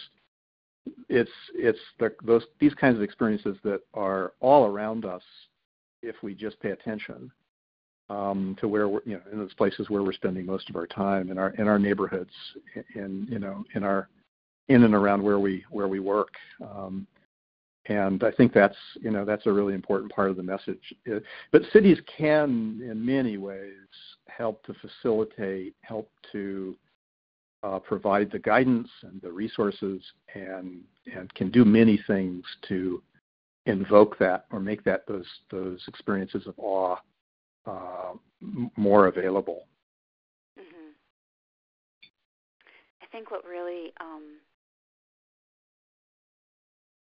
it's 1.08 1.30
it's 1.54 1.78
the, 2.00 2.12
those 2.24 2.42
these 2.58 2.74
kinds 2.74 2.96
of 2.96 3.02
experiences 3.02 3.56
that 3.62 3.80
are 3.94 4.32
all 4.40 4.66
around 4.66 5.04
us 5.04 5.22
if 6.02 6.16
we 6.22 6.34
just 6.34 6.58
pay 6.60 6.70
attention 6.70 7.30
um, 8.08 8.56
to 8.60 8.68
where 8.68 8.88
we're 8.88 9.02
you 9.04 9.14
know 9.14 9.22
in 9.32 9.38
those 9.38 9.54
places 9.54 9.90
where 9.90 10.02
we're 10.02 10.12
spending 10.12 10.46
most 10.46 10.70
of 10.70 10.76
our 10.76 10.86
time 10.86 11.30
in 11.30 11.38
our 11.38 11.50
in 11.50 11.68
our 11.68 11.78
neighborhoods 11.78 12.30
in 12.94 13.26
you 13.30 13.38
know 13.38 13.64
in 13.74 13.82
our 13.82 14.08
in 14.68 14.84
and 14.84 14.94
around 14.94 15.22
where 15.22 15.38
we 15.38 15.64
where 15.70 15.88
we 15.88 16.00
work 16.00 16.34
um, 16.62 17.06
and 17.88 18.24
I 18.24 18.30
think 18.32 18.52
that's 18.52 18.76
you 19.00 19.10
know 19.10 19.24
that's 19.24 19.46
a 19.46 19.52
really 19.52 19.74
important 19.74 20.12
part 20.12 20.30
of 20.30 20.36
the 20.36 20.42
message. 20.42 20.94
But 21.52 21.62
cities 21.72 21.98
can, 22.16 22.80
in 22.82 23.04
many 23.04 23.36
ways, 23.36 23.86
help 24.28 24.64
to 24.64 24.74
facilitate, 24.74 25.74
help 25.82 26.10
to 26.32 26.76
uh, 27.62 27.78
provide 27.78 28.30
the 28.30 28.38
guidance 28.38 28.88
and 29.02 29.20
the 29.22 29.30
resources, 29.30 30.02
and 30.34 30.82
and 31.14 31.32
can 31.34 31.50
do 31.50 31.64
many 31.64 32.00
things 32.06 32.44
to 32.68 33.02
invoke 33.66 34.18
that 34.18 34.46
or 34.52 34.60
make 34.60 34.82
that 34.84 35.06
those 35.06 35.26
those 35.50 35.82
experiences 35.88 36.46
of 36.46 36.54
awe 36.58 36.96
uh, 37.66 38.14
more 38.76 39.06
available. 39.06 39.66
Mm-hmm. 40.58 40.90
I 43.02 43.06
think 43.12 43.30
what 43.30 43.44
really 43.44 43.92
um, 44.00 44.40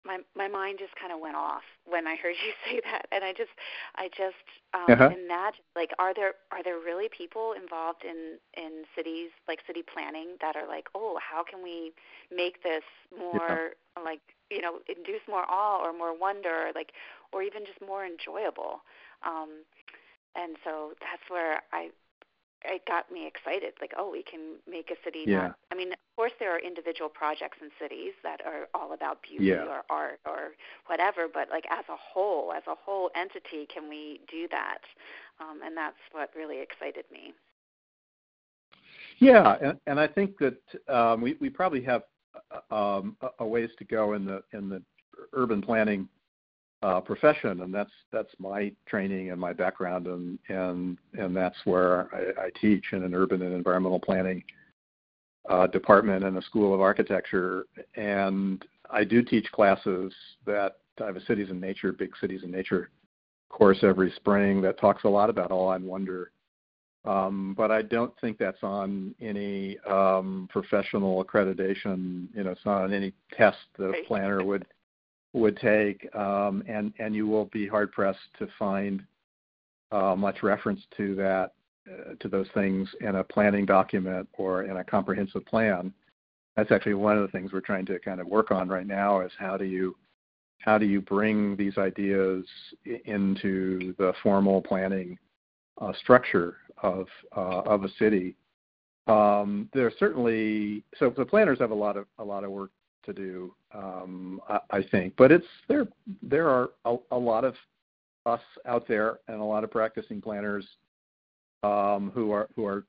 my 0.05 0.17
my 0.35 0.47
mind 0.47 0.79
just 0.79 0.95
kind 0.95 1.13
of 1.13 1.19
went 1.19 1.35
off 1.35 1.61
when 1.85 2.07
I 2.07 2.15
heard 2.15 2.35
you 2.45 2.53
say 2.65 2.81
that, 2.91 3.05
and 3.11 3.23
I 3.23 3.31
just 3.31 3.53
I 3.95 4.09
just 4.09 4.45
um, 4.73 4.89
uh-huh. 4.89 5.09
imagine 5.13 5.63
like 5.75 5.91
are 5.99 6.13
there 6.13 6.33
are 6.51 6.63
there 6.63 6.79
really 6.79 7.09
people 7.15 7.53
involved 7.53 8.03
in 8.03 8.37
in 8.57 8.83
cities 8.95 9.29
like 9.47 9.59
city 9.67 9.83
planning 9.83 10.37
that 10.41 10.55
are 10.55 10.67
like 10.67 10.87
oh 10.95 11.19
how 11.21 11.43
can 11.43 11.61
we 11.63 11.91
make 12.35 12.63
this 12.63 12.83
more 13.17 13.77
yeah. 13.97 14.03
like 14.03 14.21
you 14.49 14.61
know 14.61 14.79
induce 14.89 15.21
more 15.29 15.45
awe 15.49 15.77
or 15.83 15.93
more 15.93 16.17
wonder 16.17 16.71
like 16.73 16.91
or 17.31 17.43
even 17.43 17.65
just 17.65 17.79
more 17.85 18.05
enjoyable 18.05 18.81
um, 19.25 19.65
and 20.35 20.57
so 20.63 20.93
that's 20.99 21.29
where 21.29 21.61
I 21.71 21.89
it 22.65 22.85
got 22.85 23.11
me 23.11 23.25
excited. 23.25 23.73
Like, 23.79 23.93
oh, 23.97 24.11
we 24.11 24.23
can 24.23 24.57
make 24.69 24.91
a 24.91 24.95
city. 25.03 25.23
Yeah. 25.25 25.37
Not, 25.37 25.55
I 25.71 25.75
mean, 25.75 25.91
of 25.93 25.97
course, 26.15 26.31
there 26.39 26.53
are 26.53 26.59
individual 26.59 27.09
projects 27.09 27.57
in 27.61 27.69
cities 27.79 28.13
that 28.23 28.41
are 28.45 28.67
all 28.73 28.93
about 28.93 29.21
beauty 29.21 29.45
yeah. 29.45 29.63
or 29.63 29.83
art 29.89 30.19
or 30.25 30.51
whatever. 30.87 31.27
But 31.33 31.49
like 31.49 31.65
as 31.71 31.85
a 31.89 31.95
whole, 31.95 32.51
as 32.51 32.63
a 32.67 32.75
whole 32.75 33.09
entity, 33.15 33.65
can 33.73 33.87
we 33.87 34.19
do 34.29 34.47
that? 34.51 34.79
Um, 35.39 35.61
and 35.65 35.75
that's 35.75 35.95
what 36.11 36.31
really 36.35 36.61
excited 36.61 37.05
me. 37.11 37.33
Yeah, 39.19 39.55
and, 39.61 39.79
and 39.87 39.99
I 39.99 40.07
think 40.07 40.37
that 40.39 40.93
um, 40.93 41.21
we 41.21 41.35
we 41.39 41.49
probably 41.49 41.83
have 41.83 42.03
um, 42.71 43.17
a 43.39 43.45
ways 43.45 43.69
to 43.77 43.85
go 43.85 44.13
in 44.13 44.25
the 44.25 44.43
in 44.53 44.69
the 44.69 44.81
urban 45.33 45.61
planning 45.61 46.07
uh, 46.81 47.01
profession, 47.01 47.61
and 47.61 47.73
that's 47.73 47.91
that's 48.11 48.33
my 48.39 48.71
training 48.85 49.31
and 49.31 49.39
my 49.39 49.53
background, 49.53 50.07
and 50.07 50.39
and 50.49 50.97
and 51.17 51.35
that's 51.35 51.57
where 51.65 52.07
I, 52.15 52.45
I 52.45 52.49
teach 52.61 52.85
in 52.93 53.03
an 53.03 53.13
urban 53.13 53.41
and 53.41 53.53
environmental 53.53 53.99
planning 53.99 54.43
uh, 55.49 55.67
department 55.67 56.23
in 56.23 56.37
a 56.37 56.41
school 56.43 56.73
of 56.73 56.81
architecture, 56.81 57.65
and 57.95 58.63
I 58.89 59.03
do 59.03 59.21
teach 59.21 59.51
classes 59.51 60.13
that 60.45 60.77
I 61.01 61.05
have 61.05 61.15
a 61.15 61.25
cities 61.25 61.49
and 61.49 61.61
nature, 61.61 61.91
big 61.91 62.11
cities 62.19 62.41
and 62.43 62.51
nature 62.51 62.89
course 63.49 63.79
every 63.83 64.11
spring 64.15 64.61
that 64.61 64.79
talks 64.79 65.03
a 65.03 65.09
lot 65.09 65.29
about 65.29 65.51
awe 65.51 65.73
and 65.73 65.85
wonder. 65.85 66.31
Um, 67.05 67.55
but 67.57 67.71
I 67.71 67.81
don't 67.81 68.13
think 68.21 68.37
that's 68.37 68.61
on 68.61 69.15
any 69.19 69.77
um, 69.89 70.47
professional 70.51 71.23
accreditation. 71.23 72.27
You 72.35 72.43
know, 72.43 72.51
it's 72.51 72.65
not 72.65 72.83
on 72.83 72.93
any 72.93 73.13
test 73.35 73.57
that 73.77 73.89
a 73.89 74.03
planner 74.05 74.43
would 74.43 74.65
would 75.33 75.57
take, 75.57 76.13
um, 76.15 76.63
and 76.67 77.15
you 77.15 77.27
will 77.27 77.45
be 77.45 77.67
hard 77.67 77.91
pressed 77.91 78.19
to 78.39 78.47
find 78.57 79.03
uh, 79.91 80.15
much 80.15 80.43
reference 80.43 80.81
to 80.97 81.15
that 81.15 81.53
uh, 81.89 82.13
to 82.19 82.27
those 82.27 82.47
things 82.53 82.87
in 83.01 83.15
a 83.15 83.23
planning 83.23 83.65
document 83.65 84.27
or 84.33 84.63
in 84.63 84.77
a 84.77 84.83
comprehensive 84.83 85.45
plan. 85.45 85.93
That's 86.55 86.71
actually 86.71 86.95
one 86.95 87.17
of 87.17 87.21
the 87.21 87.31
things 87.31 87.53
we're 87.53 87.61
trying 87.61 87.85
to 87.87 87.99
kind 87.99 88.19
of 88.19 88.27
work 88.27 88.51
on 88.51 88.67
right 88.67 88.87
now 88.87 89.21
is 89.21 89.31
how 89.39 89.57
do 89.57 89.65
you 89.65 89.95
how 90.59 90.77
do 90.77 90.85
you 90.85 91.01
bring 91.01 91.55
these 91.55 91.77
ideas 91.77 92.45
into 93.05 93.93
the 93.97 94.13
formal 94.21 94.61
planning 94.61 95.17
uh, 95.79 95.93
structure 95.93 96.57
of 96.83 97.07
of 97.31 97.83
a 97.83 97.89
city. 97.97 98.35
Um, 99.07 99.69
there's 99.73 99.93
certainly 99.97 100.83
so 100.97 101.11
the 101.15 101.25
planners 101.25 101.59
have 101.59 101.71
a 101.71 101.75
lot 101.75 101.97
of 101.97 102.05
a 102.19 102.23
lot 102.23 102.43
of 102.43 102.51
work 102.51 102.71
to 103.05 103.13
do, 103.13 103.53
um, 103.73 104.41
I, 104.49 104.59
I, 104.71 104.83
think. 104.83 105.13
But 105.17 105.31
it's 105.31 105.45
there. 105.67 105.87
There 106.21 106.49
are 106.49 106.69
a, 106.85 106.97
a, 107.11 107.17
lot 107.17 107.43
of 107.43 107.55
us 108.25 108.41
out 108.65 108.87
there 108.87 109.19
and 109.27 109.39
a 109.39 109.43
lot 109.43 109.63
of 109.63 109.71
practicing 109.71 110.21
planners 110.21 110.65
um, 111.63 112.11
who 112.13 112.31
are 112.31 112.47
who 112.55 112.65
are 112.65 112.85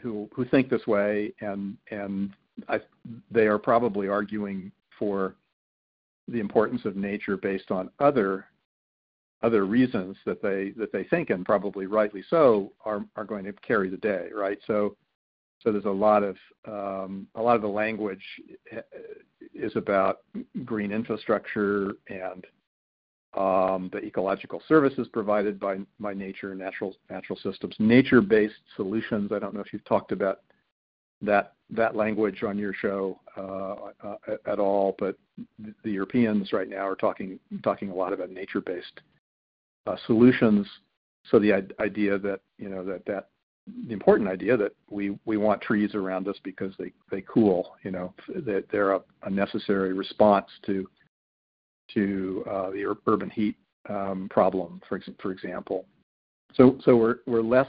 who 0.00 0.28
who 0.34 0.44
think 0.44 0.68
this 0.68 0.86
way, 0.86 1.32
and 1.40 1.76
and 1.90 2.30
I, 2.68 2.80
they 3.30 3.46
are 3.46 3.58
probably 3.58 4.08
arguing 4.08 4.72
for 4.98 5.34
the 6.28 6.40
importance 6.40 6.84
of 6.84 6.96
nature 6.96 7.36
based 7.36 7.70
on 7.70 7.90
other 8.00 8.46
other 9.42 9.66
reasons 9.66 10.16
that 10.24 10.42
they 10.42 10.70
that 10.76 10.92
they 10.92 11.04
think 11.04 11.30
and 11.30 11.44
probably 11.44 11.86
rightly 11.86 12.24
so 12.28 12.72
are 12.84 13.04
are 13.16 13.24
going 13.24 13.44
to 13.44 13.52
carry 13.52 13.88
the 13.88 13.96
day, 13.98 14.28
right? 14.34 14.58
So 14.66 14.96
so 15.60 15.72
there's 15.72 15.84
a 15.84 15.90
lot 15.90 16.22
of 16.22 16.36
um, 16.66 17.26
a 17.34 17.42
lot 17.42 17.56
of 17.56 17.62
the 17.62 17.68
language 17.68 18.22
is 19.54 19.74
about 19.76 20.20
green 20.64 20.92
infrastructure 20.92 21.94
and 22.08 22.46
um, 23.36 23.90
the 23.92 23.98
ecological 23.98 24.62
services 24.66 25.08
provided 25.12 25.60
by 25.60 25.78
by 26.00 26.14
nature 26.14 26.54
natural 26.54 26.96
natural 27.10 27.38
systems, 27.42 27.74
nature-based 27.78 28.54
solutions. 28.76 29.32
I 29.32 29.38
don't 29.38 29.54
know 29.54 29.60
if 29.60 29.72
you've 29.72 29.84
talked 29.84 30.12
about 30.12 30.40
that 31.22 31.54
that 31.70 31.96
language 31.96 32.42
on 32.42 32.58
your 32.58 32.72
show 32.72 33.18
uh, 33.36 34.06
uh, 34.06 34.36
at 34.46 34.58
all, 34.58 34.94
but 34.98 35.18
the 35.58 35.90
Europeans 35.90 36.52
right 36.52 36.68
now 36.68 36.86
are 36.86 36.96
talking 36.96 37.38
talking 37.62 37.90
a 37.90 37.94
lot 37.94 38.12
about 38.12 38.30
nature-based 38.30 39.00
uh, 39.86 39.96
solutions. 40.06 40.66
So 41.30 41.38
the 41.38 41.52
idea 41.80 42.18
that 42.18 42.40
you 42.58 42.68
know 42.68 42.84
that 42.84 43.04
that 43.06 43.28
the 43.86 43.92
important 43.92 44.28
idea 44.28 44.56
that 44.56 44.72
we 44.90 45.18
we 45.24 45.36
want 45.36 45.60
trees 45.60 45.94
around 45.94 46.28
us 46.28 46.36
because 46.44 46.72
they 46.78 46.92
they 47.10 47.22
cool 47.22 47.74
you 47.82 47.90
know 47.90 48.14
that 48.28 48.64
they're 48.70 48.92
a, 48.92 49.00
a 49.22 49.30
necessary 49.30 49.92
response 49.92 50.46
to 50.64 50.88
to 51.92 52.44
uh, 52.50 52.70
the 52.70 52.84
ur- 52.84 52.98
urban 53.06 53.30
heat 53.30 53.56
um, 53.88 54.28
problem 54.30 54.80
for 54.88 55.00
for 55.20 55.32
example. 55.32 55.84
So 56.54 56.78
so 56.84 56.96
we're 56.96 57.18
we're 57.26 57.42
less 57.42 57.68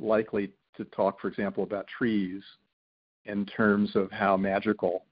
likely 0.00 0.50
to 0.76 0.84
talk 0.86 1.20
for 1.20 1.28
example 1.28 1.62
about 1.62 1.86
trees 1.86 2.42
in 3.26 3.46
terms 3.46 3.94
of 3.96 4.10
how 4.10 4.36
magical 4.36 5.04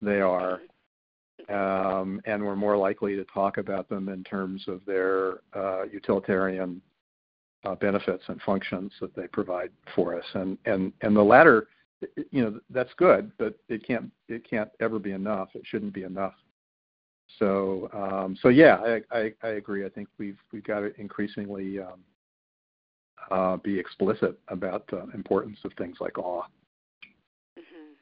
they 0.00 0.20
are 0.20 0.60
um, 1.48 2.20
and 2.24 2.42
we're 2.42 2.56
more 2.56 2.76
likely 2.76 3.16
to 3.16 3.24
talk 3.24 3.58
about 3.58 3.88
them 3.88 4.08
in 4.08 4.22
terms 4.24 4.64
of 4.68 4.80
their 4.86 5.40
uh, 5.54 5.84
utilitarian 5.84 6.80
uh, 7.64 7.74
benefits 7.74 8.24
and 8.28 8.40
functions 8.42 8.92
that 9.00 9.14
they 9.14 9.26
provide 9.28 9.70
for 9.94 10.18
us. 10.18 10.24
And 10.34 10.58
and 10.64 10.92
and 11.02 11.16
the 11.16 11.22
latter, 11.22 11.68
you 12.30 12.42
know, 12.42 12.60
that's 12.70 12.92
good, 12.96 13.32
but 13.38 13.56
it 13.68 13.86
can't 13.86 14.10
it 14.28 14.48
can't 14.48 14.70
ever 14.80 14.98
be 14.98 15.12
enough. 15.12 15.50
It 15.54 15.62
shouldn't 15.64 15.94
be 15.94 16.04
enough. 16.04 16.34
So 17.38 17.88
um, 17.92 18.36
so 18.40 18.48
yeah, 18.48 18.76
I, 18.76 19.18
I, 19.18 19.32
I 19.42 19.48
agree. 19.50 19.86
I 19.86 19.88
think 19.88 20.08
we've 20.18 20.38
we've 20.52 20.64
got 20.64 20.80
to 20.80 21.00
increasingly 21.00 21.80
um, 21.80 22.00
uh, 23.30 23.56
be 23.56 23.78
explicit 23.78 24.38
about 24.48 24.86
the 24.88 25.08
importance 25.14 25.58
of 25.64 25.72
things 25.78 25.96
like 26.00 26.18
awe. 26.18 26.42
Mm-hmm. 27.58 27.94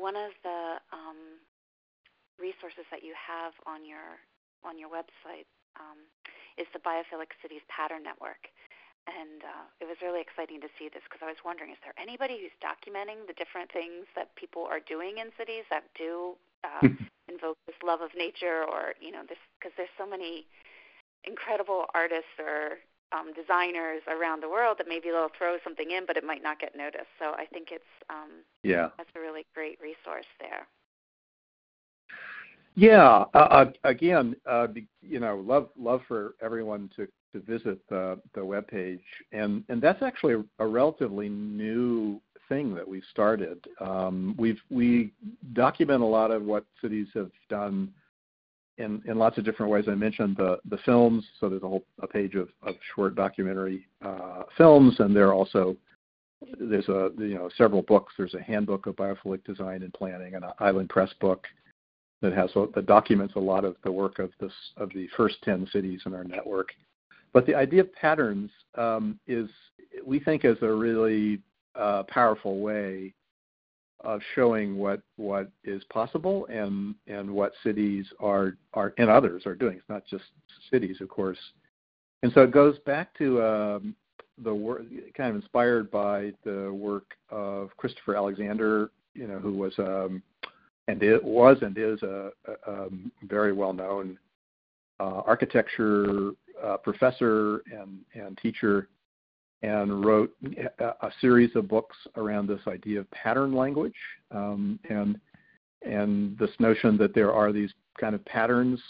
one 0.00 0.16
of 0.16 0.30
the 0.42 0.76
um, 0.92 1.38
resources 2.38 2.86
that 2.90 3.02
you 3.02 3.12
have 3.14 3.52
on 3.66 3.84
your 3.84 4.18
on 4.64 4.78
your 4.78 4.88
website 4.88 5.46
um, 5.78 5.98
is 6.58 6.66
the 6.74 6.82
Biophilic 6.82 7.32
Cities 7.40 7.62
Pattern 7.70 8.02
Network. 8.02 8.50
and 9.08 9.40
uh, 9.40 9.64
it 9.80 9.86
was 9.88 9.96
really 10.04 10.20
exciting 10.20 10.60
to 10.60 10.68
see 10.76 10.92
this 10.92 11.00
because 11.08 11.24
I 11.24 11.30
was 11.32 11.40
wondering, 11.40 11.72
is 11.72 11.80
there 11.80 11.96
anybody 11.96 12.36
who's 12.36 12.54
documenting 12.60 13.24
the 13.24 13.32
different 13.38 13.72
things 13.72 14.04
that 14.12 14.34
people 14.36 14.68
are 14.68 14.84
doing 14.84 15.16
in 15.16 15.32
cities 15.38 15.64
that 15.72 15.88
do 15.96 16.36
uh, 16.64 16.84
invoke 17.32 17.56
this 17.64 17.78
love 17.80 18.00
of 18.02 18.12
nature, 18.12 18.66
or 18.68 18.98
you 19.00 19.10
know, 19.10 19.22
this 19.24 19.40
because 19.56 19.72
there's 19.76 19.92
so 19.96 20.04
many 20.04 20.44
incredible 21.24 21.86
artists 21.94 22.36
or 22.38 22.82
um, 23.12 23.32
designers 23.32 24.02
around 24.08 24.42
the 24.42 24.48
world 24.48 24.76
that 24.78 24.88
maybe 24.88 25.08
they'll 25.08 25.32
throw 25.32 25.56
something 25.64 25.90
in, 25.90 26.04
but 26.04 26.16
it 26.16 26.24
might 26.24 26.42
not 26.42 26.60
get 26.60 26.76
noticed. 26.76 27.10
So 27.18 27.32
I 27.32 27.46
think 27.46 27.68
it's 27.72 27.92
um, 28.10 28.44
yeah, 28.62 28.90
that's 28.96 29.10
a 29.16 29.20
really 29.20 29.46
great 29.54 29.78
resource 29.80 30.28
there. 30.40 30.66
Yeah, 32.78 33.24
uh, 33.34 33.38
uh 33.38 33.70
again, 33.82 34.36
uh, 34.48 34.68
you 35.02 35.18
know, 35.18 35.42
love 35.44 35.70
love 35.76 36.00
for 36.06 36.36
everyone 36.40 36.88
to 36.94 37.08
to 37.32 37.40
visit 37.40 37.80
the 37.88 38.20
the 38.34 38.44
web 38.44 38.68
page, 38.68 39.02
and 39.32 39.64
and 39.68 39.82
that's 39.82 40.00
actually 40.00 40.44
a, 40.60 40.66
relatively 40.66 41.28
new 41.28 42.20
thing 42.48 42.76
that 42.76 42.86
we've 42.86 43.02
started. 43.10 43.66
Um, 43.80 44.36
we've 44.38 44.60
we 44.70 45.12
document 45.54 46.04
a 46.04 46.06
lot 46.06 46.30
of 46.30 46.42
what 46.44 46.66
cities 46.80 47.08
have 47.14 47.32
done 47.48 47.92
in 48.76 49.02
in 49.06 49.18
lots 49.18 49.38
of 49.38 49.44
different 49.44 49.72
ways. 49.72 49.86
I 49.88 49.96
mentioned 49.96 50.36
the 50.36 50.60
the 50.70 50.78
films, 50.84 51.26
so 51.40 51.48
there's 51.48 51.64
a 51.64 51.68
whole 51.68 51.84
a 52.00 52.06
page 52.06 52.36
of, 52.36 52.48
of 52.62 52.76
short 52.94 53.16
documentary 53.16 53.88
uh, 54.04 54.44
films, 54.56 55.00
and 55.00 55.16
there 55.16 55.26
are 55.26 55.34
also 55.34 55.76
there's 56.60 56.88
a 56.88 57.10
you 57.18 57.34
know 57.34 57.50
several 57.58 57.82
books. 57.82 58.12
There's 58.16 58.34
a 58.34 58.40
handbook 58.40 58.86
of 58.86 58.94
biophilic 58.94 59.42
design 59.42 59.82
and 59.82 59.92
planning, 59.92 60.36
and 60.36 60.44
an 60.44 60.52
Island 60.60 60.90
Press 60.90 61.12
book 61.20 61.48
that 62.20 62.32
has 62.32 62.50
that 62.74 62.86
documents 62.86 63.34
a 63.36 63.40
lot 63.40 63.64
of 63.64 63.76
the 63.84 63.92
work 63.92 64.18
of 64.18 64.30
this 64.40 64.52
of 64.76 64.90
the 64.94 65.08
first 65.16 65.36
ten 65.42 65.66
cities 65.72 66.00
in 66.06 66.14
our 66.14 66.24
network. 66.24 66.68
But 67.32 67.46
the 67.46 67.54
idea 67.54 67.82
of 67.82 67.92
patterns 67.92 68.50
um, 68.76 69.18
is, 69.26 69.48
we 70.04 70.18
think, 70.18 70.44
is 70.44 70.56
a 70.62 70.72
really 70.72 71.40
uh, 71.74 72.04
powerful 72.04 72.60
way 72.60 73.14
of 74.00 74.20
showing 74.34 74.76
what 74.76 75.02
what 75.16 75.50
is 75.64 75.82
possible 75.84 76.46
and 76.46 76.94
and 77.06 77.30
what 77.30 77.52
cities 77.62 78.06
are 78.20 78.56
are 78.74 78.94
and 78.98 79.10
others 79.10 79.44
are 79.46 79.54
doing. 79.54 79.76
It's 79.76 79.88
not 79.88 80.04
just 80.06 80.24
cities, 80.70 80.96
of 81.00 81.08
course. 81.08 81.38
And 82.22 82.32
so 82.32 82.42
it 82.42 82.50
goes 82.50 82.78
back 82.80 83.16
to 83.18 83.42
um, 83.42 83.94
the 84.42 84.54
work, 84.54 84.82
kind 85.16 85.30
of 85.30 85.36
inspired 85.36 85.90
by 85.90 86.32
the 86.44 86.72
work 86.72 87.14
of 87.30 87.70
Christopher 87.76 88.16
Alexander, 88.16 88.90
you 89.14 89.26
know, 89.28 89.38
who 89.38 89.52
was 89.52 89.72
um, 89.78 90.22
and 90.88 91.02
it 91.02 91.22
was 91.22 91.58
and 91.60 91.76
is 91.78 92.02
a, 92.02 92.30
a, 92.46 92.72
a 92.72 92.88
very 93.22 93.52
well 93.52 93.72
known 93.72 94.18
uh, 94.98 95.22
architecture 95.26 96.32
uh, 96.64 96.76
professor 96.78 97.62
and, 97.70 98.00
and 98.14 98.36
teacher 98.38 98.88
and 99.62 100.04
wrote 100.04 100.34
a, 100.80 100.84
a, 100.84 101.10
series 101.20 101.54
of 101.54 101.68
books 101.68 101.96
around 102.16 102.48
this 102.48 102.60
idea 102.66 103.00
of 103.00 103.10
pattern 103.10 103.54
language 103.54 103.94
um, 104.32 104.80
and 104.88 105.20
and 105.82 106.36
this 106.38 106.50
notion 106.58 106.96
that 106.96 107.14
there 107.14 107.32
are 107.32 107.52
these 107.52 107.72
kind 108.00 108.14
of 108.14 108.24
patterns. 108.24 108.80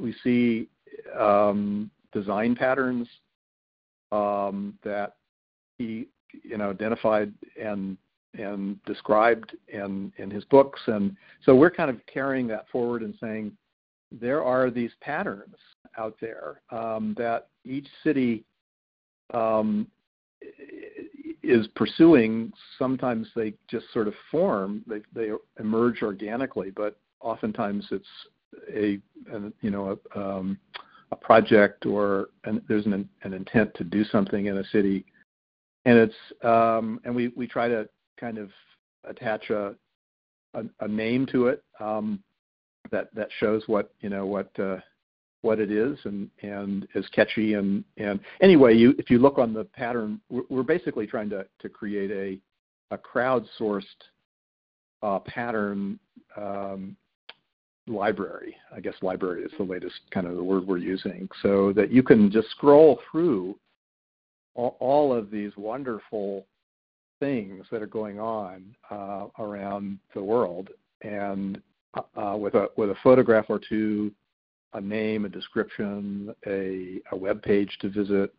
We 0.00 0.14
see 0.24 0.68
um, 1.18 1.90
design 2.12 2.56
patterns 2.56 3.06
um, 4.10 4.74
that 4.82 5.16
he 5.78 6.06
you 6.42 6.56
know 6.56 6.70
identified 6.70 7.32
and 7.60 7.96
and 8.34 8.82
described 8.84 9.56
in 9.68 10.12
in 10.18 10.30
his 10.30 10.44
books 10.44 10.80
and 10.86 11.16
so 11.44 11.54
we're 11.54 11.70
kind 11.70 11.90
of 11.90 12.00
carrying 12.06 12.46
that 12.46 12.68
forward 12.70 13.02
and 13.02 13.14
saying 13.20 13.52
there 14.20 14.42
are 14.42 14.70
these 14.70 14.90
patterns 15.00 15.56
out 15.96 16.16
there 16.20 16.60
um, 16.70 17.14
that 17.18 17.48
each 17.64 17.86
city 18.02 18.44
um, 19.32 19.86
is 21.42 21.66
pursuing. 21.74 22.52
Sometimes 22.78 23.28
they 23.34 23.54
just 23.68 23.86
sort 23.92 24.08
of 24.08 24.14
form; 24.30 24.82
they 24.86 25.00
they 25.14 25.30
emerge 25.58 26.02
organically, 26.02 26.70
but 26.70 26.98
oftentimes 27.20 27.86
it's 27.90 28.06
a, 28.72 28.98
a 29.34 29.52
you 29.60 29.70
know 29.70 29.98
a, 30.14 30.18
um, 30.18 30.58
a 31.10 31.16
project 31.16 31.86
or 31.86 32.28
an, 32.44 32.62
there's 32.68 32.86
an, 32.86 33.08
an 33.22 33.32
intent 33.32 33.74
to 33.74 33.84
do 33.84 34.04
something 34.04 34.46
in 34.46 34.58
a 34.58 34.64
city, 34.64 35.04
and 35.84 35.98
it's 35.98 36.44
um, 36.44 37.00
and 37.04 37.14
we 37.14 37.28
we 37.28 37.46
try 37.46 37.68
to 37.68 37.88
kind 38.18 38.38
of 38.38 38.50
attach 39.04 39.50
a 39.50 39.74
name 40.88 41.26
to 41.26 41.48
it 41.48 41.62
um, 41.80 42.22
that 42.90 43.14
that 43.14 43.28
shows 43.38 43.62
what 43.66 43.92
you 44.00 44.08
know 44.08 44.26
what 44.26 44.50
uh, 44.58 44.78
what 45.40 45.58
it 45.58 45.70
is 45.70 45.98
and 46.04 46.30
and 46.42 46.86
is 46.94 47.08
catchy 47.08 47.54
and 47.54 47.84
and 47.96 48.20
anyway 48.40 48.74
you 48.74 48.94
if 48.98 49.10
you 49.10 49.18
look 49.18 49.38
on 49.38 49.52
the 49.52 49.64
pattern 49.64 50.20
we're, 50.30 50.62
basically 50.62 51.06
trying 51.06 51.30
to 51.30 51.44
to 51.58 51.68
create 51.68 52.10
a 52.10 52.94
a 52.94 52.98
crowdsourced 52.98 53.82
uh, 55.02 55.18
pattern 55.20 55.98
um, 56.36 56.96
library. 57.86 58.54
I 58.74 58.80
guess 58.80 58.94
library 59.02 59.42
is 59.42 59.52
the 59.58 59.64
latest 59.64 59.94
kind 60.10 60.26
of 60.26 60.36
the 60.36 60.44
word 60.44 60.66
we're 60.66 60.78
using. 60.78 61.28
So 61.42 61.72
that 61.74 61.90
you 61.90 62.02
can 62.02 62.30
just 62.30 62.50
scroll 62.50 63.00
through 63.10 63.58
all 64.54 65.14
of 65.14 65.30
these 65.30 65.52
wonderful 65.56 66.46
things 67.22 67.64
that 67.70 67.80
are 67.80 67.86
going 67.86 68.18
on 68.18 68.74
uh, 68.90 69.26
around 69.38 69.98
the 70.12 70.22
world. 70.22 70.70
And 71.02 71.62
uh, 72.16 72.36
with 72.36 72.54
a 72.54 72.68
with 72.76 72.90
a 72.90 72.96
photograph 73.02 73.46
or 73.48 73.60
two 73.68 74.10
a 74.74 74.80
name, 74.80 75.24
a 75.24 75.28
description, 75.28 76.34
a, 76.46 77.00
a 77.12 77.16
web 77.16 77.42
page 77.42 77.70
to 77.80 77.90
visit, 77.90 78.34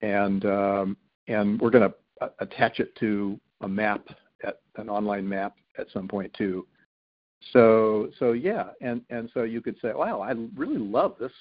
and 0.00 0.44
um, 0.46 0.96
and 1.28 1.60
we're 1.60 1.70
going 1.70 1.88
to 1.88 2.32
attach 2.40 2.80
it 2.80 2.96
to 2.96 3.38
a 3.60 3.68
map, 3.68 4.06
at, 4.42 4.60
an 4.76 4.88
online 4.88 5.28
map 5.28 5.54
at 5.78 5.86
some 5.92 6.08
point 6.08 6.32
too. 6.34 6.66
So 7.52 8.08
so 8.18 8.32
yeah, 8.32 8.70
and 8.80 9.02
and 9.10 9.30
so 9.34 9.42
you 9.42 9.60
could 9.60 9.76
say, 9.82 9.92
wow, 9.94 10.20
I 10.22 10.32
really 10.56 10.78
love 10.78 11.16
this 11.20 11.32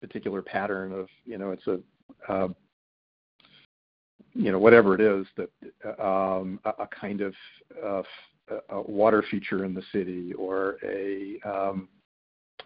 particular 0.00 0.40
pattern 0.40 0.92
of 0.92 1.08
you 1.24 1.36
know 1.36 1.50
it's 1.50 1.66
a 1.66 1.80
uh, 2.32 2.48
you 4.36 4.52
know 4.52 4.58
whatever 4.58 4.94
it 4.94 5.00
is 5.00 5.26
that 5.36 5.50
um, 6.02 6.60
a, 6.64 6.86
kind 6.88 7.20
of 7.20 7.34
uh, 7.82 8.02
a 8.70 8.80
water 8.82 9.24
feature 9.30 9.64
in 9.64 9.74
the 9.74 9.82
city 9.92 10.32
or 10.34 10.76
a 10.84 11.40
um, 11.48 11.88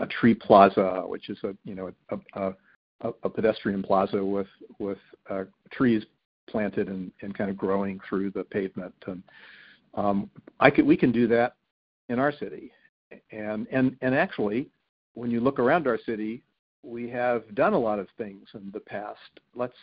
a 0.01 0.07
tree 0.07 0.35
plaza, 0.35 1.03
which 1.07 1.29
is 1.29 1.39
a 1.45 1.55
you 1.65 1.75
know 1.75 1.93
a, 2.11 2.53
a, 3.03 3.13
a 3.23 3.29
pedestrian 3.29 3.83
plaza 3.83 4.25
with 4.25 4.49
with 4.79 4.99
uh, 5.29 5.45
trees 5.71 6.05
planted 6.49 6.89
and, 6.89 7.13
and 7.23 7.37
kind 7.37 7.51
of 7.51 7.57
growing 7.57 8.01
through 8.09 8.31
the 8.31 8.45
pavement. 8.45 8.95
And 9.07 9.23
um, 9.95 10.31
I 10.59 10.71
could 10.71 10.87
we 10.87 10.97
can 10.97 11.13
do 11.13 11.27
that 11.29 11.55
in 12.09 12.19
our 12.19 12.33
city, 12.33 12.73
and 13.31 13.67
and 13.71 13.97
and 14.01 14.15
actually, 14.15 14.69
when 15.15 15.31
you 15.31 15.41
look 15.41 15.59
around 15.59 15.87
our 15.87 15.99
city, 16.05 16.43
we 16.83 17.09
have 17.11 17.55
done 17.55 17.75
a 17.75 17.79
lot 17.79 17.99
of 17.99 18.09
things 18.19 18.49
in 18.55 18.71
the 18.73 18.81
past. 18.81 19.41
Let's 19.55 19.75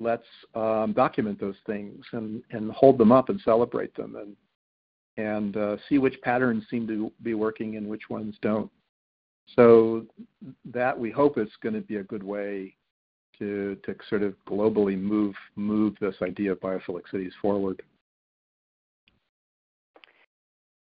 let's 0.00 0.26
um, 0.54 0.92
document 0.94 1.40
those 1.40 1.56
things 1.66 2.04
and 2.12 2.42
and 2.50 2.70
hold 2.72 2.98
them 2.98 3.12
up 3.12 3.28
and 3.28 3.40
celebrate 3.40 3.94
them 3.94 4.16
and 4.16 4.36
and 5.16 5.56
uh, 5.56 5.76
see 5.88 5.98
which 5.98 6.20
patterns 6.22 6.64
seem 6.70 6.86
to 6.88 7.12
be 7.22 7.34
working 7.34 7.76
and 7.76 7.86
which 7.86 8.10
ones 8.10 8.36
don't. 8.42 8.70
So 9.54 10.06
that 10.64 10.98
we 10.98 11.10
hope 11.10 11.38
is 11.38 11.48
going 11.62 11.74
to 11.74 11.80
be 11.80 11.96
a 11.96 12.02
good 12.02 12.22
way 12.22 12.74
to 13.38 13.76
to 13.84 13.94
sort 14.08 14.22
of 14.22 14.34
globally 14.48 14.98
move 14.98 15.34
move 15.56 15.94
this 16.00 16.16
idea 16.22 16.52
of 16.52 16.60
biophilic 16.60 17.10
cities 17.10 17.32
forward. 17.40 17.82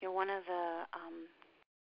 You 0.01 0.09
know, 0.09 0.15
one 0.15 0.31
of 0.31 0.43
the 0.47 0.83
um, 0.95 1.27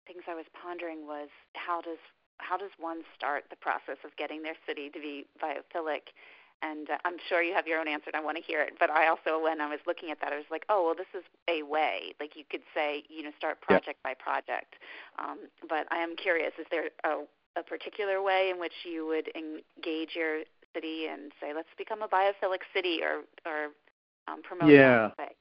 things 0.06 0.22
I 0.28 0.34
was 0.34 0.46
pondering 0.60 1.06
was 1.06 1.28
how 1.54 1.80
does 1.80 1.98
how 2.38 2.56
does 2.56 2.70
one 2.78 3.02
start 3.16 3.44
the 3.50 3.56
process 3.56 3.98
of 4.04 4.16
getting 4.16 4.42
their 4.42 4.56
city 4.66 4.88
to 4.90 4.98
be 4.98 5.26
biophilic? 5.42 6.10
And 6.62 6.90
uh, 6.90 6.98
I'm 7.04 7.16
sure 7.28 7.42
you 7.42 7.54
have 7.54 7.66
your 7.66 7.80
own 7.80 7.88
answer, 7.88 8.10
and 8.12 8.16
I 8.16 8.24
want 8.24 8.36
to 8.36 8.42
hear 8.42 8.60
it. 8.62 8.74
But 8.78 8.90
I 8.90 9.08
also, 9.08 9.42
when 9.42 9.60
I 9.60 9.68
was 9.68 9.80
looking 9.86 10.10
at 10.10 10.20
that, 10.20 10.32
I 10.32 10.36
was 10.36 10.46
like, 10.50 10.64
oh, 10.68 10.84
well, 10.84 10.94
this 10.94 11.10
is 11.18 11.24
a 11.48 11.62
way. 11.62 12.14
Like 12.20 12.36
you 12.36 12.44
could 12.50 12.62
say, 12.74 13.04
you 13.08 13.22
know, 13.22 13.30
start 13.38 13.60
project 13.60 14.02
by 14.02 14.14
project. 14.14 14.74
Um, 15.18 15.38
but 15.68 15.86
I 15.90 15.98
am 15.98 16.16
curious: 16.16 16.52
is 16.58 16.66
there 16.70 16.90
a, 17.04 17.24
a 17.58 17.62
particular 17.62 18.22
way 18.22 18.50
in 18.52 18.60
which 18.60 18.72
you 18.84 19.06
would 19.06 19.30
engage 19.34 20.10
your 20.14 20.40
city 20.74 21.06
and 21.10 21.32
say, 21.40 21.52
let's 21.54 21.68
become 21.76 22.02
a 22.02 22.08
biophilic 22.08 22.60
city, 22.74 23.00
or 23.02 23.22
or 23.50 23.68
um, 24.28 24.42
promote 24.42 24.70
yeah. 24.70 25.10
that 25.16 25.18
way? 25.18 25.34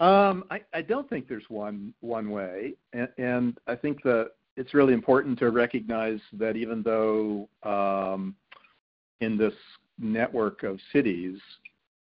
Um, 0.00 0.44
I, 0.50 0.60
I 0.72 0.82
don't 0.82 1.08
think 1.08 1.28
there's 1.28 1.48
one 1.48 1.94
one 2.00 2.30
way, 2.30 2.74
and, 2.92 3.08
and 3.18 3.58
I 3.66 3.76
think 3.76 4.02
that 4.02 4.30
it's 4.56 4.74
really 4.74 4.92
important 4.92 5.38
to 5.40 5.50
recognize 5.50 6.20
that 6.34 6.56
even 6.56 6.82
though 6.82 7.48
um, 7.62 8.34
in 9.20 9.36
this 9.36 9.54
network 9.98 10.62
of 10.62 10.78
cities 10.92 11.38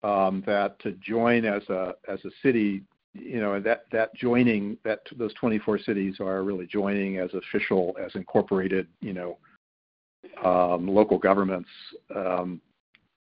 um, 0.04 0.44
that 0.46 0.80
to 0.80 0.92
join 0.94 1.46
as 1.46 1.64
a 1.70 1.96
as 2.08 2.24
a 2.26 2.30
city, 2.44 2.84
you 3.14 3.40
know, 3.40 3.60
that 3.60 3.86
that 3.92 4.16
joining 4.16 4.78
that 4.84 5.00
those 5.18 5.34
24 5.34 5.80
cities 5.80 6.16
are 6.20 6.44
really 6.44 6.68
joining 6.68 7.18
as 7.18 7.30
official 7.34 7.96
as 8.04 8.14
incorporated, 8.16 8.88
you 9.02 9.14
know, 9.14 9.38
um, 10.44 10.88
local 10.88 11.18
governments. 11.18 11.70
Um, 12.16 12.62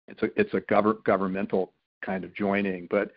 it's 0.07 0.21
a 0.21 0.27
it's 0.35 0.53
a 0.53 0.61
gov- 0.61 1.03
governmental 1.03 1.71
kind 2.03 2.23
of 2.23 2.33
joining, 2.35 2.87
but 2.91 3.11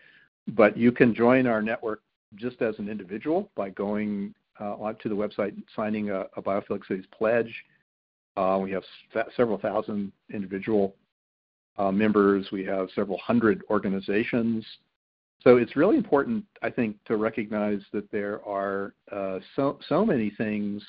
but 0.55 0.77
you 0.77 0.91
can 0.91 1.13
join 1.13 1.45
our 1.45 1.61
network 1.61 2.01
just 2.35 2.61
as 2.61 2.75
an 2.79 2.89
individual 2.89 3.51
by 3.55 3.69
going 3.69 4.33
uh, 4.61 4.75
onto 4.75 5.09
the 5.09 5.15
website, 5.15 5.55
signing 5.75 6.09
a, 6.11 6.21
a 6.37 6.41
Biophilic 6.41 6.87
Cities 6.87 7.05
pledge. 7.17 7.53
Uh, 8.37 8.59
we 8.61 8.71
have 8.71 8.83
several 9.35 9.57
thousand 9.57 10.11
individual 10.33 10.95
uh, 11.79 11.91
members. 11.91 12.47
We 12.51 12.63
have 12.65 12.89
several 12.93 13.17
hundred 13.17 13.63
organizations. 13.69 14.65
So 15.41 15.55
it's 15.55 15.77
really 15.77 15.95
important, 15.95 16.43
I 16.61 16.69
think, 16.69 16.97
to 17.05 17.15
recognize 17.15 17.79
that 17.93 18.11
there 18.11 18.45
are 18.45 18.93
uh, 19.11 19.39
so 19.55 19.79
so 19.87 20.05
many 20.05 20.31
things 20.37 20.83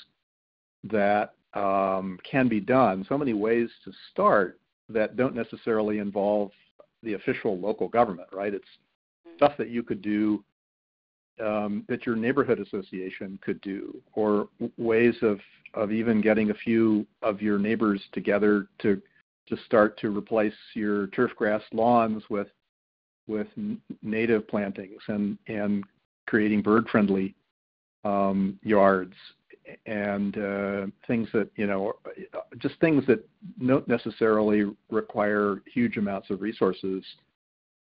that 0.85 1.35
um, 1.55 2.19
can 2.29 2.49
be 2.49 2.61
done, 2.61 3.07
so 3.09 3.17
many 3.17 3.33
ways 3.33 3.69
to 3.85 3.93
start 4.11 4.59
that 4.89 5.17
don't 5.17 5.37
necessarily 5.37 5.99
involve 5.99 6.51
the 7.05 7.15
official 7.15 7.57
local 7.59 7.89
government, 7.89 8.29
right? 8.33 8.53
It's 8.53 8.65
mm-hmm. 8.65 9.37
stuff 9.37 9.53
that 9.57 9.71
you 9.71 9.85
could 9.85 10.03
do 10.03 10.45
um, 11.41 11.85
that 11.89 12.05
your 12.05 12.17
neighborhood 12.17 12.59
association 12.59 13.39
could 13.43 13.61
do, 13.61 13.97
or 14.15 14.49
ways 14.77 15.15
of 15.23 15.39
of 15.75 15.93
even 15.93 16.21
getting 16.21 16.51
a 16.51 16.55
few 16.55 17.07
of 17.23 17.41
your 17.41 17.57
neighbors 17.57 18.03
together 18.13 18.67
to 18.83 19.01
to 19.51 19.57
start 19.67 19.99
to 20.01 20.17
replace 20.17 20.55
your 20.75 21.09
turf 21.09 21.33
grass 21.37 21.63
lawns 21.73 22.23
with 22.31 22.49
with 23.27 23.49
native 24.03 24.49
plantings 24.49 25.03
and 25.09 25.39
and 25.47 25.85
creating 26.27 26.63
bird 26.63 26.89
friendly 26.89 27.35
um, 28.05 28.59
yards. 28.63 29.15
And 29.87 30.37
uh, 30.37 30.87
things 31.07 31.29
that 31.33 31.49
you 31.55 31.67
know 31.67 31.93
just 32.59 32.81
things 32.81 33.05
that 33.07 33.29
don't 33.65 33.87
necessarily 33.87 34.65
require 34.91 35.63
huge 35.73 35.97
amounts 35.97 36.31
of 36.31 36.41
resources 36.41 37.05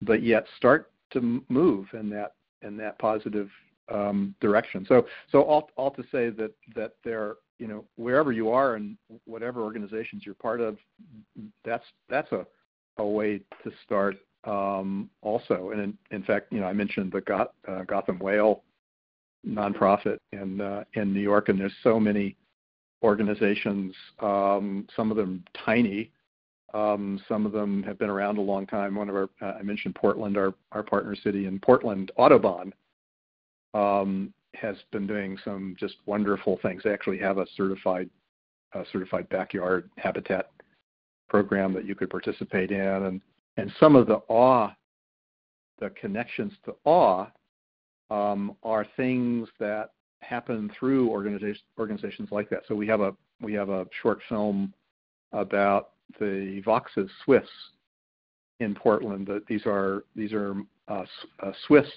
but 0.03 0.23
yet 0.23 0.45
start 0.57 0.91
to 1.13 1.43
move 1.49 1.87
in 1.95 2.11
that 2.11 2.35
in 2.63 2.77
that 2.77 2.99
positive 2.99 3.49
um, 3.93 4.35
direction. 4.41 4.85
So 4.89 5.07
so 5.31 5.43
all, 5.43 5.71
all 5.77 5.91
to 5.93 6.03
say 6.13 6.31
that 6.31 6.53
that 6.75 6.95
there 7.05 7.37
you 7.59 7.67
know 7.67 7.85
wherever 7.97 8.33
you 8.33 8.51
are 8.51 8.75
and 8.75 8.97
whatever 9.25 9.63
organizations 9.63 10.23
you're 10.25 10.35
part 10.35 10.61
of 10.61 10.77
that's 11.65 11.85
that's 12.09 12.31
a 12.33 12.47
a 12.99 13.07
way 13.07 13.41
to 13.65 13.71
start 13.85 14.17
um, 14.45 15.09
also 15.23 15.71
and 15.71 15.81
in, 15.81 15.99
in 16.11 16.23
fact 16.23 16.53
you 16.53 16.61
know 16.61 16.67
I 16.67 16.73
mentioned 16.73 17.13
the 17.13 17.21
Goth, 17.21 17.49
uh, 17.69 17.83
Gotham 17.85 18.19
Whale 18.19 18.63
nonprofit 19.47 20.19
in 20.33 20.61
uh, 20.61 20.85
in 20.95 21.13
New 21.13 21.21
York, 21.21 21.49
and 21.49 21.59
there's 21.59 21.73
so 21.83 21.99
many 21.99 22.37
organizations. 23.03 23.95
Um, 24.21 24.87
some 24.95 25.11
of 25.11 25.17
them 25.17 25.45
tiny. 25.65 26.11
Um, 26.75 27.21
some 27.29 27.45
of 27.45 27.53
them 27.53 27.83
have 27.83 27.99
been 27.99 28.09
around 28.09 28.39
a 28.39 28.43
long 28.43 28.67
time. 28.67 28.95
One 28.95 29.11
of 29.11 29.15
our, 29.15 29.29
uh, 29.43 29.59
I 29.59 29.63
mentioned 29.63 29.95
Portland, 29.95 30.39
our, 30.39 30.55
our 30.73 30.83
partner 30.83 31.15
city 31.15 31.45
in 31.45 31.59
Portland, 31.59 32.11
Audubon, 32.17 32.73
um, 33.75 34.33
has 34.55 34.77
been 34.91 35.07
doing 35.07 35.39
some 35.45 35.77
just 35.79 35.97
wonderful 36.07 36.59
things. 36.63 36.83
They 36.85 36.93
actually 36.93 37.19
have 37.19 37.39
a 37.39 37.47
certified, 37.57 38.09
uh, 38.75 38.85
certified 38.93 39.29
backyard 39.29 39.91
habitat 39.97 40.51
program 41.29 41.73
that 41.75 41.87
you 41.87 41.95
could 41.95 42.11
participate 42.11 42.71
in, 42.71 42.81
and 42.81 43.21
and 43.57 43.73
some 43.79 43.97
of 43.97 44.07
the 44.07 44.23
awe, 44.29 44.71
the 45.79 45.91
connections 45.91 46.53
to 46.65 46.75
awe 46.85 47.27
um, 48.11 48.57
are 48.63 48.87
things 48.97 49.49
that 49.59 49.91
happen 50.21 50.71
through 50.79 51.09
organizations 51.09 51.65
organizations 51.79 52.29
like 52.31 52.49
that. 52.51 52.63
So 52.69 52.75
we 52.75 52.87
have 52.87 53.01
a 53.01 53.15
we 53.41 53.53
have 53.55 53.71
a 53.71 53.87
short 54.03 54.21
film 54.29 54.73
about 55.33 55.91
the 56.21 56.61
Vaux's 56.65 57.11
Swifts 57.25 57.51
in 58.61 58.75
Portland. 58.75 59.27
That 59.27 59.47
these 59.47 59.63
are 59.67 60.05
these 60.15 60.33
are 60.33 60.55
uh, 60.89 61.05
uh, 61.41 61.53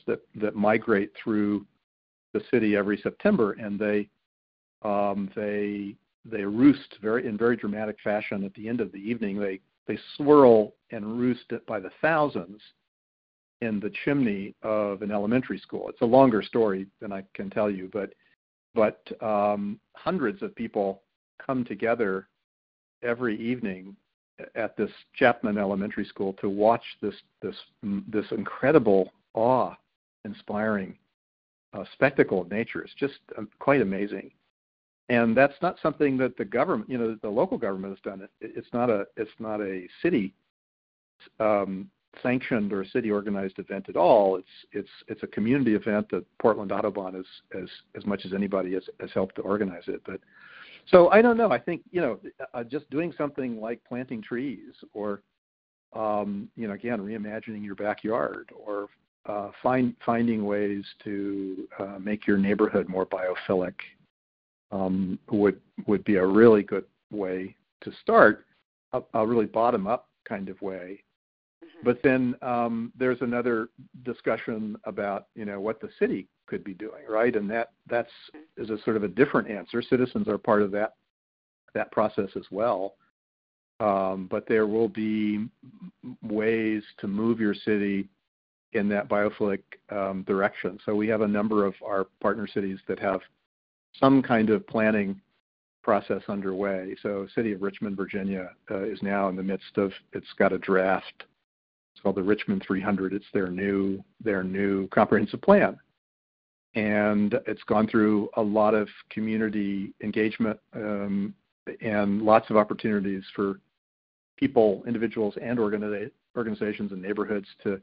that 0.08 0.22
that 0.36 0.56
migrate 0.56 1.12
through 1.22 1.66
the 2.36 2.44
city 2.52 2.76
every 2.76 3.00
September, 3.02 3.54
and 3.54 3.80
they 3.80 4.10
um, 4.84 5.32
they 5.36 5.96
they 6.26 6.44
roost 6.44 6.98
very 7.02 7.26
in 7.26 7.38
very 7.38 7.56
dramatic 7.56 7.98
fashion 8.04 8.44
at 8.44 8.54
the 8.54 8.68
end 8.68 8.82
of 8.82 8.92
the 8.92 8.98
evening. 8.98 9.40
They 9.40 9.62
they 9.88 9.98
swirl 10.18 10.74
and 10.92 11.18
roost 11.20 11.46
it 11.52 11.66
by 11.66 11.80
the 11.80 11.92
thousands 12.02 12.60
in 13.62 13.80
the 13.80 13.92
chimney 14.04 14.54
of 14.64 15.02
an 15.02 15.12
elementary 15.12 15.60
school. 15.60 15.88
It's 15.88 16.02
a 16.02 16.06
longer 16.06 16.42
story 16.42 16.88
than 17.00 17.14
I 17.14 17.24
can 17.34 17.50
tell 17.50 17.70
you, 17.70 17.90
but 17.94 18.14
but 18.74 19.02
um, 19.24 19.80
hundreds 19.96 20.42
of 20.44 20.54
people 20.56 21.02
come 21.44 21.64
together 21.64 22.28
every 23.02 23.40
evening 23.40 23.96
at 24.56 24.76
this 24.76 24.92
Chapman 25.14 25.58
Elementary 25.58 26.04
School 26.04 26.34
to 26.42 26.50
watch 26.50 26.84
this 27.02 27.16
this 27.42 27.56
this 28.12 28.26
incredible 28.32 29.14
awe-inspiring 29.34 30.92
uh, 30.92 31.05
spectacle 31.94 32.42
of 32.42 32.50
nature. 32.50 32.82
It's 32.82 32.94
just 32.96 33.16
uh, 33.38 33.44
quite 33.60 33.82
amazing, 33.82 34.32
and 35.10 35.36
that's 35.36 35.56
not 35.62 35.78
something 35.82 36.18
that 36.18 36.38
the 36.38 36.46
government, 36.46 36.90
you 36.90 36.98
know, 36.98 37.18
the 37.22 37.30
local 37.30 37.58
government 37.58 37.94
has 37.94 38.02
done. 38.02 38.22
It, 38.22 38.32
it's 38.42 38.68
not 38.74 38.90
a 38.90 39.06
it's 39.18 39.32
not 39.40 39.62
a 39.62 39.88
city 40.02 40.34
um, 41.40 41.90
sanctioned 42.22 42.72
or 42.74 42.86
city 42.86 43.12
organized 43.12 43.60
event 43.60 43.86
at 43.90 43.96
all. 43.96 44.38
It's 44.38 44.48
it's 44.72 44.90
it's 45.08 45.24
a 45.24 45.28
community 45.28 45.76
event 45.76 46.10
that 46.12 46.26
Portland 46.40 46.72
Audubon 46.72 47.14
has 47.16 47.26
as 47.62 47.70
as 47.96 48.06
much 48.06 48.26
as 48.26 48.34
anybody 48.34 48.74
has, 48.74 48.84
has 49.00 49.12
helped 49.14 49.36
to 49.36 49.42
organize 49.42 49.84
it. 49.88 50.02
But 50.06 50.20
so 50.88 51.10
I 51.10 51.22
don't 51.22 51.38
know. 51.38 51.52
I 51.52 51.60
think 51.60 51.82
you 51.92 52.02
know 52.02 52.20
uh, 52.54 52.64
just 52.64 52.90
doing 52.90 53.14
something 53.18 53.60
like 53.60 53.82
planting 53.88 54.22
trees 54.22 54.74
or 54.94 55.22
um, 55.94 56.50
you 56.56 56.68
know 56.68 56.74
again 56.74 57.00
reimagining 57.00 57.64
your 57.64 57.76
backyard 57.76 58.50
or 58.56 58.88
uh, 59.26 59.50
find 59.62 59.96
finding 60.06 60.46
ways 60.46 60.84
to 61.04 61.68
uh, 61.80 61.98
make 62.00 62.28
your 62.28 62.38
neighborhood 62.38 62.88
more 62.88 63.06
biophilic 63.06 63.74
um, 64.72 65.18
would 65.32 65.60
would 65.88 66.04
be 66.04 66.16
a 66.16 66.26
really 66.26 66.64
good 66.64 66.86
way 67.12 67.56
to 67.82 67.92
start 68.02 68.46
a, 68.94 69.02
a 69.14 69.26
really 69.26 69.46
bottom 69.46 69.88
up 69.88 70.10
kind 70.28 70.50
of 70.50 70.62
way 70.62 71.02
but 71.84 72.00
then 72.04 72.36
um, 72.42 72.92
there's 72.98 73.22
another 73.22 73.70
discussion 74.04 74.76
about 74.86 75.28
you 75.36 75.46
know 75.46 75.60
what 75.60 75.80
the 75.80 75.90
city 76.00 76.28
could 76.48 76.64
be 76.64 76.74
doing, 76.74 77.04
right? 77.10 77.36
And 77.36 77.50
that 77.50 77.72
that's 77.88 78.12
is 78.58 78.70
a 78.70 78.82
sort 78.84 78.98
of 78.98 79.04
a 79.04 79.08
different 79.08 79.50
answer. 79.50 79.82
Citizens 79.82 80.28
are 80.28 80.38
part 80.38 80.62
of 80.62 80.72
that 80.72 80.94
that 81.74 81.92
process 81.92 82.30
as 82.36 82.46
well. 82.52 82.96
Um, 83.82 84.28
but 84.32 84.48
there 84.48 84.68
will 84.68 84.88
be 84.88 85.50
ways 86.24 86.82
to 87.00 87.08
move 87.08 87.40
your 87.40 87.54
city 87.54 88.08
in 88.76 88.88
that 88.90 89.10
biophilic 89.10 89.62
um, 89.90 90.24
direction. 90.24 90.80
So 90.86 90.96
we 90.96 91.08
have 91.08 91.22
a 91.22 91.28
number 91.28 91.66
of 91.66 91.74
our 91.86 92.06
partner 92.22 92.48
cities 92.48 92.80
that 92.88 93.00
have 93.00 93.22
some 94.00 94.22
kind 94.22 94.50
of 94.50 94.68
planning 94.68 95.20
process 95.84 96.22
underway. 96.28 96.96
So 97.02 97.28
City 97.36 97.54
of 97.54 97.62
Richmond, 97.62 97.96
Virginia, 97.96 98.52
uh, 98.70 98.84
is 98.84 99.02
now 99.02 99.30
in 99.30 99.36
the 99.36 99.44
midst 99.44 99.78
of 99.78 99.92
it's 100.14 100.34
got 100.38 100.54
a 100.54 100.58
draft 100.58 101.26
it's 101.96 102.02
called 102.02 102.16
the 102.16 102.24
Richmond 102.24 102.62
300. 102.68 103.14
It's 103.14 103.26
their 103.34 103.50
new 103.50 104.04
their 104.22 104.44
new 104.44 104.88
comprehensive 104.90 105.42
plan, 105.42 105.78
and 106.76 107.36
it's 107.48 107.64
gone 107.64 107.88
through 107.88 108.30
a 108.36 108.42
lot 108.42 108.74
of 108.74 108.90
community 109.10 109.94
engagement 110.04 110.60
um, 110.74 111.34
and 111.80 112.22
lots 112.22 112.50
of 112.50 112.58
opportunities 112.58 113.24
for 113.34 113.62
people, 114.36 114.84
individuals, 114.86 115.36
and 115.42 115.58
organiza- 115.58 116.12
organizations 116.36 116.92
and 116.92 117.02
neighborhoods 117.02 117.48
to 117.64 117.80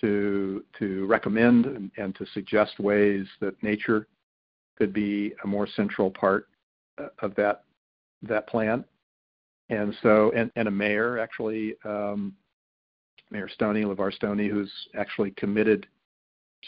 to 0.00 0.64
to 0.78 1.06
recommend 1.06 1.66
and, 1.66 1.90
and, 1.96 2.14
to 2.16 2.26
suggest 2.34 2.78
ways 2.78 3.26
that 3.40 3.60
nature 3.62 4.06
could 4.76 4.92
be 4.92 5.32
a 5.44 5.46
more 5.46 5.66
central 5.66 6.10
part 6.10 6.48
uh, 6.98 7.08
of 7.20 7.34
that 7.36 7.64
that 8.22 8.48
plan. 8.48 8.84
And 9.68 9.94
so, 10.02 10.32
and, 10.36 10.50
and 10.56 10.68
a 10.68 10.70
mayor 10.70 11.18
actually 11.18 11.74
um, 11.84 12.34
Mayor 13.30 13.48
Stoney, 13.48 13.82
LeVar 13.82 14.12
Stoney, 14.14 14.48
who's 14.48 14.72
actually 14.96 15.32
committed 15.32 15.86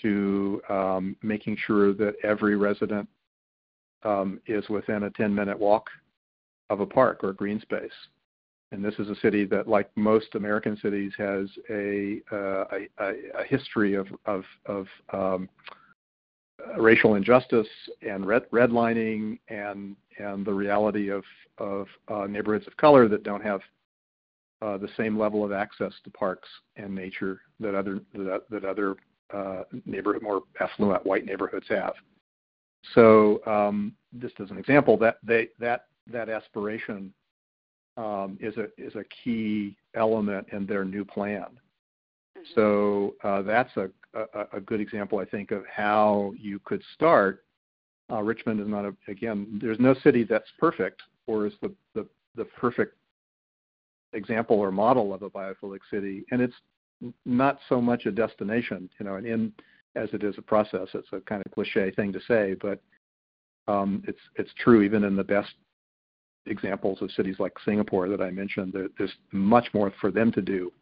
to 0.02 0.60
um, 0.68 1.16
making 1.22 1.56
sure 1.66 1.92
that 1.94 2.14
every 2.22 2.56
resident 2.56 3.08
um, 4.02 4.40
is 4.46 4.68
within 4.68 5.04
a 5.04 5.10
10 5.10 5.34
minute 5.34 5.58
walk 5.58 5.88
of 6.70 6.80
a 6.80 6.86
park 6.86 7.22
or 7.22 7.30
a 7.30 7.34
green 7.34 7.60
space. 7.60 7.90
And 8.70 8.84
this 8.84 8.94
is 8.98 9.08
a 9.08 9.16
city 9.16 9.46
that, 9.46 9.66
like 9.66 9.90
most 9.96 10.34
American 10.34 10.76
cities, 10.76 11.12
has 11.16 11.48
a, 11.70 12.20
uh, 12.30 12.64
a, 13.00 13.12
a, 13.40 13.44
history 13.44 13.94
of, 13.94 14.06
of, 14.26 14.44
of 14.66 14.86
um, 15.12 15.48
racial 16.76 17.14
injustice 17.14 17.68
and 18.06 18.26
red, 18.26 18.42
redlining 18.50 19.38
and, 19.48 19.96
and 20.18 20.44
the 20.44 20.52
reality 20.52 21.08
of, 21.08 21.24
of 21.56 21.86
uh, 22.08 22.26
neighborhoods 22.26 22.66
of 22.66 22.76
color 22.76 23.08
that 23.08 23.22
don't 23.22 23.42
have 23.42 23.60
uh, 24.60 24.76
the 24.76 24.88
same 24.96 25.18
level 25.18 25.44
of 25.44 25.52
access 25.52 25.92
to 26.04 26.10
parks 26.10 26.48
and 26.76 26.94
nature 26.94 27.40
that 27.60 27.74
other 27.74 28.00
that, 28.12 28.42
that 28.50 28.64
other 28.64 28.96
uh, 29.32 29.62
neighborhood 29.86 30.22
more 30.22 30.42
affluent 30.60 31.04
white 31.06 31.24
neighborhoods 31.24 31.66
have. 31.68 31.92
So 32.94 33.40
um, 33.46 33.94
just 34.18 34.40
as 34.40 34.50
an 34.50 34.58
example, 34.58 34.96
that 34.98 35.18
they 35.22 35.48
that 35.60 35.86
that 36.10 36.28
aspiration 36.28 37.12
um, 37.98 38.38
is 38.40 38.56
a 38.56 38.68
is 38.78 38.94
a 38.94 39.04
key 39.22 39.76
element 39.94 40.46
in 40.52 40.64
their 40.64 40.84
new 40.84 41.04
plan. 41.04 41.46
Mhm. 42.38 42.42
So 42.54 43.14
uh, 43.24 43.42
that's 43.42 43.76
a, 43.76 43.90
a, 44.14 44.46
a 44.54 44.60
good 44.60 44.80
example, 44.80 45.18
I 45.18 45.24
think, 45.24 45.50
of 45.50 45.64
how 45.66 46.32
you 46.38 46.60
could 46.60 46.82
start. 46.94 47.44
Uh, 48.10 48.22
Richmond 48.22 48.60
is 48.60 48.68
not 48.68 48.84
a, 48.86 48.94
again. 49.08 49.58
There's 49.60 49.80
no 49.80 49.94
city 50.02 50.24
that's 50.24 50.48
perfect 50.58 51.02
or 51.26 51.46
is 51.46 51.52
the, 51.60 51.72
the 51.94 52.06
the 52.36 52.44
perfect 52.44 52.94
example 54.12 54.56
or 54.56 54.70
model 54.70 55.12
of 55.12 55.22
a 55.22 55.30
biophilic 55.30 55.80
city, 55.90 56.24
and 56.30 56.40
it's 56.40 56.54
not 57.26 57.58
so 57.68 57.80
much 57.80 58.06
a 58.06 58.12
destination, 58.12 58.88
you 58.98 59.06
know, 59.06 59.16
and 59.16 59.26
in 59.26 59.52
as 59.96 60.08
it 60.12 60.22
is 60.22 60.36
a 60.38 60.42
process. 60.42 60.88
It's 60.94 61.08
a 61.12 61.20
kind 61.20 61.42
of 61.44 61.52
cliche 61.52 61.90
thing 61.90 62.12
to 62.12 62.20
say, 62.28 62.54
but 62.60 62.80
um, 63.66 64.02
it's 64.06 64.20
it's 64.36 64.52
true 64.62 64.82
even 64.82 65.02
in 65.04 65.16
the 65.16 65.24
best 65.24 65.52
examples 66.46 67.02
of 67.02 67.10
cities 67.12 67.36
like 67.38 67.52
Singapore 67.64 68.08
that 68.08 68.20
I 68.20 68.30
mentioned. 68.30 68.72
There, 68.72 68.88
there's 68.96 69.12
much 69.32 69.68
more 69.74 69.92
for 70.00 70.10
them 70.10 70.32
to 70.32 70.42
do 70.42 70.72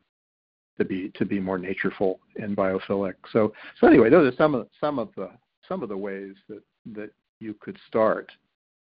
to 0.78 0.84
be 0.84 1.10
to 1.16 1.24
be 1.24 1.40
more 1.40 1.58
natureful 1.58 2.18
and 2.36 2.56
biophilic. 2.56 3.14
So 3.32 3.52
so 3.80 3.86
anyway, 3.86 4.10
those 4.10 4.32
are 4.32 4.36
some 4.36 4.54
of 4.54 4.68
some 4.80 4.98
of 4.98 5.08
the 5.16 5.30
some 5.68 5.82
of 5.82 5.88
the 5.88 5.96
ways 5.96 6.34
that 6.48 6.62
that 6.94 7.10
you 7.40 7.54
could 7.60 7.78
start. 7.86 8.30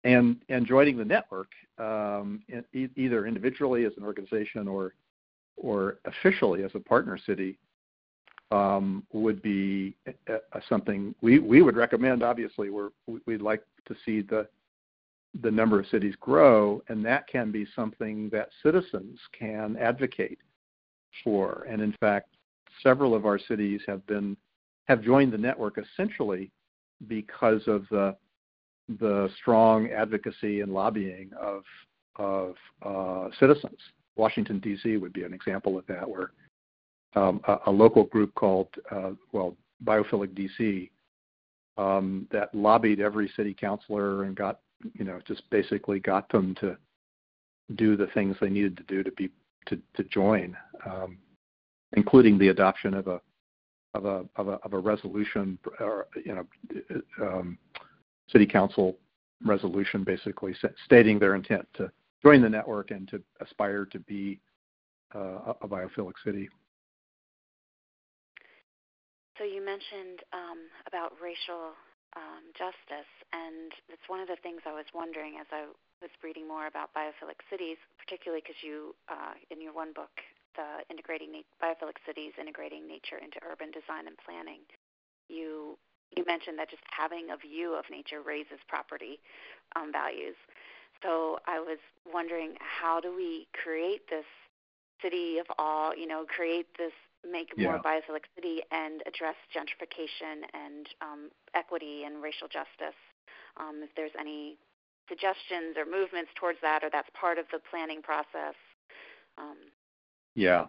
And 0.04 0.38
and 0.50 0.66
joining 0.66 0.98
the 0.98 1.06
network, 1.06 1.50
um, 1.80 2.42
in, 2.48 2.90
either 2.96 3.26
individually 3.26 3.86
as 3.86 3.94
an 3.98 4.04
organization 4.04 4.68
or 4.68 4.94
or 5.58 6.00
officially 6.06 6.64
as 6.64 6.72
a 6.76 6.80
partner 6.80 7.18
city, 7.18 7.58
um, 8.52 9.04
would 9.12 9.42
be 9.42 9.96
a, 10.28 10.36
a 10.54 10.62
something 10.70 11.14
we, 11.22 11.40
we 11.40 11.62
would 11.62 11.76
recommend. 11.76 12.24
Obviously, 12.24 12.70
we're, 12.70 12.90
we'd 13.26 13.42
like 13.42 13.64
to 13.88 13.96
see 14.06 14.22
the 14.22 14.48
the 15.42 15.52
number 15.52 15.80
of 15.80 15.88
cities 15.88 16.16
grow, 16.20 16.82
and 16.88 17.06
that 17.06 17.28
can 17.28 17.52
be 17.52 17.68
something 17.76 18.30
that 18.30 18.50
citizens 18.64 19.20
can 19.38 19.78
advocate 19.78 20.40
for. 21.24 21.66
And 21.70 21.82
in 21.82 21.94
fact, 22.00 22.36
several 22.82 23.14
of 23.16 23.26
our 23.26 23.40
cities 23.40 23.82
have 23.88 24.06
been 24.08 24.38
have 24.88 25.02
joined 25.02 25.34
the 25.34 25.38
network 25.38 25.78
essentially 25.78 26.52
because 27.08 27.62
of 27.68 27.86
the 27.90 28.16
the 29.00 29.30
strong 29.40 29.90
advocacy 29.92 30.62
and 30.62 30.74
lobbying 30.74 31.32
of 31.40 31.64
of 32.16 32.56
uh, 32.84 33.30
citizens. 33.40 33.78
Washington 34.16 34.60
D.C. 34.60 34.98
would 34.98 35.14
be 35.14 35.24
an 35.24 35.34
example 35.34 35.78
of 35.78 35.86
that, 35.88 36.10
where 36.10 36.32
um, 37.16 37.40
a, 37.48 37.58
a, 37.68 37.72
local 37.72 38.06
group 38.06 38.34
called 38.34 38.70
uh, 38.90 39.12
well 39.32 39.56
Biophilic 39.84 40.34
D.C. 40.34 40.90
Um, 41.78 42.28
that 42.32 42.54
lobbied 42.56 43.00
every 43.00 43.32
city 43.36 43.54
councilor 43.54 44.24
and 44.24 44.36
got 44.36 44.62
you 44.94 45.06
know 45.06 45.20
just 45.28 45.50
basically 45.50 46.00
got 46.00 46.30
them 46.30 46.56
to 46.60 46.78
do 47.76 47.98
the 47.98 48.08
things 48.08 48.36
they 48.40 48.50
needed 48.50 48.78
to 48.78 48.84
do 48.84 49.04
to 49.04 49.12
be 49.12 49.30
to, 49.68 49.78
to 49.96 50.04
join, 50.06 50.56
um, 50.86 51.18
including 51.94 52.38
the 52.38 52.50
adoption 52.50 52.94
of 52.94 53.08
a 53.08 53.22
of 53.94 54.06
a 54.06 54.26
of 54.36 54.48
a, 54.48 54.54
of 54.64 54.74
a 54.74 54.80
resolution 54.80 55.58
or 55.80 56.08
you 56.24 56.36
know 56.36 56.48
um, 57.22 57.58
city 58.30 58.46
council 58.46 58.98
resolution 59.46 60.04
basically 60.04 60.56
stating 60.86 61.20
their 61.20 61.36
intent 61.36 61.66
to 61.76 61.92
join 62.24 62.42
the 62.42 62.50
network 62.50 62.92
and 62.92 63.08
to 63.08 63.22
aspire 63.42 63.86
to 63.86 64.00
be 64.00 64.40
uh, 65.16 65.54
a 65.62 65.68
biophilic 65.68 66.14
city. 66.26 66.50
So 69.38 69.44
you 69.44 69.64
mentioned 69.64 70.20
um, 70.34 70.58
about 70.88 71.14
racial 71.22 71.78
um, 72.18 72.50
justice, 72.58 73.12
and 73.30 73.70
it's 73.94 74.10
one 74.10 74.18
of 74.20 74.28
the 74.28 74.42
things 74.42 74.66
I 74.66 74.74
was 74.74 74.90
wondering 74.98 75.38
as 75.38 75.46
I 75.54 75.70
was 76.02 76.10
reading 76.26 76.50
more 76.50 76.66
about 76.66 76.90
biophilic 76.98 77.46
cities, 77.46 77.78
particularly 78.02 78.42
because 78.42 78.58
you, 78.66 78.98
uh, 79.06 79.38
in 79.54 79.62
your 79.62 79.74
one 79.74 79.94
book, 79.94 80.14
the 80.58 80.82
integrating 80.90 81.30
na- 81.32 81.48
biophilic 81.62 82.02
cities, 82.10 82.34
integrating 82.42 82.90
nature 82.90 83.22
into 83.22 83.38
urban 83.46 83.70
design 83.70 84.10
and 84.10 84.18
planning, 84.18 84.66
you 85.30 85.78
you 86.16 86.24
mentioned 86.26 86.58
that 86.58 86.70
just 86.70 86.84
having 86.90 87.30
a 87.32 87.38
view 87.38 87.76
of 87.76 87.84
nature 87.92 88.22
raises 88.24 88.64
property 88.68 89.20
um, 89.76 89.92
values. 89.92 90.40
So 91.04 91.38
I 91.46 91.60
was 91.60 91.80
wondering, 92.12 92.56
how 92.60 93.00
do 93.00 93.14
we 93.14 93.46
create 93.52 94.08
this 94.10 94.26
city 95.02 95.38
of 95.38 95.46
all? 95.60 95.94
You 95.96 96.08
know, 96.08 96.24
create 96.26 96.68
this 96.78 96.96
make 97.30 97.50
a 97.58 97.62
more 97.62 97.80
biophilic 97.80 98.26
city 98.36 98.62
and 98.72 99.02
address 99.08 99.36
gentrification 99.56 100.44
and 100.54 100.88
um, 101.02 101.30
equity 101.56 102.04
and 102.06 102.22
racial 102.22 102.48
justice. 102.48 102.98
Um, 103.60 103.82
if 103.84 103.90
there's 103.96 104.12
any 104.20 104.58
suggestions 105.10 105.76
or 105.78 105.86
movements 105.86 106.32
towards 106.40 106.60
that, 106.62 106.84
or 106.84 106.90
that's 106.92 107.10
part 107.20 107.38
of 107.38 107.46
the 107.52 107.60
planning 107.72 108.02
process. 108.02 108.56
Um, 109.38 109.58
yeah, 110.36 110.66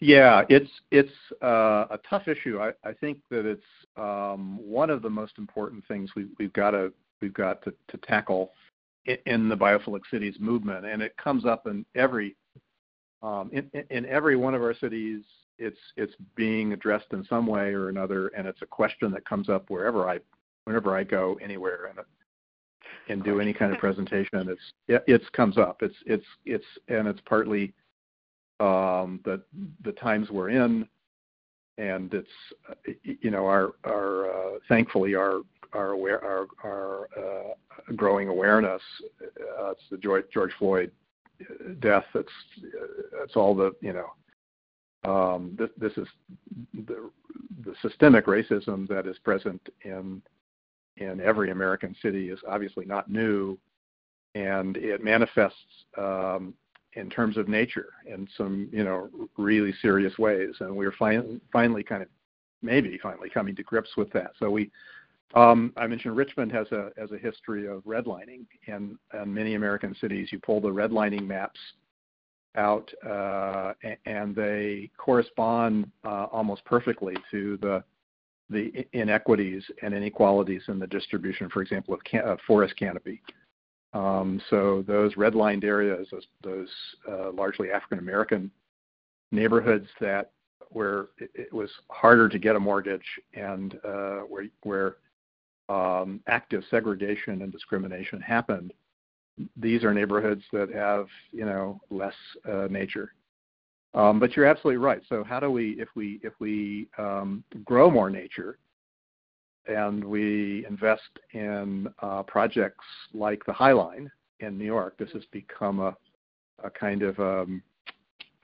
yeah, 0.00 0.42
it's 0.48 0.70
it's 0.90 1.12
uh, 1.42 1.86
a 1.90 1.98
tough 2.08 2.28
issue. 2.28 2.60
I, 2.60 2.72
I 2.88 2.92
think 2.92 3.18
that 3.30 3.46
it's 3.46 3.62
um, 3.96 4.58
one 4.62 4.90
of 4.90 5.02
the 5.02 5.10
most 5.10 5.38
important 5.38 5.86
things 5.86 6.10
we, 6.14 6.26
we've 6.38 6.52
got 6.52 6.72
to 6.72 6.92
we've 7.20 7.34
got 7.34 7.62
to, 7.64 7.72
to 7.88 7.96
tackle 7.98 8.52
in, 9.06 9.16
in 9.26 9.48
the 9.48 9.56
biophilic 9.56 10.02
cities 10.10 10.36
movement, 10.38 10.84
and 10.86 11.02
it 11.02 11.16
comes 11.16 11.44
up 11.44 11.66
in 11.66 11.84
every 11.94 12.36
um, 13.26 13.50
in, 13.52 13.68
in 13.90 14.06
every 14.06 14.36
one 14.36 14.54
of 14.54 14.62
our 14.62 14.74
cities, 14.74 15.22
it's 15.58 15.78
it's 15.96 16.12
being 16.36 16.72
addressed 16.72 17.12
in 17.12 17.24
some 17.24 17.46
way 17.46 17.72
or 17.72 17.88
another, 17.88 18.28
and 18.28 18.46
it's 18.46 18.62
a 18.62 18.66
question 18.66 19.10
that 19.10 19.28
comes 19.28 19.48
up 19.48 19.68
wherever 19.68 20.08
I, 20.08 20.20
whenever 20.64 20.96
I 20.96 21.02
go 21.02 21.36
anywhere 21.42 21.86
and 21.86 21.98
and 23.08 23.24
do 23.24 23.40
any 23.40 23.52
kind 23.52 23.72
of 23.72 23.78
presentation. 23.80 24.48
It's 24.48 24.60
it, 24.86 25.04
it's 25.08 25.28
comes 25.30 25.58
up. 25.58 25.82
It's 25.82 25.96
it's 26.06 26.24
it's 26.44 26.64
and 26.88 27.08
it's 27.08 27.20
partly 27.26 27.74
um, 28.60 29.20
the 29.24 29.42
the 29.82 29.92
times 29.92 30.30
we're 30.30 30.50
in, 30.50 30.86
and 31.78 32.14
it's 32.14 32.28
you 33.02 33.30
know 33.32 33.46
our 33.46 33.72
our 33.84 34.30
uh, 34.30 34.58
thankfully 34.68 35.16
our 35.16 35.40
our 35.72 35.90
aware 35.90 36.22
our 36.24 36.46
our 36.62 37.08
uh, 37.18 37.92
growing 37.96 38.28
awareness. 38.28 38.82
Uh, 39.20 39.70
it's 39.70 39.82
the 39.90 39.96
George 39.96 40.26
George 40.32 40.52
Floyd 40.60 40.92
death. 41.80 42.04
That's 42.14 42.28
that's 43.18 43.36
all 43.36 43.54
the 43.54 43.72
you 43.80 43.92
know. 43.92 44.10
Um, 45.04 45.56
this, 45.56 45.70
this 45.78 45.92
is 45.98 46.08
the, 46.74 47.10
the 47.64 47.74
systemic 47.80 48.26
racism 48.26 48.88
that 48.88 49.06
is 49.06 49.16
present 49.18 49.60
in 49.82 50.20
in 50.96 51.20
every 51.20 51.50
American 51.50 51.94
city 52.02 52.30
is 52.30 52.40
obviously 52.48 52.86
not 52.86 53.10
new, 53.10 53.58
and 54.34 54.76
it 54.76 55.04
manifests 55.04 55.58
um, 55.96 56.54
in 56.94 57.10
terms 57.10 57.36
of 57.36 57.48
nature 57.48 57.90
in 58.06 58.26
some 58.36 58.68
you 58.72 58.84
know 58.84 59.08
really 59.36 59.74
serious 59.80 60.18
ways. 60.18 60.54
And 60.60 60.74
we're 60.74 60.92
fin- 60.92 61.40
finally 61.52 61.82
kind 61.82 62.02
of 62.02 62.08
maybe 62.62 62.98
finally 63.02 63.30
coming 63.30 63.54
to 63.56 63.62
grips 63.62 63.96
with 63.96 64.10
that. 64.12 64.32
So 64.38 64.50
we 64.50 64.70
um, 65.34 65.72
I 65.76 65.86
mentioned 65.86 66.16
Richmond 66.16 66.52
has 66.52 66.70
a 66.72 66.90
has 66.96 67.10
a 67.12 67.18
history 67.18 67.66
of 67.66 67.82
redlining, 67.84 68.46
and 68.68 68.96
in 69.14 69.34
many 69.34 69.54
American 69.54 69.94
cities, 70.00 70.28
you 70.30 70.38
pull 70.38 70.60
the 70.60 70.68
redlining 70.68 71.26
maps 71.26 71.58
out, 72.56 72.90
uh, 73.06 73.72
and 74.06 74.34
they 74.34 74.90
correspond 74.96 75.90
uh, 76.04 76.26
almost 76.32 76.64
perfectly 76.64 77.16
to 77.30 77.58
the 77.60 77.82
the 78.48 78.86
inequities 78.92 79.64
and 79.82 79.92
inequalities 79.92 80.62
in 80.68 80.78
the 80.78 80.86
distribution, 80.86 81.48
for 81.50 81.62
example, 81.62 81.92
of 81.94 82.04
can- 82.04 82.36
forest 82.46 82.76
canopy. 82.76 83.20
Um, 83.92 84.40
so 84.50 84.84
those 84.86 85.14
redlined 85.14 85.64
areas, 85.64 86.06
those, 86.12 86.26
those 86.44 86.68
uh, 87.10 87.32
largely 87.32 87.72
African 87.72 87.98
American 87.98 88.50
neighborhoods 89.32 89.88
that 90.00 90.30
where 90.68 91.06
it, 91.18 91.30
it, 91.34 91.52
was 91.52 91.70
harder 91.90 92.28
to 92.28 92.38
get 92.38 92.56
a 92.56 92.60
mortgage 92.60 93.04
and 93.34 93.78
uh, 93.84 94.18
where 94.20 94.46
where 94.62 94.96
um, 95.68 96.20
active 96.26 96.62
segregation 96.70 97.42
and 97.42 97.52
discrimination 97.52 98.20
happened, 98.20 98.72
these 99.56 99.84
are 99.84 99.92
neighborhoods 99.92 100.42
that 100.52 100.70
have 100.72 101.06
you 101.32 101.44
know 101.44 101.80
less 101.90 102.14
uh, 102.48 102.68
nature. 102.70 103.12
Um, 103.94 104.20
but 104.20 104.36
you're 104.36 104.44
absolutely 104.44 104.76
right. 104.76 105.00
So 105.08 105.24
how 105.24 105.40
do 105.40 105.50
we, 105.50 105.70
if 105.78 105.88
we 105.94 106.20
if 106.22 106.34
we 106.38 106.88
um, 106.98 107.42
grow 107.64 107.90
more 107.90 108.10
nature, 108.10 108.58
and 109.66 110.04
we 110.04 110.66
invest 110.68 111.18
in 111.32 111.88
uh, 112.00 112.22
projects 112.22 112.84
like 113.14 113.44
the 113.46 113.52
High 113.52 113.72
Line 113.72 114.10
in 114.40 114.58
New 114.58 114.64
York, 114.64 114.96
this 114.98 115.10
has 115.12 115.24
become 115.32 115.80
a, 115.80 115.96
a 116.62 116.70
kind 116.70 117.02
of 117.02 117.18
um, 117.18 117.62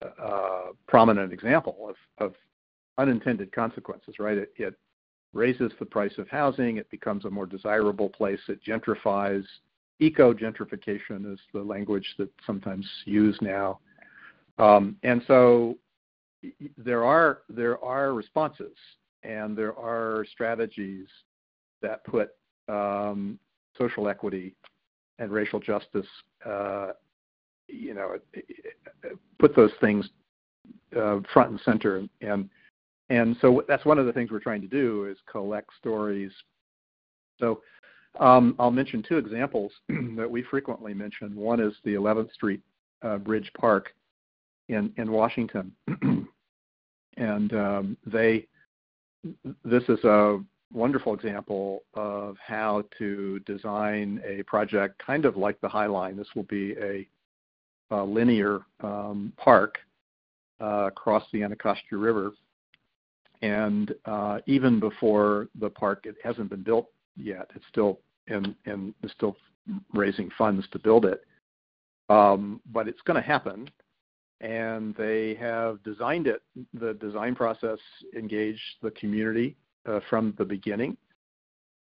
a 0.01 0.70
prominent 0.89 1.33
example 1.33 1.89
of, 1.89 1.97
of 2.27 2.35
unintended 2.99 3.53
consequences. 3.53 4.14
Right? 4.18 4.39
It, 4.39 4.53
it 4.57 4.75
raises 5.33 5.72
the 5.78 5.87
price 5.87 6.12
of 6.18 6.28
housing. 6.28 6.76
It 6.76 6.91
becomes 6.91 7.24
a 7.24 7.30
more 7.30 7.47
desirable 7.47 8.09
place. 8.09 8.41
It 8.49 8.61
gentrifies. 8.64 9.45
Eco 10.01 10.35
gentrification 10.35 11.33
is 11.33 11.39
the 11.53 11.62
language 11.62 12.07
that's 12.18 12.30
sometimes 12.47 12.87
used 13.05 13.41
now. 13.41 13.78
Um, 14.59 14.97
and 15.03 15.22
so 15.26 15.78
there 16.76 17.05
are 17.05 17.43
there 17.49 17.83
are 17.85 18.14
responses 18.14 18.76
and 19.22 19.57
there 19.57 19.78
are 19.78 20.26
strategies 20.33 21.07
that 21.80 22.05
put 22.05 22.30
um, 22.68 23.39
social 23.78 24.09
equity 24.09 24.55
and 25.18 25.30
racial 25.30 25.61
justice 25.61 26.07
uh, 26.45 26.89
you 27.68 27.95
know 27.95 28.16
put 29.39 29.55
those 29.55 29.70
things 29.80 30.09
uh, 30.97 31.20
front 31.33 31.51
and 31.51 31.61
center 31.64 31.97
and 31.99 32.11
and 32.20 32.51
so 33.41 33.63
that's 33.69 33.85
one 33.85 33.99
of 33.99 34.07
the 34.07 34.13
things 34.13 34.31
we're 34.31 34.39
trying 34.39 34.61
to 34.61 34.69
do 34.69 35.07
is 35.07 35.19
collect 35.31 35.71
stories 35.79 36.33
so 37.39 37.61
um, 38.21 38.55
I'll 38.59 38.71
mention 38.71 39.03
two 39.03 39.19
examples 39.19 39.73
that 40.17 40.31
we 40.31 40.43
frequently 40.43 40.95
mention. 40.95 41.35
One 41.35 41.61
is 41.61 41.75
the 41.85 41.95
11th 41.95 42.33
Street 42.33 42.61
uh, 43.03 43.17
Bridge 43.19 43.51
Park 43.59 43.95
in 44.69 44.93
in 44.97 45.11
Washington, 45.11 45.73
and 47.17 47.53
um, 47.53 47.97
they 48.07 48.47
this 49.65 49.83
is 49.89 50.03
a 50.05 50.41
wonderful 50.73 51.15
example 51.15 51.83
of 51.95 52.37
how 52.45 52.85
to 52.99 53.39
design 53.41 54.23
a 54.27 54.43
project 54.45 55.01
kind 55.05 55.25
of 55.25 55.37
like 55.37 55.61
the 55.61 55.69
High 55.69 55.87
Line. 55.87 56.17
This 56.17 56.29
will 56.35 56.45
be 56.45 56.75
a, 56.81 57.07
a 57.91 58.03
linear 58.03 58.61
um, 58.83 59.33
park 59.37 59.79
uh, 60.61 60.87
across 60.87 61.25
the 61.33 61.43
Anacostia 61.43 61.99
River. 61.99 62.33
And 63.43 63.93
uh, 64.05 64.38
even 64.47 64.78
before 64.78 65.49
the 65.59 65.68
park, 65.68 66.07
it 66.07 66.16
hasn't 66.22 66.49
been 66.49 66.62
built 66.62 66.88
yet. 67.16 67.51
It's 67.55 67.64
still 67.68 67.99
in, 68.28 68.55
in 68.66 68.95
it's 69.03 69.12
still 69.12 69.36
raising 69.93 70.30
funds 70.38 70.66
to 70.72 70.78
build 70.78 71.05
it. 71.05 71.24
Um, 72.09 72.61
but 72.72 72.88
it's 72.88 73.01
going 73.03 73.20
to 73.20 73.26
happen. 73.26 73.68
And 74.40 74.95
they 74.97 75.34
have 75.34 75.82
designed 75.82 76.26
it. 76.26 76.43
The 76.74 76.95
design 76.95 77.34
process 77.34 77.78
engaged 78.16 78.61
the 78.80 78.90
community 78.93 79.57
uh, 79.86 80.01
from 80.09 80.34
the 80.38 80.45
beginning. 80.45 80.97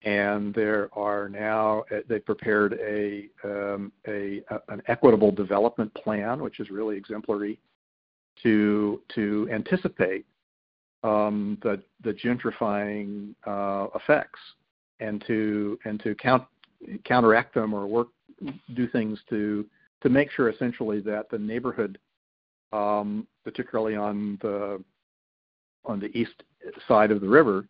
And 0.04 0.52
there 0.54 0.88
are 0.94 1.28
now 1.28 1.84
uh, 1.92 2.00
they 2.08 2.18
prepared 2.18 2.74
a, 2.84 3.28
um, 3.44 3.92
a, 4.08 4.42
an 4.68 4.82
equitable 4.88 5.30
development 5.30 5.94
plan, 5.94 6.42
which 6.42 6.58
is 6.58 6.70
really 6.70 6.96
exemplary, 6.96 7.60
to 8.42 9.00
to 9.14 9.48
anticipate 9.52 10.24
um, 11.02 11.58
the 11.62 11.82
the 12.04 12.12
gentrifying 12.12 13.34
uh, 13.46 13.86
effects 13.94 14.40
and 15.00 15.22
to 15.26 15.78
and 15.84 16.00
to 16.02 16.14
count, 16.14 16.44
counteract 17.04 17.54
them 17.54 17.74
or 17.74 17.86
work 17.86 18.08
do 18.74 18.88
things 18.88 19.18
to 19.28 19.66
to 20.02 20.08
make 20.08 20.30
sure 20.30 20.48
essentially 20.48 21.00
that 21.00 21.30
the 21.30 21.38
neighborhood, 21.38 21.98
um, 22.72 23.26
particularly 23.44 23.96
on 23.96 24.38
the 24.42 24.82
on 25.84 25.98
the 25.98 26.16
east 26.16 26.42
side 26.86 27.10
of 27.10 27.20
the 27.20 27.28
river, 27.28 27.66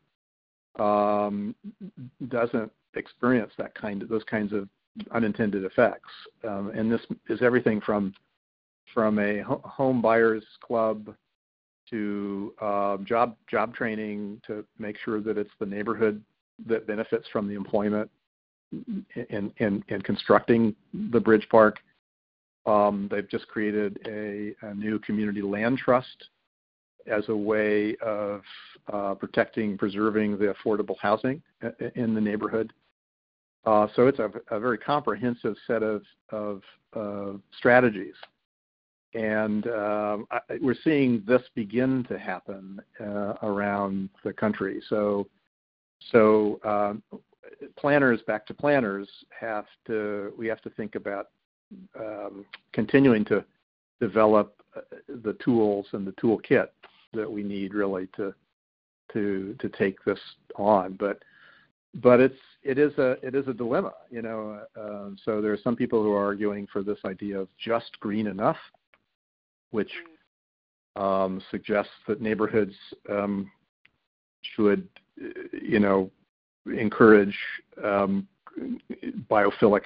um, 0.79 1.55
doesn't 2.29 2.71
experience 2.95 3.53
that 3.57 3.75
kind 3.75 4.03
of 4.03 4.09
those 4.09 4.25
kinds 4.25 4.53
of 4.53 4.69
unintended 5.13 5.65
effects. 5.65 6.11
Um, 6.47 6.71
and 6.75 6.93
this 6.93 7.01
is 7.29 7.41
everything 7.43 7.81
from 7.81 8.15
from 8.93 9.19
a 9.19 9.43
home 9.43 10.03
buyers 10.03 10.45
club 10.63 11.15
to 11.93 12.55
uh, 12.61 12.97
job 12.99 13.37
job 13.49 13.75
training 13.75 14.41
to 14.47 14.65
make 14.79 14.97
sure 15.05 15.21
that 15.21 15.39
it's 15.39 15.51
the 15.61 15.67
neighborhood 15.67 16.23
that 16.67 16.87
benefits 16.87 17.27
from 17.33 17.47
the 17.47 17.55
employment 17.55 18.11
in 19.29 19.53
in, 19.59 19.85
in 19.89 20.03
constructing 20.03 20.75
the 21.13 21.21
bridge 21.21 21.47
park. 21.51 21.79
Um, 22.67 23.09
they've 23.11 23.29
just 23.29 23.49
created 23.49 23.99
a, 24.07 24.55
a, 24.65 24.73
new 24.73 25.01
community 25.01 25.43
land 25.43 25.79
trust 25.79 26.29
as 27.09 27.25
a 27.29 27.37
way 27.37 27.97
of 27.97 28.43
uh, 28.93 29.15
protecting, 29.15 29.77
preserving 29.77 30.39
the 30.39 30.55
affordable 30.55 30.95
housing 31.01 31.43
in 31.97 32.15
the 32.15 32.21
neighborhood. 32.21 32.73
Uh, 33.65 33.89
so 33.97 34.07
it's 34.07 34.21
a, 34.21 34.31
a, 34.51 34.61
very 34.61 34.79
comprehensive 34.79 35.57
set 35.67 35.83
of, 35.83 36.03
of 36.31 36.63
uh, 36.95 37.37
strategies. 37.59 38.15
And 39.15 39.67
um, 39.67 40.27
I, 40.31 40.41
we're 40.61 40.77
seeing 40.83 41.23
this 41.27 41.43
begin 41.55 42.05
to 42.09 42.19
happen 42.19 42.81
uh, 43.01 43.35
around 43.43 44.09
the 44.25 44.33
country. 44.33 44.83
So, 44.89 45.27
so 46.11 46.59
um, 46.65 47.03
planners, 47.77 48.21
back 48.27 48.47
to 48.47 48.55
planners, 48.55 49.09
have 49.39 49.67
to 49.87 50.33
we 50.39 50.47
have 50.47 50.61
to 50.63 50.71
think 50.71 50.95
about 50.95 51.29
um, 51.99 52.45
continuing 52.73 53.25
to 53.27 53.45
develop 54.01 54.63
uh, 54.77 54.81
the 55.23 55.35
tools 55.45 55.87
and 55.93 56.07
the 56.07 56.13
toolkit 56.13 56.69
that 57.13 57.31
we 57.31 57.43
need 57.43 57.75
really 57.75 58.09
to 58.17 58.35
to 59.13 59.55
to 59.61 59.69
take 59.69 60.03
this 60.05 60.19
on. 60.57 60.97
But 60.99 61.23
but 61.95 62.21
it's 62.21 62.39
it 62.63 62.79
is 62.79 62.97
a 62.99 63.13
it 63.23 63.35
is 63.35 63.47
a 63.49 63.53
dilemma, 63.53 63.93
you 64.11 64.23
know. 64.23 64.61
Uh, 64.79 65.11
so 65.25 65.41
there 65.41 65.53
are 65.53 65.59
some 65.63 65.77
people 65.77 66.03
who 66.03 66.13
are 66.13 66.25
arguing 66.25 66.67
for 66.73 66.83
this 66.83 66.99
idea 67.05 67.39
of 67.39 67.49
just 67.63 67.99
green 68.01 68.27
enough, 68.27 68.57
which 69.73 69.91
um, 70.97 71.43
suggests 71.51 71.93
that 72.07 72.21
neighborhoods 72.21 72.75
um, 73.11 73.51
should, 74.55 74.87
you 75.53 75.81
know, 75.81 76.11
encourage 76.67 77.37
um, 77.83 78.29
biophilic 79.31 79.83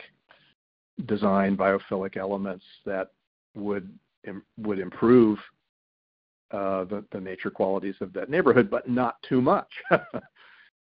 design, 1.06 1.56
biophilic 1.56 2.16
elements 2.16 2.64
that 2.84 3.12
would 3.54 3.90
would 4.58 4.80
improve 4.80 5.38
uh, 6.50 6.84
the, 6.84 7.04
the 7.12 7.20
nature 7.20 7.50
qualities 7.50 7.94
of 8.00 8.12
that 8.12 8.28
neighborhood, 8.28 8.68
but 8.68 8.88
not 8.88 9.16
too 9.28 9.40
much 9.40 9.68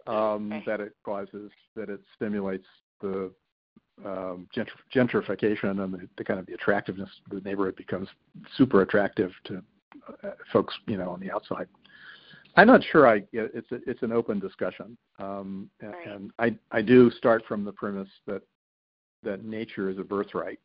um, 0.07 0.51
okay. 0.51 0.63
that 0.65 0.79
it 0.79 0.93
causes 1.03 1.51
that 1.75 1.89
it 1.89 2.01
stimulates 2.15 2.65
the 3.01 3.31
um, 4.03 4.47
gentrification 4.93 5.83
and 5.83 5.93
the, 5.93 6.09
the, 6.17 6.23
kind 6.23 6.39
of 6.39 6.45
the 6.45 6.53
attractiveness 6.53 7.09
of 7.25 7.41
the 7.41 7.47
neighborhood 7.47 7.75
becomes 7.75 8.09
super 8.57 8.81
attractive 8.81 9.31
to 9.45 9.61
uh, 10.23 10.31
folks, 10.51 10.73
you 10.87 10.97
know, 10.97 11.09
on 11.09 11.19
the 11.19 11.31
outside. 11.31 11.67
I'm 12.57 12.67
not 12.67 12.83
sure. 12.91 13.07
I 13.07 13.23
it's 13.33 13.71
a, 13.71 13.79
it's 13.85 14.01
an 14.01 14.11
open 14.11 14.39
discussion, 14.39 14.97
um, 15.19 15.69
and, 15.81 15.91
right. 15.91 16.07
and 16.07 16.31
I 16.39 16.55
I 16.71 16.81
do 16.81 17.11
start 17.11 17.43
from 17.47 17.65
the 17.65 17.71
premise 17.71 18.07
that 18.27 18.43
that 19.23 19.43
nature 19.43 19.89
is 19.89 19.99
a 19.99 20.03
birthright, 20.03 20.59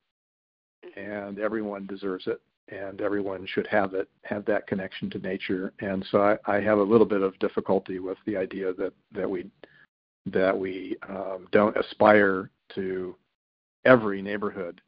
mm-hmm. 0.85 1.01
and 1.01 1.39
everyone 1.41 1.87
deserves 1.87 2.29
it, 2.29 2.41
and 2.69 3.01
everyone 3.01 3.45
should 3.47 3.67
have 3.67 3.95
it, 3.95 4.09
have 4.23 4.45
that 4.45 4.69
connection 4.69 5.11
to 5.11 5.19
nature. 5.19 5.73
And 5.81 6.07
so 6.11 6.21
I, 6.23 6.37
I 6.47 6.61
have 6.61 6.79
a 6.79 6.83
little 6.83 7.07
bit 7.07 7.23
of 7.23 7.39
difficulty 7.41 7.99
with 7.99 8.19
the 8.25 8.37
idea 8.37 8.73
that 8.75 8.93
that 9.13 9.29
we 9.29 9.51
that 10.27 10.57
we 10.57 10.97
um, 11.09 11.49
don't 11.51 11.77
aspire 11.77 12.51
to 12.77 13.17
every 13.85 14.23
neighborhood 14.23 14.81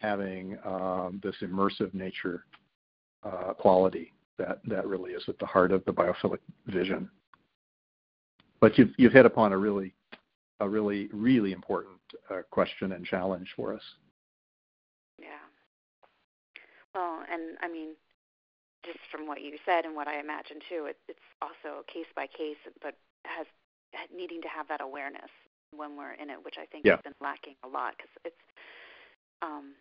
having 0.00 0.58
um, 0.64 1.20
this 1.22 1.36
immersive 1.42 1.92
nature 1.94 2.44
uh, 3.22 3.52
quality 3.54 4.12
that 4.38 4.60
that 4.66 4.86
really 4.86 5.12
is 5.12 5.22
at 5.28 5.38
the 5.38 5.46
heart 5.46 5.72
of 5.72 5.84
the 5.84 5.92
biophilic 5.92 6.38
vision. 6.66 7.08
But 8.60 8.78
you've 8.78 8.90
you've 8.98 9.12
hit 9.12 9.26
upon 9.26 9.52
a 9.52 9.58
really 9.58 9.94
a 10.60 10.68
really 10.68 11.08
really 11.12 11.52
important 11.52 11.98
uh, 12.30 12.42
question 12.50 12.92
and 12.92 13.04
challenge 13.04 13.48
for 13.56 13.74
us. 13.74 13.82
Yeah. 15.18 15.28
Well, 16.94 17.24
and 17.30 17.56
I 17.62 17.68
mean, 17.68 17.90
just 18.84 18.98
from 19.10 19.26
what 19.26 19.42
you 19.42 19.56
said 19.64 19.84
and 19.84 19.94
what 19.94 20.08
I 20.08 20.20
imagine 20.20 20.58
too, 20.68 20.86
it, 20.86 20.96
it's 21.08 21.18
also 21.40 21.82
case 21.92 22.06
by 22.14 22.26
case, 22.26 22.56
but 22.82 22.94
has 23.24 23.46
needing 24.14 24.42
to 24.42 24.48
have 24.48 24.68
that 24.68 24.80
awareness 24.80 25.30
when 25.74 25.96
we're 25.96 26.12
in 26.12 26.30
it, 26.30 26.38
which 26.42 26.56
I 26.58 26.66
think 26.66 26.84
yeah. 26.84 26.96
has 26.96 27.02
been 27.02 27.18
lacking 27.20 27.54
a 27.64 27.68
lot 27.68 27.94
because 27.96 28.10
it's. 28.24 28.44
Um, 29.42 29.74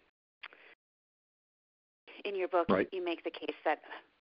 in 2.23 2.35
your 2.35 2.47
book, 2.47 2.67
right. 2.69 2.89
you 2.91 3.03
make 3.03 3.23
the 3.23 3.31
case 3.31 3.55
that 3.65 3.79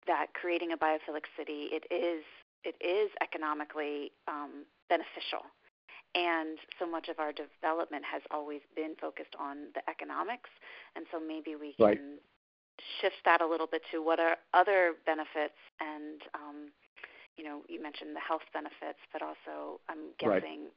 that 0.06 0.26
creating 0.34 0.72
a 0.72 0.76
biophilic 0.76 1.28
city 1.36 1.68
it 1.70 1.84
is 1.92 2.24
it 2.64 2.74
is 2.80 3.10
economically 3.22 4.12
um, 4.26 4.64
beneficial, 4.88 5.44
and 6.14 6.58
so 6.78 6.88
much 6.88 7.08
of 7.08 7.18
our 7.18 7.32
development 7.32 8.04
has 8.10 8.22
always 8.30 8.60
been 8.74 8.94
focused 9.00 9.36
on 9.38 9.70
the 9.74 9.82
economics, 9.88 10.50
and 10.96 11.04
so 11.12 11.20
maybe 11.20 11.54
we 11.54 11.74
can 11.74 11.86
right 11.86 11.98
shift 13.00 13.20
that 13.24 13.40
a 13.40 13.46
little 13.46 13.66
bit 13.66 13.82
to 13.92 14.02
what 14.02 14.18
are 14.18 14.36
other 14.54 14.94
benefits 15.04 15.58
and 15.80 16.22
um, 16.34 16.72
you 17.36 17.44
know 17.44 17.62
you 17.68 17.82
mentioned 17.82 18.16
the 18.16 18.20
health 18.20 18.44
benefits 18.52 18.98
but 19.12 19.22
also 19.22 19.80
i'm 19.88 20.12
guessing. 20.18 20.68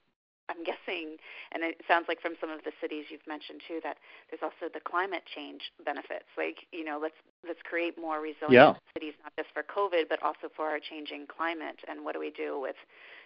I'm 0.53 0.63
guessing 0.63 1.17
and 1.51 1.65
it 1.65 1.81
sounds 1.89 2.05
like 2.07 2.21
from 2.21 2.37
some 2.37 2.53
of 2.53 2.61
the 2.63 2.71
cities 2.77 3.09
you've 3.09 3.25
mentioned 3.25 3.59
too 3.65 3.81
that 3.81 3.97
there's 4.29 4.45
also 4.45 4.69
the 4.69 4.83
climate 4.85 5.25
change 5.25 5.73
benefits 5.81 6.29
like 6.37 6.69
you 6.69 6.85
know 6.85 7.01
let's 7.01 7.17
let's 7.41 7.61
create 7.65 7.97
more 7.97 8.21
resilient 8.21 8.53
yeah. 8.53 8.93
cities 8.93 9.17
not 9.25 9.33
just 9.33 9.49
for 9.49 9.65
covid 9.65 10.05
but 10.07 10.21
also 10.21 10.47
for 10.53 10.69
our 10.69 10.79
changing 10.79 11.25
climate 11.25 11.81
and 11.89 12.05
what 12.05 12.13
do 12.13 12.21
we 12.21 12.29
do 12.29 12.61
with 12.61 12.77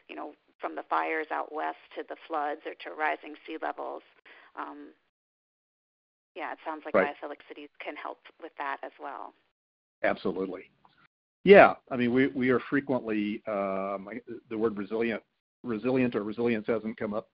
you 0.08 0.16
know 0.16 0.32
from 0.58 0.74
the 0.74 0.84
fires 0.90 1.28
out 1.30 1.52
west 1.52 1.84
to 1.92 2.02
the 2.08 2.16
floods 2.26 2.64
or 2.66 2.74
to 2.80 2.96
rising 2.96 3.36
sea 3.46 3.60
levels 3.62 4.02
um, 4.58 4.96
yeah, 6.38 6.52
it 6.52 6.60
sounds 6.64 6.84
like 6.86 6.94
right. 6.94 7.08
biophilic 7.08 7.38
cities 7.48 7.70
can 7.84 7.96
help 7.96 8.20
with 8.42 8.52
that 8.60 8.78
as 8.84 8.92
well. 9.02 9.34
Absolutely. 10.04 10.70
Yeah, 11.44 11.74
I 11.90 11.98
mean, 11.98 12.14
we 12.14 12.28
we 12.28 12.50
are 12.50 12.60
frequently 12.70 13.42
um, 13.48 14.08
the 14.50 14.58
word 14.58 14.78
resilient, 14.78 15.24
resilient 15.64 16.16
or 16.16 16.24
resilience 16.24 16.68
hasn't 16.68 16.98
come 16.98 17.14
up 17.14 17.30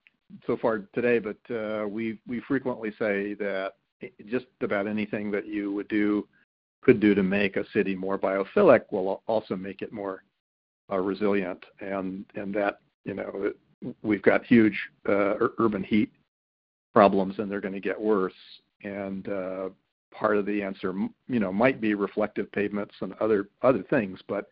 so 0.47 0.57
far 0.57 0.79
today, 0.93 1.19
but 1.19 1.37
uh, 1.53 1.87
we 1.87 2.19
we 2.27 2.39
frequently 2.41 2.91
say 2.97 3.33
that 3.35 3.73
just 4.27 4.45
about 4.61 4.87
anything 4.87 5.31
that 5.31 5.47
you 5.47 5.71
would 5.73 5.87
do 5.87 6.27
could 6.81 6.99
do 6.99 7.15
to 7.15 7.23
make 7.23 7.55
a 7.55 7.65
city 7.71 7.95
more 7.95 8.17
biophilic 8.17 8.81
will 8.91 9.21
also 9.27 9.55
make 9.55 9.81
it 9.81 9.93
more 9.93 10.23
uh, 10.91 10.97
resilient, 10.97 11.63
and 11.79 12.25
and 12.35 12.53
that 12.53 12.79
you 13.05 13.13
know 13.13 13.51
we've 14.01 14.21
got 14.21 14.45
huge 14.45 14.77
uh, 15.07 15.35
urban 15.59 15.83
heat 15.83 16.11
problems, 16.93 17.35
and 17.37 17.49
they're 17.49 17.61
going 17.61 17.73
to 17.73 17.79
get 17.79 17.99
worse. 17.99 18.33
And 18.83 19.27
uh, 19.29 19.69
part 20.13 20.37
of 20.37 20.45
the 20.45 20.61
answer, 20.61 20.93
you 21.27 21.39
know, 21.39 21.51
might 21.51 21.81
be 21.81 21.95
reflective 21.95 22.51
pavements 22.51 22.95
and 23.01 23.13
other 23.19 23.49
other 23.61 23.83
things, 23.89 24.19
but 24.27 24.49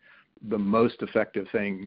the 0.48 0.58
most 0.58 0.96
effective 1.02 1.46
thing 1.52 1.86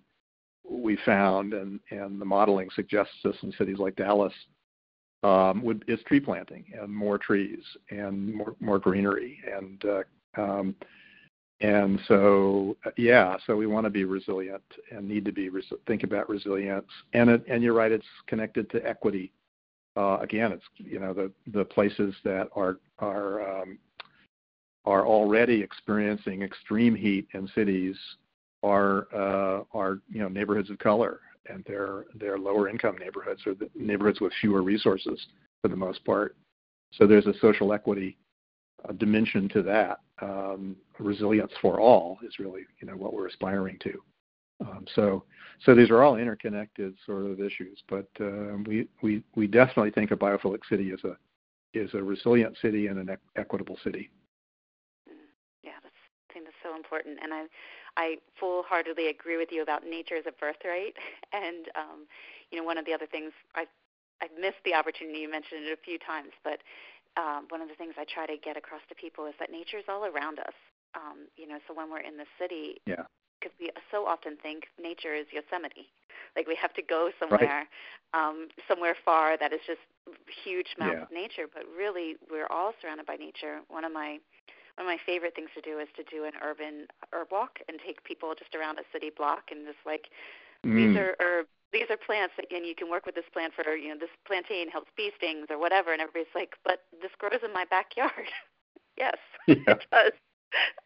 we 0.70 0.98
found, 1.06 1.54
and 1.54 1.80
and 1.92 2.20
the 2.20 2.26
modeling 2.26 2.70
suggests 2.76 3.14
this 3.24 3.36
in 3.44 3.52
cities 3.54 3.78
like 3.78 3.96
Dallas, 3.96 4.34
um, 5.24 5.64
would 5.64 5.84
is 5.88 6.00
tree 6.08 6.20
planting 6.20 6.66
and 6.80 6.94
more 6.94 7.18
trees 7.18 7.64
and 7.90 8.34
more 8.34 8.56
more 8.60 8.80
greenery 8.80 9.40
and 9.52 9.84
uh, 9.86 10.42
um, 10.42 10.76
and 11.62 12.00
so 12.08 12.76
yeah, 12.98 13.38
so 13.48 13.56
we 13.56 13.66
want 13.66 13.86
to 13.86 13.90
be 13.90 14.04
resilient 14.04 14.64
and 14.92 15.08
need 15.08 15.26
to 15.26 15.32
be 15.32 15.50
res- 15.50 15.72
think 15.88 16.04
about 16.04 16.30
resilience 16.30 16.90
and 17.14 17.30
it, 17.30 17.44
and 17.48 17.64
you're 17.64 17.74
right, 17.74 17.92
it's 17.92 18.06
connected 18.28 18.70
to 18.72 18.86
equity. 18.86 19.32
Uh, 19.96 20.18
again, 20.20 20.52
it's 20.52 20.66
you 20.78 21.00
know 21.00 21.14
the 21.14 21.32
the 21.54 21.64
places 21.66 22.14
that 22.24 22.50
are 22.56 22.78
are 23.00 23.62
um, 23.62 23.80
are 24.86 25.06
already 25.06 25.62
experiencing 25.62 26.42
extreme 26.42 26.94
heat 26.94 27.28
in 27.34 27.48
cities 27.56 27.96
are 28.66 29.08
uh, 29.14 29.64
are 29.74 30.00
you 30.10 30.20
know 30.20 30.28
neighborhoods 30.28 30.70
of 30.70 30.80
color 30.80 31.20
and 31.48 31.64
they're 31.68 32.06
they're 32.16 32.38
lower 32.38 32.68
income 32.70 32.98
neighborhoods 32.98 33.42
or 33.46 33.54
neighborhoods 33.76 34.20
with 34.20 34.34
fewer 34.42 34.62
resources 34.64 35.20
for 35.62 35.68
the 35.68 35.76
most 35.76 36.04
part. 36.06 36.36
So 36.94 37.06
there's 37.06 37.28
a 37.28 37.34
social 37.42 37.74
equity 37.74 38.18
uh, 38.88 38.94
dimension 38.94 39.50
to 39.50 39.62
that. 39.64 40.00
Um, 40.22 40.78
resilience 41.00 41.52
for 41.62 41.80
all 41.80 42.18
is 42.26 42.40
really 42.40 42.62
you 42.80 42.88
know 42.88 42.96
what 42.96 43.14
we're 43.14 43.28
aspiring 43.28 43.78
to. 43.84 44.02
Um, 44.62 44.86
so 44.96 45.24
so 45.66 45.76
these 45.76 45.90
are 45.90 46.04
all 46.04 46.16
interconnected 46.16 46.96
sort 47.06 47.26
of 47.26 47.40
issues, 47.40 47.82
but 47.90 48.08
uh, 48.20 48.58
we 48.66 48.88
we 49.02 49.24
we 49.36 49.48
definitely 49.48 49.92
think 49.92 50.12
a 50.12 50.16
biophilic 50.16 50.62
city 50.70 50.90
is 50.90 51.04
a 51.04 51.18
is 51.74 51.94
a 51.94 52.02
resilient 52.02 52.56
city 52.62 52.88
and 52.88 52.98
an 52.98 53.18
equitable 53.36 53.78
city. 53.84 54.10
Yeah, 55.62 55.72
that's, 55.84 55.96
I 56.30 56.34
think 56.34 56.46
that's 56.46 56.56
so 56.64 56.76
important, 56.76 57.18
and 57.22 57.34
I 57.34 57.44
I 57.98 58.18
full-heartedly 58.40 59.08
agree 59.08 59.38
with 59.38 59.50
you 59.52 59.62
about 59.62 59.86
nature 59.86 60.16
as 60.16 60.26
a 60.28 60.32
birthright. 60.32 60.96
And 61.34 61.68
um, 61.76 62.08
you 62.52 62.58
know, 62.58 62.64
one 62.64 62.78
of 62.78 62.86
the 62.86 62.94
other 62.94 63.08
things 63.08 63.32
I 63.56 63.66
I've 64.22 64.32
missed 64.40 64.64
the 64.64 64.74
opportunity 64.74 65.20
you 65.20 65.30
mentioned 65.30 65.68
it 65.68 65.78
a 65.78 65.82
few 65.84 66.00
times, 66.00 66.32
but 66.44 66.64
um, 67.18 67.48
one 67.50 67.62
of 67.62 67.68
the 67.68 67.76
things 67.76 67.96
I 68.00 68.06
try 68.06 68.26
to 68.26 68.38
get 68.38 68.56
across 68.56 68.80
to 68.88 68.96
people 68.96 69.26
is 69.26 69.34
that 69.40 69.52
nature 69.52 69.78
is 69.78 69.86
all 69.90 70.06
around 70.06 70.40
us. 70.40 70.56
Um, 70.96 71.28
you 71.36 71.48
know, 71.48 71.60
so 71.68 71.74
when 71.74 71.92
we're 71.92 72.00
in 72.00 72.16
the 72.16 72.28
city, 72.40 72.80
yeah, 72.86 73.04
because 73.40 73.52
we 73.60 73.70
so 73.92 74.08
often 74.08 74.38
think 74.42 74.68
nature 74.82 75.14
is 75.14 75.26
Yosemite, 75.32 75.92
like 76.36 76.48
we 76.48 76.56
have 76.56 76.74
to 76.74 76.82
go 76.82 77.12
somewhere, 77.20 77.68
right. 77.68 78.16
um, 78.16 78.48
somewhere 78.68 78.96
far 79.04 79.38
that 79.38 79.52
is 79.54 79.60
just 79.68 79.84
huge 80.44 80.76
amounts 80.78 80.96
yeah. 80.96 81.04
of 81.04 81.12
nature. 81.12 81.46
But 81.52 81.64
really, 81.78 82.16
we're 82.32 82.48
all 82.48 82.72
surrounded 82.82 83.06
by 83.06 83.16
nature. 83.16 83.60
One 83.68 83.84
of 83.84 83.92
my 83.92 84.20
one 84.78 84.88
of 84.88 84.92
my 84.92 85.00
favorite 85.06 85.36
things 85.36 85.50
to 85.56 85.62
do 85.62 85.80
is 85.80 85.88
to 85.96 86.04
do 86.04 86.26
an 86.26 86.34
urban 86.44 86.88
herb 87.14 87.28
walk 87.32 87.60
and 87.68 87.80
take 87.80 88.04
people 88.04 88.34
just 88.38 88.54
around 88.56 88.80
a 88.80 88.84
city 88.92 89.12
block 89.16 89.52
and 89.52 89.66
just 89.66 89.80
like 89.86 90.12
mm. 90.66 90.76
these 90.76 90.96
are 90.98 91.16
herbs 91.22 91.50
these 91.74 91.90
are 91.90 91.98
plants 91.98 92.34
that, 92.38 92.46
and 92.56 92.66
you 92.66 92.76
can 92.76 92.90
work 92.90 93.06
with 93.06 93.16
this 93.16 93.28
plant 93.34 93.54
for 93.54 93.76
you 93.76 93.90
know 93.90 94.00
this 94.00 94.12
plantain 94.28 94.70
helps 94.70 94.92
bee 94.96 95.12
stings 95.18 95.48
or 95.50 95.60
whatever 95.60 95.92
and 95.92 96.02
everybody's 96.02 96.32
like 96.36 96.56
but 96.64 96.84
this 97.02 97.12
grows 97.18 97.44
in 97.44 97.54
my 97.54 97.66
backyard 97.66 98.30
yes 98.98 99.18
yeah. 99.48 99.56
it 99.68 99.86
does 99.92 100.12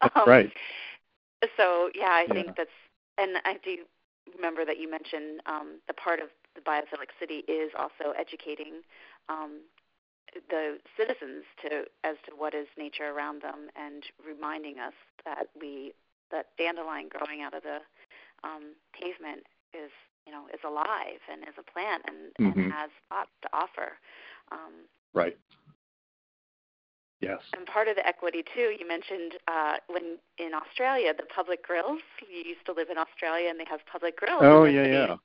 um, 0.02 0.24
right 0.26 0.52
so 1.56 1.90
yeah 1.94 2.10
i 2.10 2.24
yeah. 2.26 2.34
think 2.34 2.56
that's 2.56 2.78
and 3.18 3.38
i 3.44 3.54
do 3.64 3.78
remember 4.36 4.64
that 4.64 4.78
you 4.78 4.90
mentioned 4.90 5.40
um, 5.46 5.80
the 5.88 5.94
part 5.94 6.20
of 6.20 6.28
the 6.54 6.60
biophilic 6.60 7.10
city 7.18 7.42
is 7.48 7.70
also 7.78 8.14
educating 8.18 8.82
um, 9.28 9.60
the 10.48 10.78
citizens 10.96 11.44
to 11.62 11.84
as 12.04 12.16
to 12.26 12.32
what 12.36 12.54
is 12.54 12.66
nature 12.78 13.10
around 13.10 13.42
them 13.42 13.68
and 13.76 14.04
reminding 14.24 14.78
us 14.78 14.94
that 15.24 15.48
we 15.58 15.92
that 16.30 16.46
dandelion 16.58 17.08
growing 17.08 17.42
out 17.42 17.54
of 17.54 17.62
the 17.62 17.78
um, 18.44 18.74
pavement 18.92 19.44
is 19.74 19.90
you 20.26 20.32
know 20.32 20.46
is 20.52 20.60
alive 20.64 21.20
and 21.30 21.42
is 21.42 21.54
a 21.58 21.70
plant 21.70 22.02
and, 22.06 22.34
mm-hmm. 22.40 22.60
and 22.60 22.72
has 22.72 22.90
lots 23.10 23.30
to 23.42 23.48
offer. 23.52 23.98
Um, 24.52 24.86
right. 25.14 25.36
Yes. 27.20 27.40
And 27.54 27.66
part 27.66 27.86
of 27.86 27.96
the 27.96 28.06
equity 28.06 28.42
too, 28.42 28.74
you 28.78 28.88
mentioned 28.88 29.36
uh, 29.46 29.76
when 29.88 30.16
in 30.38 30.54
Australia 30.54 31.12
the 31.14 31.24
public 31.24 31.66
grills. 31.66 32.00
You 32.30 32.48
used 32.48 32.64
to 32.66 32.72
live 32.72 32.88
in 32.90 32.96
Australia 32.96 33.50
and 33.50 33.60
they 33.60 33.66
have 33.68 33.80
public 33.90 34.16
grills. 34.16 34.40
Oh 34.42 34.64
yeah, 34.64 34.86
yeah. 34.86 35.16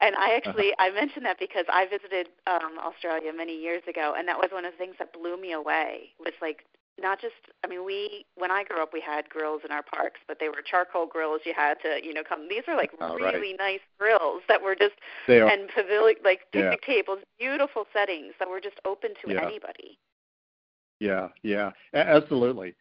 And 0.00 0.14
I 0.16 0.26
uh-huh. 0.26 0.36
actually. 0.36 0.72
I 0.78 0.90
mentioned 0.90 1.24
that 1.24 1.38
because 1.38 1.64
I 1.72 1.86
visited 1.86 2.28
um 2.46 2.78
Australia 2.82 3.32
many 3.34 3.56
years 3.60 3.82
ago 3.88 4.14
and 4.16 4.28
that 4.28 4.38
was 4.38 4.50
one 4.52 4.64
of 4.64 4.72
the 4.72 4.78
things 4.78 4.96
that 4.98 5.12
blew 5.12 5.40
me 5.40 5.52
away 5.52 6.10
was 6.18 6.34
like 6.40 6.64
not 7.00 7.20
just 7.20 7.34
I 7.64 7.68
mean 7.68 7.84
we 7.84 8.24
when 8.36 8.50
I 8.50 8.64
grew 8.64 8.82
up 8.82 8.92
we 8.92 9.00
had 9.00 9.28
grills 9.28 9.62
in 9.64 9.72
our 9.72 9.82
parks 9.82 10.20
but 10.26 10.38
they 10.40 10.48
were 10.48 10.62
charcoal 10.64 11.06
grills 11.06 11.40
you 11.44 11.52
had 11.54 11.74
to 11.82 12.00
you 12.02 12.14
know 12.14 12.22
come 12.26 12.48
these 12.48 12.62
are 12.68 12.76
like 12.76 12.92
oh, 13.00 13.14
really 13.14 13.50
right. 13.50 13.56
nice 13.58 13.80
grills 13.98 14.42
that 14.48 14.62
were 14.62 14.74
just 14.74 14.94
they 15.26 15.40
are. 15.40 15.48
and 15.48 15.68
pavilion 15.74 16.16
like 16.24 16.40
picnic 16.52 16.84
yeah. 16.86 16.94
tables 16.94 17.18
beautiful 17.38 17.84
settings 17.92 18.34
that 18.38 18.48
were 18.48 18.60
just 18.60 18.76
open 18.84 19.10
to 19.24 19.32
yeah. 19.32 19.42
anybody. 19.46 19.98
Yeah, 21.00 21.28
yeah. 21.42 21.72
absolutely. 21.92 22.74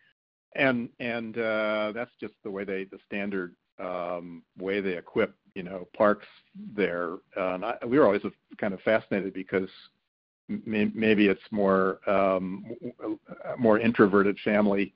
And 0.56 0.90
and 1.00 1.38
uh 1.38 1.92
that's 1.94 2.12
just 2.20 2.34
the 2.44 2.52
way 2.52 2.64
they 2.64 2.86
the 2.86 3.00
standard 3.06 3.56
um 3.80 4.42
way 4.58 4.80
they 4.82 4.98
equip 4.98 5.36
you 5.56 5.64
know 5.64 5.88
parks 5.98 6.28
there. 6.76 7.14
Uh, 7.36 7.56
and 7.56 7.66
I, 7.66 7.78
we 7.86 7.98
were 7.98 8.06
always 8.06 8.22
kind 8.58 8.74
of 8.74 8.82
fascinated 8.82 9.34
because 9.34 9.70
maybe 10.48 11.28
it's 11.28 11.42
more 11.52 12.00
um, 12.10 12.66
more 13.58 13.80
introverted 13.80 14.38
family 14.44 14.94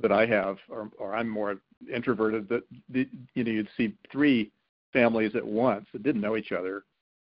that 0.00 0.12
I 0.12 0.26
have, 0.26 0.58
or, 0.68 0.90
or 0.98 1.14
I'm 1.14 1.28
more 1.28 1.56
introverted. 1.92 2.48
That 2.48 2.62
the, 2.88 3.08
you 3.34 3.44
know 3.44 3.52
you'd 3.52 3.68
see 3.76 3.94
three 4.10 4.50
families 4.92 5.36
at 5.36 5.46
once 5.46 5.86
that 5.92 6.02
didn't 6.02 6.22
know 6.22 6.36
each 6.36 6.52
other 6.52 6.84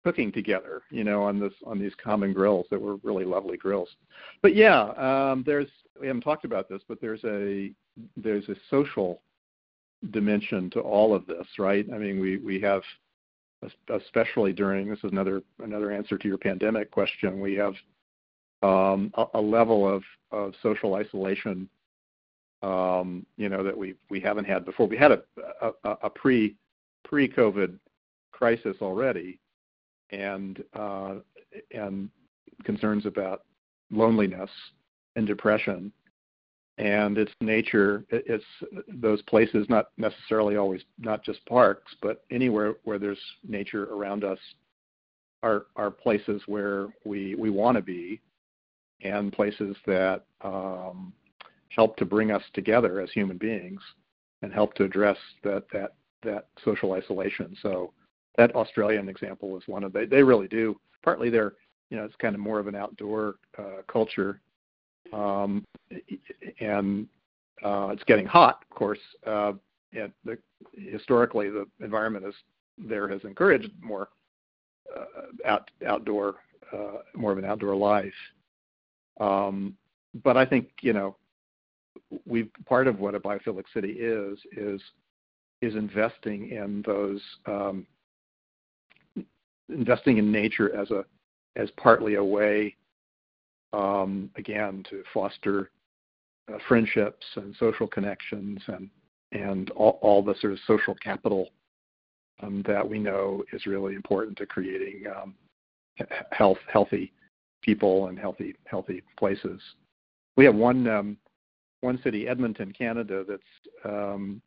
cooking 0.03 0.31
together, 0.31 0.83
you 0.91 1.03
know, 1.03 1.23
on 1.23 1.39
this 1.39 1.53
on 1.65 1.79
these 1.79 1.93
common 2.01 2.31
grills 2.33 2.67
that 2.69 2.79
were 2.79 2.97
really 2.97 3.25
lovely 3.25 3.57
grills. 3.57 3.89
But 4.41 4.55
yeah, 4.55 4.81
um, 4.97 5.43
there's 5.45 5.67
we 5.99 6.07
haven't 6.07 6.21
talked 6.21 6.45
about 6.45 6.69
this, 6.69 6.81
but 6.87 7.01
there's 7.01 7.23
a 7.23 7.71
there's 8.15 8.47
a 8.49 8.55
social 8.69 9.21
dimension 10.11 10.69
to 10.71 10.79
all 10.79 11.15
of 11.15 11.25
this, 11.25 11.47
right? 11.57 11.85
I 11.93 11.97
mean, 11.97 12.19
we 12.19 12.37
we 12.37 12.59
have, 12.61 12.81
especially 13.89 14.53
during 14.53 14.89
this 14.89 14.99
is 14.99 15.11
another 15.11 15.41
another 15.63 15.91
answer 15.91 16.17
to 16.17 16.27
your 16.27 16.37
pandemic 16.37 16.91
question. 16.91 17.39
We 17.39 17.55
have 17.55 17.73
um, 18.61 19.11
a, 19.15 19.25
a, 19.35 19.41
level 19.41 19.87
of 19.87 20.03
of 20.31 20.53
social 20.61 20.95
isolation, 20.95 21.69
um, 22.61 23.25
you 23.37 23.49
know, 23.49 23.63
that 23.63 23.77
we 23.77 23.95
we 24.09 24.19
haven't 24.19 24.45
had 24.45 24.65
before. 24.65 24.87
We 24.87 24.97
had 24.97 25.11
a 25.11 25.23
a, 25.61 25.71
a 26.03 26.09
pre 26.09 26.55
pre 27.03 27.27
COVID 27.27 27.77
crisis 28.31 28.77
already, 28.81 29.39
and 30.11 30.63
uh, 30.73 31.15
and 31.71 32.09
concerns 32.63 33.05
about 33.05 33.43
loneliness 33.91 34.49
and 35.15 35.27
depression 35.27 35.91
and 36.77 37.17
its 37.17 37.31
nature 37.39 38.05
it's 38.09 38.43
those 38.87 39.21
places 39.23 39.65
not 39.69 39.87
necessarily 39.97 40.57
always 40.57 40.81
not 40.99 41.23
just 41.23 41.45
parks 41.45 41.95
but 42.01 42.25
anywhere 42.31 42.73
where 42.83 42.99
there's 42.99 43.19
nature 43.47 43.85
around 43.93 44.23
us 44.23 44.39
are 45.41 45.67
are 45.75 45.91
places 45.91 46.41
where 46.47 46.87
we 47.05 47.35
we 47.35 47.49
want 47.49 47.77
to 47.77 47.81
be 47.81 48.19
and 49.01 49.31
places 49.31 49.75
that 49.85 50.23
um, 50.41 51.13
help 51.69 51.95
to 51.97 52.05
bring 52.05 52.31
us 52.31 52.43
together 52.53 52.99
as 52.99 53.11
human 53.11 53.37
beings 53.37 53.81
and 54.41 54.53
help 54.53 54.73
to 54.73 54.83
address 54.83 55.17
that 55.43 55.63
that 55.71 55.95
that 56.23 56.47
social 56.63 56.93
isolation. 56.93 57.55
So 57.61 57.93
that 58.37 58.55
australian 58.55 59.07
example 59.09 59.57
is 59.57 59.63
one 59.67 59.83
of 59.83 59.93
they 59.93 60.05
they 60.05 60.23
really 60.23 60.47
do 60.47 60.79
partly 61.03 61.29
they're 61.29 61.53
you 61.89 61.97
know 61.97 62.03
it's 62.03 62.15
kind 62.17 62.35
of 62.35 62.41
more 62.41 62.59
of 62.59 62.67
an 62.67 62.75
outdoor 62.75 63.35
uh, 63.57 63.81
culture 63.87 64.41
um, 65.13 65.65
and 66.59 67.07
uh, 67.63 67.89
it's 67.91 68.03
getting 68.03 68.25
hot, 68.25 68.63
of 68.69 68.75
course. 68.75 68.99
Uh, 69.25 69.53
and 69.93 70.11
the, 70.23 70.37
historically, 70.73 71.49
the 71.49 71.65
environment 71.79 72.25
is 72.25 72.35
there 72.77 73.07
has 73.07 73.23
encouraged 73.23 73.71
more 73.81 74.09
uh, 74.95 75.47
out, 75.47 75.69
outdoor, 75.87 76.35
uh, 76.73 76.99
more 77.15 77.31
of 77.31 77.37
an 77.37 77.45
outdoor 77.45 77.75
life. 77.75 78.13
Um, 79.19 79.75
but 80.23 80.37
I 80.37 80.45
think 80.45 80.69
you 80.81 80.93
know, 80.93 81.15
we 82.25 82.49
part 82.65 82.87
of 82.87 82.99
what 82.99 83.15
a 83.15 83.19
biophilic 83.19 83.63
city 83.73 83.93
is 83.99 84.37
is 84.55 84.81
is 85.61 85.75
investing 85.75 86.49
in 86.49 86.83
those 86.85 87.21
um, 87.45 87.87
investing 89.69 90.17
in 90.17 90.31
nature 90.31 90.75
as 90.75 90.91
a 90.91 91.05
as 91.55 91.69
partly 91.77 92.15
a 92.15 92.23
way 92.23 92.75
um, 93.75 94.29
again 94.37 94.83
to 94.89 95.03
foster 95.13 95.71
uh, 96.51 96.57
friendships 96.67 97.25
and 97.35 97.55
social 97.59 97.87
connections 97.87 98.61
and 98.67 98.89
and 99.31 99.69
all, 99.71 99.99
all, 100.01 100.23
the 100.23 100.35
sort 100.39 100.53
of 100.53 100.59
social 100.65 100.95
capital 100.95 101.49
um, 102.41 102.63
that 102.65 102.87
we 102.87 102.99
know 102.99 103.43
is 103.51 103.65
really 103.65 103.95
important 103.95 104.37
to 104.37 104.45
creating 104.45 105.03
um, 105.13 105.35
health 106.31 106.59
healthy 106.71 107.11
people 107.61 108.07
and 108.07 108.17
healthy 108.17 108.55
healthy 108.65 109.03
places. 109.17 109.59
We 110.37 110.45
have 110.45 110.55
one 110.55 110.87
um, 110.87 111.17
one 111.81 111.99
city, 112.03 112.27
Edmonton, 112.27 112.71
Canada, 112.71 113.25
that's 113.27 113.41
um, 113.83 114.41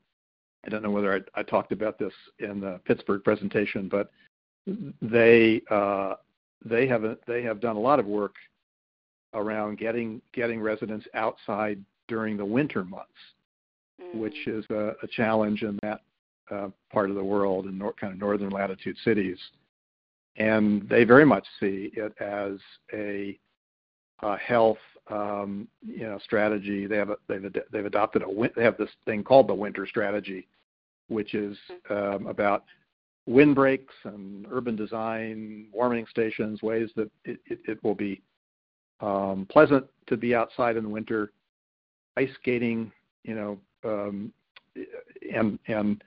I 0.64 0.70
don't 0.70 0.82
know 0.82 0.90
whether 0.90 1.14
I, 1.14 1.40
I, 1.40 1.42
talked 1.42 1.72
about 1.72 1.98
this 1.98 2.12
in 2.38 2.60
the 2.60 2.80
Pittsburgh 2.84 3.22
presentation, 3.22 3.88
but 3.88 4.10
they 5.02 5.62
uh, 5.70 6.14
they 6.64 6.86
have 6.86 7.04
a, 7.04 7.18
they 7.26 7.42
have 7.42 7.60
done 7.60 7.76
a 7.76 7.80
lot 7.80 7.98
of 7.98 8.06
work 8.06 8.34
around 9.34 9.78
getting 9.78 10.20
getting 10.32 10.60
residents 10.60 11.06
outside 11.14 11.82
during 12.08 12.36
the 12.36 12.44
winter 12.44 12.84
months, 12.84 13.10
mm. 14.00 14.18
which 14.18 14.46
is 14.46 14.64
a, 14.70 14.92
a, 15.02 15.06
challenge 15.08 15.62
in 15.62 15.78
that 15.82 16.00
uh, 16.50 16.68
part 16.90 17.10
of 17.10 17.16
the 17.16 17.24
world 17.24 17.66
in 17.66 17.78
nor- 17.78 17.92
kind 17.92 18.12
of 18.12 18.18
northern 18.18 18.50
latitude 18.50 18.96
cities, 19.04 19.38
and 20.36 20.88
they 20.88 21.04
very 21.04 21.26
much 21.26 21.46
see 21.60 21.90
it 21.94 22.14
as 22.20 22.58
a, 22.92 23.38
a 24.22 24.36
health 24.38 24.78
um, 25.10 25.68
you 25.86 26.04
know 26.04 26.18
strategy. 26.24 26.86
They 26.86 26.96
have 26.96 27.10
a, 27.10 27.16
they've 27.28 27.44
ad- 27.44 27.64
they've 27.70 27.86
adopted 27.86 28.22
a 28.22 28.50
they 28.56 28.64
have 28.64 28.78
this 28.78 28.90
thing 29.04 29.22
called 29.22 29.48
the 29.48 29.54
winter 29.54 29.86
strategy, 29.86 30.48
which 31.08 31.34
is 31.34 31.56
um, 31.90 32.26
about 32.26 32.64
windbreaks 33.26 33.94
and 34.04 34.46
urban 34.50 34.74
design, 34.74 35.66
warming 35.70 36.06
stations, 36.10 36.62
ways 36.62 36.88
that 36.96 37.10
it, 37.26 37.38
it, 37.46 37.58
it 37.66 37.84
will 37.84 37.94
be 37.94 38.22
um, 39.00 39.46
pleasant 39.50 39.86
to 40.06 40.16
be 40.16 40.34
outside 40.34 40.76
in 40.76 40.84
the 40.84 40.88
winter, 40.88 41.32
ice 42.16 42.30
skating, 42.40 42.90
you 43.24 43.34
know, 43.34 43.58
um, 43.84 44.32
and 45.34 45.58
and 45.66 46.02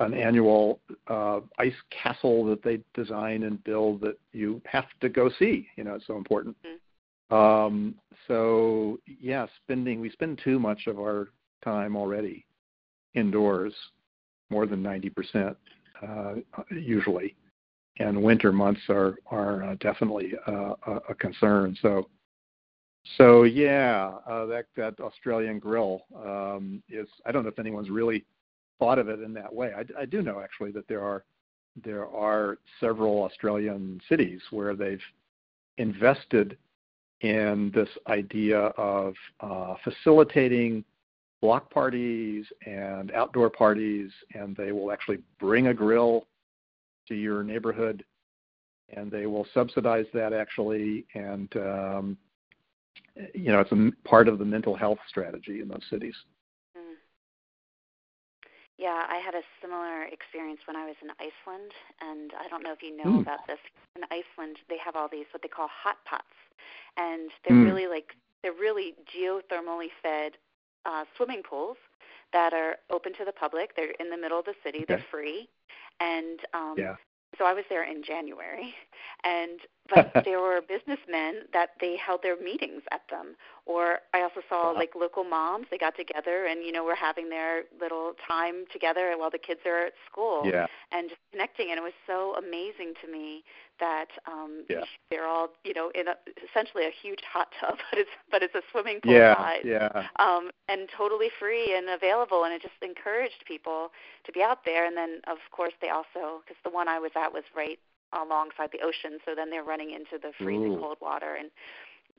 an 0.00 0.12
annual 0.12 0.80
uh, 1.08 1.40
ice 1.58 1.72
castle 1.90 2.44
that 2.44 2.62
they 2.62 2.80
design 2.94 3.44
and 3.44 3.62
build 3.64 4.00
that 4.00 4.18
you 4.32 4.60
have 4.66 4.86
to 5.00 5.08
go 5.08 5.30
see. 5.38 5.68
You 5.76 5.84
know, 5.84 5.94
it's 5.94 6.06
so 6.06 6.16
important. 6.16 6.56
Mm-hmm. 6.66 7.34
Um, 7.34 7.94
so 8.28 8.98
yeah, 9.06 9.46
spending 9.62 10.00
we 10.00 10.10
spend 10.10 10.40
too 10.42 10.58
much 10.58 10.86
of 10.86 10.98
our 10.98 11.28
time 11.62 11.96
already 11.96 12.44
indoors, 13.14 13.72
more 14.50 14.66
than 14.66 14.82
ninety 14.82 15.10
percent 15.10 15.56
uh, 16.06 16.34
usually, 16.70 17.34
and 17.98 18.22
winter 18.22 18.52
months 18.52 18.80
are 18.88 19.16
are 19.30 19.64
uh, 19.64 19.74
definitely 19.80 20.32
uh, 20.46 20.74
a 21.08 21.14
concern. 21.14 21.76
So. 21.80 22.08
So 23.18 23.42
yeah, 23.42 24.12
uh, 24.26 24.46
that 24.46 24.64
that 24.76 24.98
Australian 24.98 25.58
grill 25.58 26.00
um, 26.16 26.82
is. 26.88 27.06
I 27.26 27.32
don't 27.32 27.42
know 27.42 27.50
if 27.50 27.58
anyone's 27.58 27.90
really 27.90 28.24
thought 28.78 28.98
of 28.98 29.10
it 29.10 29.20
in 29.20 29.34
that 29.34 29.54
way. 29.54 29.72
I, 29.76 30.00
I 30.00 30.06
do 30.06 30.22
know 30.22 30.40
actually 30.40 30.72
that 30.72 30.88
there 30.88 31.02
are 31.02 31.22
there 31.82 32.08
are 32.08 32.58
several 32.80 33.22
Australian 33.24 34.00
cities 34.08 34.40
where 34.50 34.74
they've 34.74 35.02
invested 35.78 36.56
in 37.20 37.72
this 37.74 37.88
idea 38.06 38.58
of 38.58 39.14
uh, 39.40 39.74
facilitating 39.82 40.84
block 41.40 41.70
parties 41.70 42.46
and 42.66 43.10
outdoor 43.12 43.50
parties, 43.50 44.10
and 44.34 44.56
they 44.56 44.72
will 44.72 44.92
actually 44.92 45.18
bring 45.38 45.68
a 45.68 45.74
grill 45.74 46.26
to 47.08 47.14
your 47.14 47.42
neighborhood, 47.42 48.04
and 48.90 49.10
they 49.10 49.26
will 49.26 49.46
subsidize 49.54 50.06
that 50.14 50.32
actually, 50.32 51.06
and 51.14 51.54
um, 51.56 52.16
you 53.34 53.52
know 53.52 53.60
it's 53.60 53.72
a 53.72 53.90
part 54.08 54.28
of 54.28 54.38
the 54.38 54.44
mental 54.44 54.74
health 54.74 54.98
strategy 55.08 55.60
in 55.60 55.68
those 55.68 55.84
cities. 55.90 56.14
Mm. 56.76 56.94
Yeah, 58.78 59.06
I 59.08 59.16
had 59.16 59.34
a 59.34 59.42
similar 59.60 60.04
experience 60.04 60.60
when 60.66 60.76
I 60.76 60.86
was 60.86 60.96
in 61.02 61.10
Iceland, 61.18 61.72
and 62.00 62.32
I 62.38 62.48
don't 62.48 62.62
know 62.62 62.72
if 62.72 62.82
you 62.82 62.96
know 62.96 63.18
mm. 63.18 63.20
about 63.20 63.46
this. 63.46 63.58
In 63.96 64.02
Iceland, 64.04 64.56
they 64.68 64.78
have 64.84 64.96
all 64.96 65.08
these 65.10 65.26
what 65.32 65.42
they 65.42 65.48
call 65.48 65.68
hot 65.68 65.96
pots, 66.04 66.24
and 66.96 67.30
they're 67.46 67.56
mm. 67.56 67.66
really 67.66 67.86
like 67.86 68.16
they're 68.42 68.52
really 68.52 68.94
geothermally 69.08 69.88
fed 70.02 70.32
uh, 70.84 71.04
swimming 71.16 71.42
pools 71.48 71.76
that 72.32 72.52
are 72.52 72.76
open 72.90 73.12
to 73.14 73.24
the 73.24 73.32
public. 73.32 73.74
They're 73.76 73.92
in 74.00 74.10
the 74.10 74.16
middle 74.16 74.38
of 74.38 74.44
the 74.44 74.54
city. 74.62 74.78
Okay. 74.78 74.86
They're 74.88 75.04
free, 75.10 75.48
and 76.00 76.40
um, 76.52 76.74
yeah. 76.76 76.96
so 77.38 77.44
I 77.44 77.52
was 77.52 77.64
there 77.68 77.84
in 77.84 78.02
January, 78.02 78.74
and 79.24 79.60
but 79.92 80.12
there 80.24 80.40
were 80.40 80.60
businessmen 80.60 81.42
that 81.52 81.70
they 81.80 81.96
held 81.96 82.22
their 82.22 82.40
meetings 82.40 82.82
at 82.90 83.02
them 83.10 83.34
or 83.66 83.98
i 84.12 84.22
also 84.22 84.40
saw 84.48 84.72
wow. 84.72 84.74
like 84.74 84.90
local 84.94 85.24
moms 85.24 85.66
they 85.70 85.78
got 85.78 85.96
together 85.96 86.46
and 86.46 86.64
you 86.64 86.72
know 86.72 86.84
were 86.84 86.94
having 86.94 87.28
their 87.28 87.62
little 87.80 88.12
time 88.26 88.64
together 88.72 89.14
while 89.16 89.30
the 89.30 89.38
kids 89.38 89.60
are 89.66 89.86
at 89.86 89.92
school 90.10 90.42
yeah. 90.44 90.66
and 90.92 91.08
just 91.08 91.20
connecting 91.32 91.70
and 91.70 91.78
it 91.78 91.82
was 91.82 91.92
so 92.06 92.34
amazing 92.36 92.94
to 93.02 93.10
me 93.10 93.42
that 93.80 94.08
um 94.26 94.64
yeah. 94.68 94.84
they're 95.10 95.26
all 95.26 95.48
you 95.64 95.74
know 95.74 95.90
in 95.94 96.08
a, 96.08 96.14
essentially 96.48 96.84
a 96.84 96.90
huge 97.02 97.20
hot 97.30 97.48
tub 97.60 97.76
but 97.90 97.98
it's 97.98 98.10
but 98.30 98.42
it's 98.42 98.54
a 98.54 98.62
swimming 98.70 99.00
pool 99.02 99.12
yeah, 99.12 99.36
size 99.36 99.62
yeah. 99.64 100.06
um 100.18 100.50
and 100.68 100.88
totally 100.96 101.28
free 101.38 101.74
and 101.76 101.88
available 101.88 102.44
and 102.44 102.54
it 102.54 102.62
just 102.62 102.74
encouraged 102.82 103.44
people 103.46 103.88
to 104.24 104.32
be 104.32 104.42
out 104.42 104.64
there 104.64 104.86
and 104.86 104.96
then 104.96 105.20
of 105.26 105.38
course 105.50 105.72
they 105.80 105.88
also 105.88 106.40
because 106.44 106.56
the 106.64 106.70
one 106.70 106.88
i 106.88 106.98
was 106.98 107.10
at 107.16 107.32
was 107.32 107.44
right 107.56 107.78
alongside 108.22 108.70
the 108.72 108.84
ocean, 108.84 109.18
so 109.24 109.34
then 109.34 109.50
they're 109.50 109.64
running 109.64 109.90
into 109.90 110.18
the 110.20 110.32
freezing 110.38 110.74
Ooh. 110.74 110.78
cold 110.78 110.98
water 111.00 111.36
and 111.38 111.50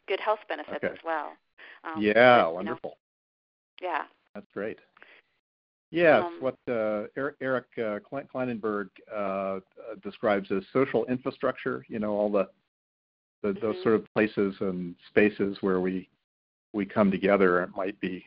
good 0.08 0.20
health 0.20 0.40
benefits 0.48 0.84
okay. 0.84 0.94
as 0.94 1.00
well. 1.04 1.34
Um, 1.84 2.02
yeah, 2.02 2.44
but, 2.44 2.54
wonderful. 2.56 2.98
Know, 3.82 3.88
yeah. 3.88 4.02
That's 4.34 4.48
great. 4.54 4.80
Yes, 5.92 6.24
um, 6.26 6.38
what 6.42 6.56
uh, 6.68 7.04
Eric, 7.16 7.36
Eric 7.42 7.66
uh, 7.78 8.00
Klinenberg 8.34 8.90
uh, 9.16 9.60
describes 10.04 10.52
as 10.52 10.64
social 10.74 11.06
infrastructure. 11.06 11.86
You 11.88 12.00
know, 12.00 12.12
all 12.12 12.30
the, 12.30 12.50
the 13.44 13.50
mm-hmm. 13.50 13.66
those 13.66 13.76
sort 13.84 13.96
of 13.96 14.14
places 14.14 14.56
and 14.60 14.96
spaces 15.10 15.58
where 15.62 15.80
we 15.80 16.10
we 16.74 16.86
come 16.86 17.12
together. 17.12 17.62
It 17.64 17.70
might 17.76 18.00
be 18.02 18.26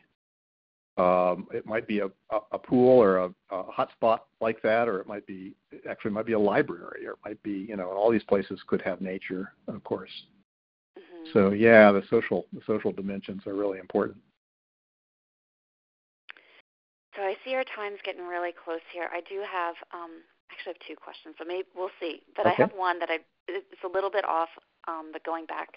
um, 0.99 1.46
it 1.53 1.64
might 1.64 1.86
be 1.86 2.01
a, 2.01 2.07
a, 2.07 2.38
a 2.53 2.59
pool 2.59 3.01
or 3.01 3.18
a, 3.18 3.30
a 3.51 3.62
hot 3.62 3.90
spot 3.92 4.26
like 4.40 4.61
that, 4.62 4.88
or 4.88 5.01
it 5.01 5.07
might 5.07 5.26
be 5.26 5.55
actually 5.88 6.11
it 6.11 6.14
might 6.14 6.26
be 6.26 6.32
a 6.32 6.38
library, 6.38 7.07
or 7.07 7.12
it 7.12 7.18
might 7.24 7.42
be 7.42 7.66
you 7.68 7.76
know 7.76 7.90
all 7.90 8.11
these 8.11 8.24
places 8.24 8.61
could 8.66 8.82
have 8.82 9.01
nature, 9.01 9.53
of 9.68 9.82
course. 9.84 10.11
Mm-hmm. 10.99 11.30
So 11.32 11.51
yeah, 11.51 11.92
the 11.92 12.03
social 12.11 12.46
the 12.53 12.61
social 12.66 12.90
dimensions 12.90 13.46
are 13.46 13.55
really 13.55 13.78
important. 13.78 14.18
So 17.14 17.22
I 17.22 17.34
see 17.44 17.55
our 17.55 17.64
time's 17.74 17.99
getting 18.05 18.26
really 18.26 18.53
close 18.53 18.82
here. 18.92 19.09
I 19.12 19.20
do 19.28 19.42
have 19.51 19.74
um, 19.92 20.22
actually 20.51 20.74
have 20.74 20.86
two 20.86 20.96
questions, 20.96 21.36
so 21.38 21.44
maybe 21.46 21.66
we'll 21.76 21.94
see. 22.01 22.22
But 22.36 22.46
okay. 22.46 22.55
I 22.59 22.62
have 22.62 22.72
one 22.76 22.99
that 22.99 23.09
I 23.11 23.18
it's 23.46 23.84
a 23.84 23.88
little 23.88 24.11
bit 24.11 24.24
off, 24.24 24.51
um, 24.88 25.11
but 25.12 25.22
going 25.24 25.46
back 25.46 25.68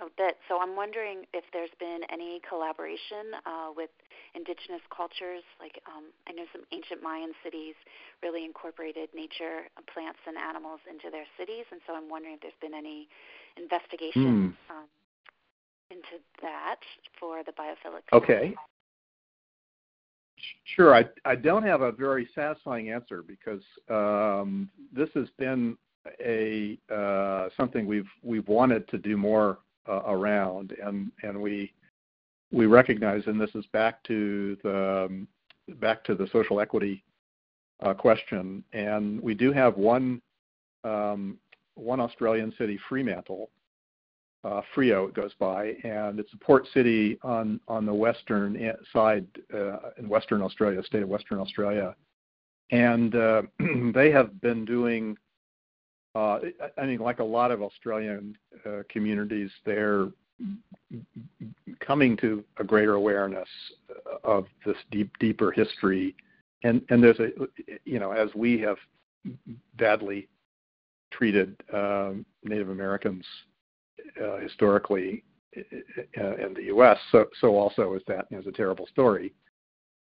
a 0.00 0.08
bit. 0.16 0.36
So 0.48 0.60
I'm 0.60 0.76
wondering 0.76 1.24
if 1.32 1.44
there's 1.52 1.72
been 1.80 2.00
any 2.12 2.40
collaboration 2.48 3.32
uh, 3.44 3.72
with 3.74 3.90
indigenous 4.34 4.84
cultures. 4.92 5.44
Like 5.60 5.80
um, 5.88 6.12
I 6.28 6.32
know 6.32 6.44
some 6.52 6.62
ancient 6.72 7.02
Mayan 7.02 7.32
cities 7.42 7.74
really 8.22 8.44
incorporated 8.44 9.08
nature, 9.14 9.68
uh, 9.76 9.84
plants, 9.92 10.20
and 10.26 10.36
animals 10.36 10.80
into 10.88 11.10
their 11.10 11.26
cities, 11.38 11.64
and 11.72 11.80
so 11.86 11.94
I'm 11.94 12.08
wondering 12.08 12.36
if 12.36 12.40
there's 12.40 12.60
been 12.60 12.76
any 12.76 13.08
investigation 13.56 14.52
mm. 14.52 14.72
um, 14.72 14.88
into 15.90 16.20
that 16.42 16.80
for 17.18 17.42
the 17.44 17.52
biophilic. 17.52 18.04
Okay. 18.12 18.54
Sure. 20.64 20.94
I, 20.94 21.04
I 21.24 21.34
don't 21.34 21.62
have 21.62 21.80
a 21.80 21.92
very 21.92 22.28
satisfying 22.34 22.90
answer 22.90 23.22
because 23.22 23.62
um, 23.88 24.68
this 24.92 25.08
has 25.14 25.28
been 25.38 25.76
a 26.24 26.78
uh, 26.92 27.48
something 27.56 27.86
we've 27.86 28.08
we've 28.22 28.46
wanted 28.46 28.86
to 28.88 28.98
do 28.98 29.16
more 29.16 29.58
around, 29.88 30.74
and 30.82 31.40
we 31.40 31.72
we 32.52 32.66
recognize, 32.66 33.22
and 33.26 33.40
this 33.40 33.54
is 33.54 33.64
back 33.72 34.02
to 34.04 34.56
the 34.62 35.26
back 35.80 36.04
to 36.04 36.14
the 36.14 36.28
social 36.32 36.60
equity 36.60 37.02
uh, 37.82 37.94
question, 37.94 38.62
and 38.72 39.20
we 39.20 39.34
do 39.34 39.52
have 39.52 39.76
one 39.76 40.20
um, 40.84 41.38
one 41.74 42.00
Australian 42.00 42.52
city, 42.56 42.78
Fremantle, 42.88 43.50
uh, 44.44 44.62
Freo 44.74 45.08
it 45.08 45.14
goes 45.14 45.32
by, 45.38 45.74
and 45.84 46.18
it's 46.20 46.32
a 46.32 46.38
port 46.38 46.66
city 46.72 47.18
on 47.22 47.60
the 47.68 47.94
western 47.94 48.72
side 48.92 49.26
uh, 49.52 49.90
in 49.98 50.08
Western 50.08 50.42
Australia, 50.42 50.82
state 50.84 51.02
of 51.02 51.08
Western 51.08 51.38
Australia, 51.38 51.94
and 52.70 53.12
they 53.94 54.10
have 54.10 54.40
been 54.40 54.64
doing 54.64 55.16
I 56.16 56.86
mean, 56.86 56.98
like 56.98 57.18
a 57.18 57.24
lot 57.24 57.50
of 57.50 57.62
Australian 57.62 58.36
uh, 58.64 58.82
communities, 58.88 59.50
they're 59.64 60.08
coming 61.80 62.16
to 62.18 62.44
a 62.58 62.64
greater 62.64 62.94
awareness 62.94 63.48
of 64.24 64.46
this 64.64 64.76
deep, 64.90 65.10
deeper 65.18 65.50
history, 65.50 66.14
and 66.62 66.82
and 66.90 67.02
there's 67.02 67.18
a, 67.20 67.30
you 67.84 67.98
know, 67.98 68.12
as 68.12 68.28
we 68.34 68.60
have 68.60 68.76
badly 69.76 70.28
treated 71.10 71.56
um, 71.72 72.24
Native 72.44 72.70
Americans 72.70 73.24
uh, 74.22 74.38
historically, 74.38 75.24
in 75.54 76.54
the 76.54 76.64
U.S. 76.66 76.98
So, 77.12 77.26
so 77.40 77.56
also 77.56 77.94
is 77.94 78.02
that 78.06 78.26
is 78.30 78.46
a 78.46 78.52
terrible 78.52 78.86
story. 78.86 79.32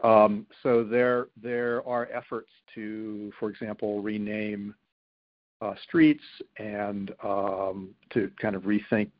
Um, 0.03 0.45
so 0.63 0.83
there 0.83 1.27
there 1.41 1.87
are 1.87 2.09
efforts 2.13 2.49
to, 2.75 3.31
for 3.39 3.49
example, 3.49 4.01
rename 4.01 4.75
uh, 5.61 5.73
streets 5.87 6.23
and 6.57 7.11
um, 7.23 7.89
to 8.11 8.31
kind 8.41 8.55
of 8.55 8.63
rethink, 8.63 9.11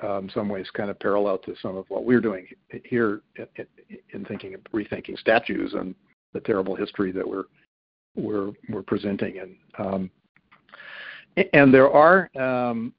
um, 0.00 0.30
some 0.32 0.48
ways, 0.48 0.66
kind 0.74 0.90
of 0.90 0.98
parallel 0.98 1.38
to 1.38 1.54
some 1.60 1.76
of 1.76 1.84
what 1.88 2.04
we're 2.04 2.20
doing 2.20 2.46
here 2.84 3.22
in, 3.36 3.66
in 4.12 4.24
thinking 4.24 4.54
of 4.54 4.60
rethinking 4.72 5.18
statues 5.18 5.74
and 5.74 5.94
the 6.32 6.40
terrible 6.40 6.74
history 6.74 7.12
that 7.12 7.26
we're 7.26 7.44
we're 8.14 8.52
we're 8.68 8.82
presenting. 8.82 9.38
And 9.38 9.56
um, 9.78 10.10
and 11.52 11.72
there 11.72 11.90
are 11.90 12.30
um, 12.40 12.94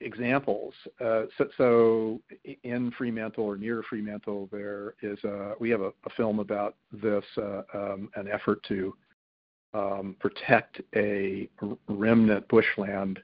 examples. 0.00 0.74
Uh, 1.00 1.22
so, 1.38 1.48
so, 1.56 2.20
in 2.64 2.90
Fremantle 2.92 3.44
or 3.44 3.56
near 3.56 3.82
Fremantle, 3.88 4.48
there 4.50 4.94
is 5.02 5.22
a, 5.24 5.52
we 5.60 5.70
have 5.70 5.80
a, 5.80 5.92
a 6.06 6.10
film 6.16 6.40
about 6.40 6.74
this, 6.92 7.24
uh, 7.38 7.62
um, 7.74 8.10
an 8.16 8.28
effort 8.28 8.62
to 8.68 8.94
um, 9.74 10.16
protect 10.20 10.80
a 10.94 11.48
remnant 11.88 12.46
bushland 12.48 13.20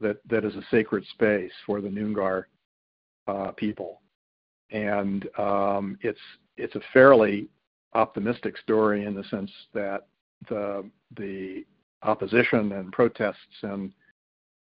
that, 0.00 0.18
that 0.28 0.44
is 0.44 0.54
a 0.54 0.62
sacred 0.70 1.04
space 1.06 1.52
for 1.66 1.80
the 1.80 1.88
Noongar 1.88 2.44
uh, 3.26 3.52
people. 3.52 4.00
And 4.70 5.28
um, 5.38 5.98
it's, 6.00 6.18
it's 6.56 6.74
a 6.74 6.80
fairly 6.92 7.48
optimistic 7.94 8.56
story 8.58 9.04
in 9.04 9.14
the 9.14 9.24
sense 9.24 9.50
that 9.72 10.06
the, 10.48 10.88
the 11.16 11.64
opposition 12.02 12.72
and 12.72 12.92
protests 12.92 13.62
and 13.62 13.92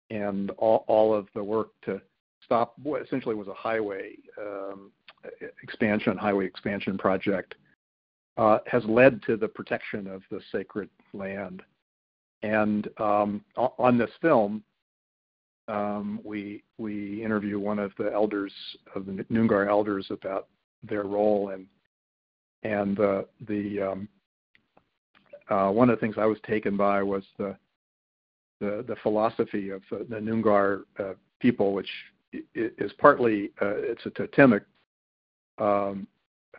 and 0.09 0.51
all, 0.51 0.85
all 0.87 1.13
of 1.13 1.27
the 1.33 1.43
work 1.43 1.69
to 1.83 1.99
stop 2.43 2.73
what 2.83 3.01
essentially 3.01 3.35
was 3.35 3.47
a 3.47 3.53
highway 3.53 4.15
um, 4.39 4.91
expansion, 5.63 6.17
highway 6.17 6.45
expansion 6.45 6.97
project, 6.97 7.55
uh, 8.37 8.59
has 8.65 8.83
led 8.85 9.21
to 9.23 9.37
the 9.37 9.47
protection 9.47 10.07
of 10.07 10.23
the 10.31 10.41
sacred 10.51 10.89
land. 11.13 11.61
And 12.41 12.89
um, 12.97 13.43
on 13.55 13.97
this 13.97 14.09
film, 14.21 14.63
um, 15.67 16.19
we 16.23 16.63
we 16.77 17.23
interview 17.23 17.57
one 17.57 17.79
of 17.79 17.93
the 17.97 18.11
elders 18.11 18.51
of 18.95 19.05
the 19.05 19.25
Noongar 19.31 19.69
elders 19.69 20.07
about 20.09 20.47
their 20.83 21.03
role 21.03 21.49
and 21.49 21.65
and 22.63 22.97
the 22.97 23.25
the 23.47 23.81
um, 23.81 24.09
uh, 25.49 25.69
one 25.69 25.89
of 25.89 25.97
the 25.97 26.01
things 26.01 26.15
I 26.17 26.25
was 26.25 26.37
taken 26.45 26.75
by 26.75 27.01
was 27.01 27.23
the 27.37 27.55
the, 28.59 28.83
the 28.87 28.95
philosophy 29.03 29.69
of 29.69 29.81
the, 29.89 30.05
the 30.09 30.17
Noongar 30.17 30.83
uh, 30.99 31.13
people, 31.39 31.73
which 31.73 31.89
is 32.55 32.91
partly 32.97 33.51
uh, 33.61 33.75
it's 33.75 34.05
a 34.05 34.09
totemic 34.11 34.63
um, 35.59 36.07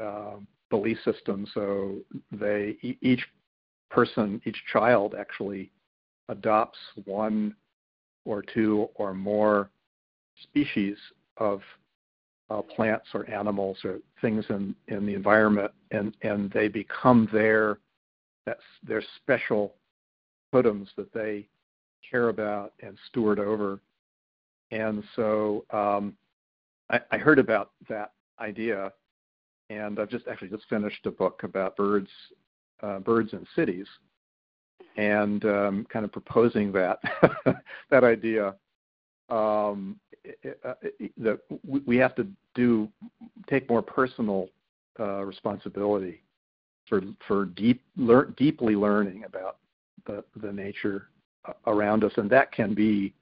uh, 0.00 0.36
belief 0.70 0.98
system. 1.04 1.46
So 1.54 1.96
they 2.32 2.76
each 2.82 3.24
person, 3.90 4.40
each 4.44 4.58
child 4.72 5.14
actually 5.18 5.70
adopts 6.28 6.78
one 7.04 7.54
or 8.24 8.42
two 8.42 8.88
or 8.94 9.14
more 9.14 9.70
species 10.42 10.96
of 11.36 11.60
uh, 12.50 12.62
plants 12.62 13.06
or 13.14 13.28
animals 13.30 13.78
or 13.84 13.98
things 14.20 14.44
in, 14.48 14.74
in 14.88 15.06
the 15.06 15.14
environment, 15.14 15.70
and, 15.90 16.16
and 16.22 16.50
they 16.50 16.68
become 16.68 17.28
their 17.32 17.78
that's 18.46 18.60
their 18.86 19.02
special 19.16 19.74
totems 20.52 20.88
that 20.96 21.12
they 21.14 21.48
care 22.10 22.28
about 22.28 22.74
and 22.82 22.98
steward 23.08 23.38
over. 23.38 23.80
And 24.70 25.02
so 25.16 25.64
um, 25.70 26.14
I, 26.90 27.00
I 27.10 27.16
heard 27.18 27.38
about 27.38 27.70
that 27.88 28.12
idea, 28.38 28.92
and 29.70 29.98
I've 29.98 30.10
just 30.10 30.26
actually 30.28 30.48
just 30.48 30.68
finished 30.68 31.06
a 31.06 31.10
book 31.10 31.42
about 31.42 31.76
birds, 31.76 32.10
uh, 32.82 32.98
birds 32.98 33.32
in 33.32 33.46
cities, 33.54 33.86
and 34.96 35.44
um, 35.44 35.86
kind 35.90 36.04
of 36.04 36.12
proposing 36.12 36.72
that 36.72 36.98
that 37.90 38.04
idea. 38.04 38.54
Um, 39.30 39.98
uh, 40.64 40.74
that 41.18 41.38
we 41.66 41.96
have 41.96 42.14
to 42.14 42.26
do 42.54 42.88
take 43.48 43.68
more 43.68 43.82
personal 43.82 44.48
uh, 44.98 45.22
responsibility 45.22 46.22
for 46.88 47.02
for 47.26 47.46
deep 47.46 47.82
lear, 47.96 48.32
deeply 48.36 48.74
learning 48.74 49.24
about 49.24 49.58
the 50.06 50.24
the 50.36 50.52
nature 50.52 51.08
around 51.66 52.04
us, 52.04 52.12
and 52.16 52.30
that 52.30 52.52
can 52.52 52.74
be 52.74 53.14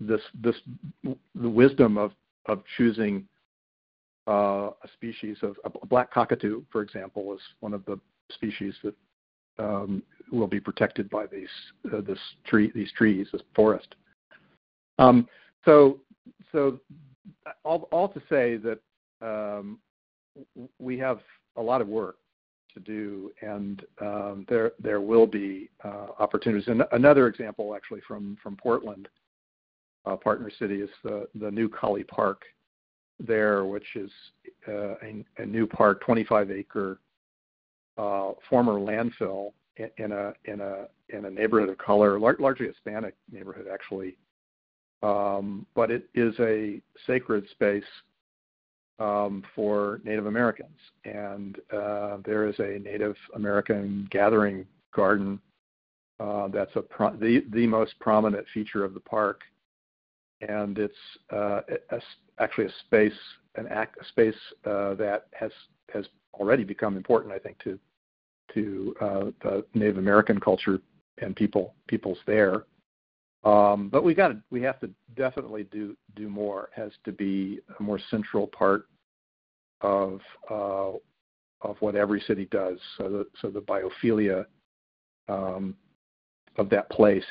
this 0.00 0.20
this 0.42 0.56
the 1.04 1.48
wisdom 1.48 1.96
of 1.98 2.12
of 2.46 2.62
choosing 2.76 3.26
uh, 4.26 4.70
a 4.82 4.88
species 4.94 5.36
of 5.42 5.56
a 5.64 5.86
black 5.86 6.12
cockatoo, 6.12 6.62
for 6.70 6.82
example, 6.82 7.34
is 7.34 7.40
one 7.60 7.74
of 7.74 7.84
the 7.84 7.98
species 8.30 8.74
that 8.82 8.94
um, 9.58 10.02
will 10.32 10.46
be 10.46 10.60
protected 10.60 11.08
by 11.10 11.26
these 11.26 11.48
uh, 11.92 12.00
this 12.00 12.18
tree 12.46 12.72
these 12.74 12.90
trees 12.92 13.28
this 13.32 13.42
forest. 13.54 13.94
Um, 14.98 15.28
so 15.64 16.00
so 16.52 16.80
all, 17.64 17.88
all 17.92 18.08
to 18.08 18.22
say 18.28 18.56
that 18.56 18.78
um, 19.20 19.78
we 20.78 20.98
have 20.98 21.20
a 21.56 21.62
lot 21.62 21.80
of 21.80 21.88
work 21.88 22.16
to 22.72 22.80
do, 22.80 23.30
and 23.42 23.84
um, 24.00 24.46
there 24.48 24.72
there 24.78 25.00
will 25.00 25.26
be 25.26 25.70
uh, 25.84 26.08
opportunities. 26.18 26.68
And 26.68 26.82
another 26.92 27.28
example, 27.28 27.74
actually, 27.74 28.00
from 28.06 28.36
from 28.42 28.56
Portland, 28.56 29.08
uh, 30.06 30.16
partner 30.16 30.50
city, 30.58 30.80
is 30.80 30.90
the 31.02 31.28
the 31.34 31.50
new 31.50 31.68
Cully 31.68 32.04
Park 32.04 32.42
there, 33.20 33.64
which 33.64 33.96
is 33.96 34.10
uh, 34.68 34.94
a, 35.38 35.46
new 35.46 35.66
park, 35.66 36.00
25 36.02 36.50
acre 36.50 36.98
uh, 37.96 38.32
former 38.48 38.72
landfill 38.72 39.52
in, 39.76 40.12
a 40.12 40.32
in 40.44 40.60
a 40.60 40.86
in 41.10 41.24
a 41.26 41.30
neighborhood 41.30 41.68
of 41.68 41.78
color, 41.78 42.18
lar- 42.18 42.36
largely 42.38 42.66
Hispanic 42.66 43.14
neighborhood, 43.30 43.66
actually. 43.72 44.16
Um, 45.02 45.66
but 45.74 45.90
it 45.90 46.08
is 46.14 46.34
a 46.40 46.80
sacred 47.06 47.46
space 47.50 47.84
um, 48.98 49.44
for 49.54 50.00
Native 50.04 50.26
Americans. 50.26 50.78
And 51.04 51.58
uh, 51.72 52.18
there 52.24 52.48
is 52.48 52.58
a 52.58 52.78
Native 52.78 53.16
American 53.34 54.08
gathering 54.10 54.66
garden 54.94 55.40
that's 56.18 56.72
the 56.74 57.44
the 57.52 57.66
most 57.66 57.98
prominent 58.00 58.46
feature 58.54 58.84
of 58.84 58.94
the 58.94 59.00
park, 59.00 59.40
and 60.40 60.78
it's 60.78 60.94
a, 61.30 61.60
actually 62.38 62.66
a 62.66 62.72
space 62.86 63.12
an 63.56 63.68
act, 63.68 63.96
a 64.00 64.04
space 64.06 64.34
uh, 64.64 64.94
that 64.94 65.26
has 65.32 65.52
has 65.92 66.06
already 66.34 66.64
become 66.64 66.96
important, 66.96 67.32
I 67.32 67.38
think, 67.38 67.58
to 67.60 67.78
to 68.54 68.94
uh, 69.00 69.24
the 69.42 69.64
Native 69.74 69.98
American 69.98 70.40
culture 70.40 70.80
and 71.18 71.34
people 71.34 71.74
peoples 71.86 72.18
there. 72.26 72.64
Um, 73.44 73.88
but 73.90 74.04
we 74.04 74.14
got 74.14 74.28
to 74.28 74.40
we 74.50 74.62
have 74.62 74.80
to 74.80 74.90
definitely 75.16 75.64
do 75.64 75.96
do 76.16 76.28
more. 76.28 76.70
It 76.76 76.80
has 76.80 76.92
to 77.04 77.12
be 77.12 77.60
a 77.78 77.82
more 77.82 78.00
central 78.10 78.46
part 78.48 78.86
of 79.80 80.20
uh, 80.50 80.92
of 81.62 81.76
what 81.80 81.94
every 81.94 82.20
city 82.26 82.48
does. 82.50 82.78
So 82.98 83.08
the 83.08 83.26
so 83.40 83.50
the 83.50 83.60
biophilia 83.60 84.46
um, 85.28 85.76
of 86.56 86.68
that 86.70 86.90
place 86.90 87.24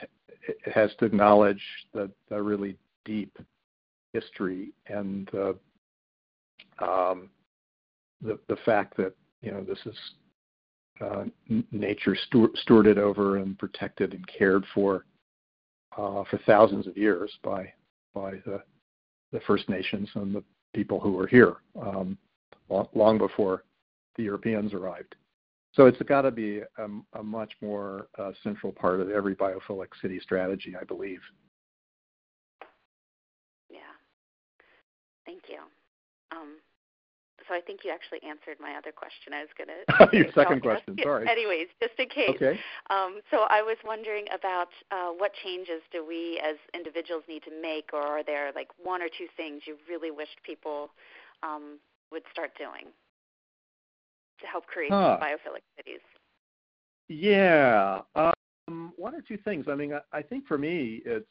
it 0.45 0.73
has 0.73 0.91
to 0.99 1.05
acknowledge 1.05 1.61
the, 1.93 2.11
the 2.29 2.41
really 2.41 2.77
deep 3.05 3.37
history 4.13 4.71
and 4.87 5.29
the 5.31 5.55
um, 6.79 7.29
the 8.21 8.39
the 8.47 8.57
fact 8.65 8.95
that 8.97 9.13
you 9.41 9.51
know 9.51 9.63
this 9.63 9.79
is 9.85 9.95
uh, 11.01 11.25
nature 11.71 12.15
stewarded 12.31 12.97
over 12.97 13.37
and 13.37 13.57
protected 13.57 14.13
and 14.13 14.25
cared 14.27 14.63
for 14.73 15.05
uh, 15.97 16.23
for 16.29 16.39
thousands 16.45 16.87
of 16.87 16.97
years 16.97 17.31
by 17.43 17.71
by 18.13 18.31
the 18.45 18.61
the 19.31 19.39
First 19.41 19.67
Nations 19.67 20.09
and 20.15 20.33
the 20.33 20.43
people 20.73 20.99
who 20.99 21.11
were 21.11 21.27
here 21.27 21.55
um, 21.81 22.17
long, 22.69 22.87
long, 22.93 23.17
before 23.17 23.63
the 24.15 24.23
Europeans 24.23 24.73
arrived. 24.73 25.15
So 25.73 25.87
it's 25.87 26.01
got 26.03 26.21
to 26.21 26.31
be 26.31 26.59
a, 26.59 26.87
a, 27.19 27.23
much 27.23 27.51
more 27.61 28.07
uh, 28.19 28.31
central 28.43 28.71
part 28.71 28.99
of 28.99 29.09
every 29.09 29.35
biophilic 29.35 29.87
city 30.01 30.19
strategy, 30.19 30.75
I 30.79 30.83
believe. 30.83 31.19
Thank 35.25 35.43
you. 35.49 35.59
Um, 36.31 36.57
so 37.47 37.55
I 37.55 37.61
think 37.61 37.81
you 37.83 37.91
actually 37.91 38.19
answered 38.27 38.57
my 38.59 38.75
other 38.77 38.91
question. 38.91 39.33
I 39.33 39.41
was 39.43 39.51
going 39.57 39.69
to. 40.11 40.17
Your 40.17 40.31
second 40.33 40.61
question, 40.61 40.95
sorry. 41.01 41.27
Anyways, 41.27 41.67
just 41.81 41.97
in 41.99 42.07
case. 42.09 42.35
Okay. 42.35 42.59
Um, 42.89 43.19
so 43.31 43.45
I 43.49 43.61
was 43.61 43.77
wondering 43.85 44.25
about 44.33 44.69
uh, 44.91 45.09
what 45.17 45.31
changes 45.43 45.81
do 45.91 46.05
we 46.05 46.39
as 46.43 46.55
individuals 46.73 47.23
need 47.27 47.43
to 47.43 47.51
make, 47.61 47.89
or 47.93 48.01
are 48.01 48.23
there 48.23 48.51
like 48.55 48.69
one 48.81 49.01
or 49.01 49.07
two 49.07 49.27
things 49.35 49.63
you 49.65 49.75
really 49.89 50.11
wished 50.11 50.37
people 50.45 50.91
um, 51.41 51.79
would 52.11 52.23
start 52.31 52.51
doing 52.57 52.91
to 54.39 54.47
help 54.47 54.65
create 54.67 54.91
huh. 54.91 55.17
biophilic 55.21 55.63
cities? 55.75 56.01
Yeah. 57.09 58.01
Um, 58.15 58.93
one 58.95 59.15
or 59.15 59.21
two 59.21 59.37
things. 59.37 59.65
I 59.69 59.75
mean, 59.75 59.93
I, 59.93 60.17
I 60.17 60.21
think 60.21 60.47
for 60.47 60.57
me, 60.57 61.01
it's 61.05 61.27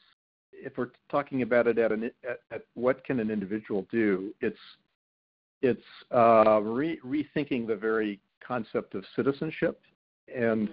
if 0.53 0.76
we're 0.76 0.90
talking 1.11 1.42
about 1.42 1.66
it 1.66 1.78
at, 1.78 1.92
an, 1.92 2.11
at, 2.28 2.40
at 2.50 2.62
what 2.74 3.05
can 3.05 3.20
an 3.20 3.30
individual 3.30 3.86
do, 3.90 4.34
it's 4.40 4.59
it's 5.62 5.82
uh, 6.12 6.61
re- 6.61 6.98
rethinking 7.05 7.66
the 7.68 7.76
very 7.76 8.18
concept 8.44 8.96
of 8.96 9.05
citizenship, 9.14 9.80
and 10.34 10.68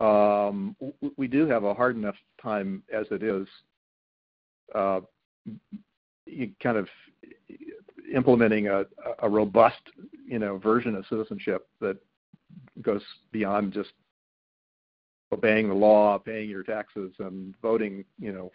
um, 0.00 0.74
w- 0.80 1.14
we 1.16 1.28
do 1.28 1.46
have 1.46 1.62
a 1.62 1.72
hard 1.72 1.96
enough 1.96 2.16
time 2.42 2.82
as 2.92 3.06
it 3.10 3.22
is. 3.22 3.46
Uh, 4.74 5.00
kind 6.62 6.76
of 6.76 6.88
implementing 8.12 8.68
a, 8.68 8.84
a 9.20 9.28
robust, 9.28 9.80
you 10.26 10.38
know, 10.38 10.58
version 10.58 10.94
of 10.94 11.04
citizenship 11.08 11.68
that 11.80 11.96
goes 12.82 13.02
beyond 13.30 13.72
just 13.72 13.90
obeying 15.32 15.68
the 15.68 15.74
law, 15.74 16.18
paying 16.18 16.48
your 16.48 16.62
taxes, 16.62 17.12
and 17.18 17.54
voting, 17.60 18.04
you 18.18 18.32
know, 18.32 18.50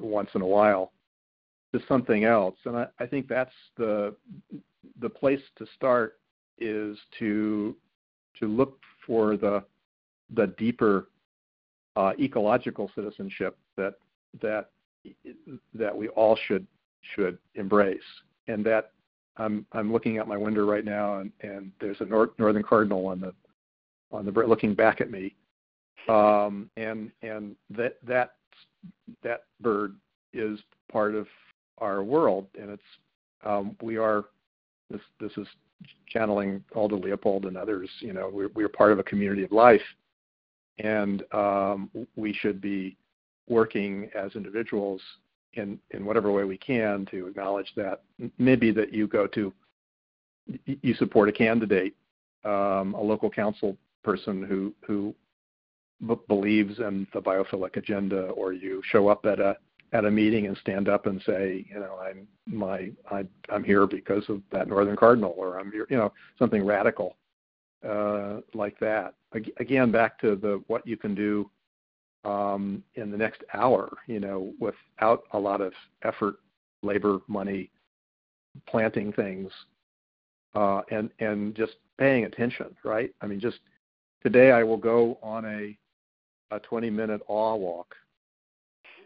once 0.00 0.30
in 0.34 0.42
a 0.42 0.46
while 0.46 0.92
to 1.72 1.80
something 1.86 2.24
else. 2.24 2.56
And 2.64 2.76
I, 2.76 2.86
I 2.98 3.06
think 3.06 3.28
that's 3.28 3.54
the 3.76 4.14
the 5.00 5.08
place 5.10 5.40
to 5.56 5.66
start 5.74 6.18
is 6.58 6.96
to 7.18 7.76
to 8.38 8.46
look 8.46 8.78
for 9.06 9.36
the 9.36 9.64
the 10.34 10.48
deeper 10.58 11.08
uh, 11.96 12.12
ecological 12.18 12.90
citizenship 12.94 13.58
that 13.76 13.94
that 14.40 14.70
that 15.74 15.96
we 15.96 16.08
all 16.08 16.36
should 16.46 16.66
should 17.14 17.38
embrace. 17.54 18.00
And 18.48 18.64
that 18.66 18.92
I'm 19.36 19.66
I'm 19.72 19.92
looking 19.92 20.18
out 20.18 20.28
my 20.28 20.36
window 20.36 20.64
right 20.64 20.84
now, 20.84 21.18
and, 21.18 21.32
and 21.40 21.72
there's 21.80 22.00
a 22.00 22.04
nor- 22.04 22.32
northern 22.38 22.62
cardinal 22.62 23.06
on 23.06 23.20
the 23.20 23.34
on 24.12 24.24
the 24.24 24.30
looking 24.30 24.74
back 24.74 25.00
at 25.00 25.10
me, 25.10 25.34
um, 26.08 26.70
and 26.76 27.10
and 27.22 27.56
that 27.70 27.96
that 28.06 28.34
that 29.22 29.44
bird 29.60 29.94
is 30.32 30.58
part 30.90 31.14
of 31.14 31.26
our 31.78 32.02
world, 32.02 32.46
and 32.60 32.70
it's 32.70 32.82
um, 33.44 33.76
we 33.82 33.96
are 33.96 34.24
this 34.90 35.00
this 35.20 35.32
is 35.36 35.46
channeling 36.08 36.64
Aldo 36.74 36.96
Leopold 36.96 37.46
and 37.46 37.56
others. 37.56 37.88
You 38.00 38.12
know, 38.12 38.30
we're 38.32 38.50
we're 38.54 38.68
part 38.68 38.92
of 38.92 38.98
a 38.98 39.04
community 39.04 39.44
of 39.44 39.52
life, 39.52 39.82
and 40.78 41.22
um, 41.32 41.90
we 42.16 42.32
should 42.32 42.60
be 42.60 42.96
working 43.48 44.10
as 44.14 44.34
individuals 44.34 45.00
in 45.54 45.78
in 45.90 46.04
whatever 46.04 46.32
way 46.32 46.44
we 46.44 46.58
can 46.58 47.06
to 47.10 47.26
acknowledge 47.26 47.72
that 47.76 48.02
maybe 48.38 48.70
that 48.72 48.92
you 48.92 49.06
go 49.06 49.26
to 49.26 49.52
you 50.64 50.94
support 50.94 51.28
a 51.28 51.32
candidate, 51.32 51.94
um, 52.44 52.94
a 52.94 53.02
local 53.02 53.30
council 53.30 53.76
person 54.04 54.42
who 54.42 54.72
who 54.86 55.14
b- 56.06 56.14
believes 56.28 56.78
in 56.78 57.06
the 57.12 57.20
biophilic 57.20 57.76
agenda, 57.76 58.28
or 58.30 58.52
you 58.52 58.82
show 58.84 59.08
up 59.08 59.24
at 59.26 59.40
a 59.40 59.56
at 59.92 60.04
a 60.04 60.10
meeting 60.10 60.46
and 60.46 60.56
stand 60.58 60.88
up 60.88 61.06
and 61.06 61.22
say, 61.24 61.64
you 61.68 61.78
know, 61.78 61.98
I'm 62.02 62.26
my 62.46 62.90
I, 63.10 63.26
I'm 63.48 63.64
here 63.64 63.86
because 63.86 64.28
of 64.28 64.42
that 64.52 64.68
Northern 64.68 64.96
Cardinal, 64.96 65.34
or 65.36 65.58
I'm 65.58 65.70
here, 65.70 65.86
you 65.88 65.96
know, 65.96 66.12
something 66.38 66.64
radical 66.64 67.16
uh, 67.86 68.40
like 68.54 68.78
that. 68.80 69.14
Again, 69.58 69.90
back 69.90 70.18
to 70.20 70.36
the 70.36 70.62
what 70.66 70.86
you 70.86 70.96
can 70.96 71.14
do 71.14 71.50
um, 72.24 72.82
in 72.94 73.10
the 73.10 73.16
next 73.16 73.42
hour, 73.54 73.90
you 74.06 74.20
know, 74.20 74.52
without 74.58 75.24
a 75.32 75.38
lot 75.38 75.60
of 75.60 75.72
effort, 76.02 76.36
labor, 76.82 77.20
money, 77.28 77.70
planting 78.66 79.12
things, 79.12 79.50
uh, 80.54 80.82
and 80.90 81.10
and 81.20 81.54
just 81.54 81.76
paying 81.98 82.24
attention, 82.24 82.74
right? 82.84 83.14
I 83.20 83.26
mean, 83.26 83.40
just 83.40 83.58
today 84.22 84.50
I 84.50 84.62
will 84.62 84.76
go 84.76 85.18
on 85.22 85.44
a 85.44 85.76
a 86.50 86.58
20 86.60 86.90
minute 86.90 87.20
awe 87.28 87.54
walk, 87.54 87.94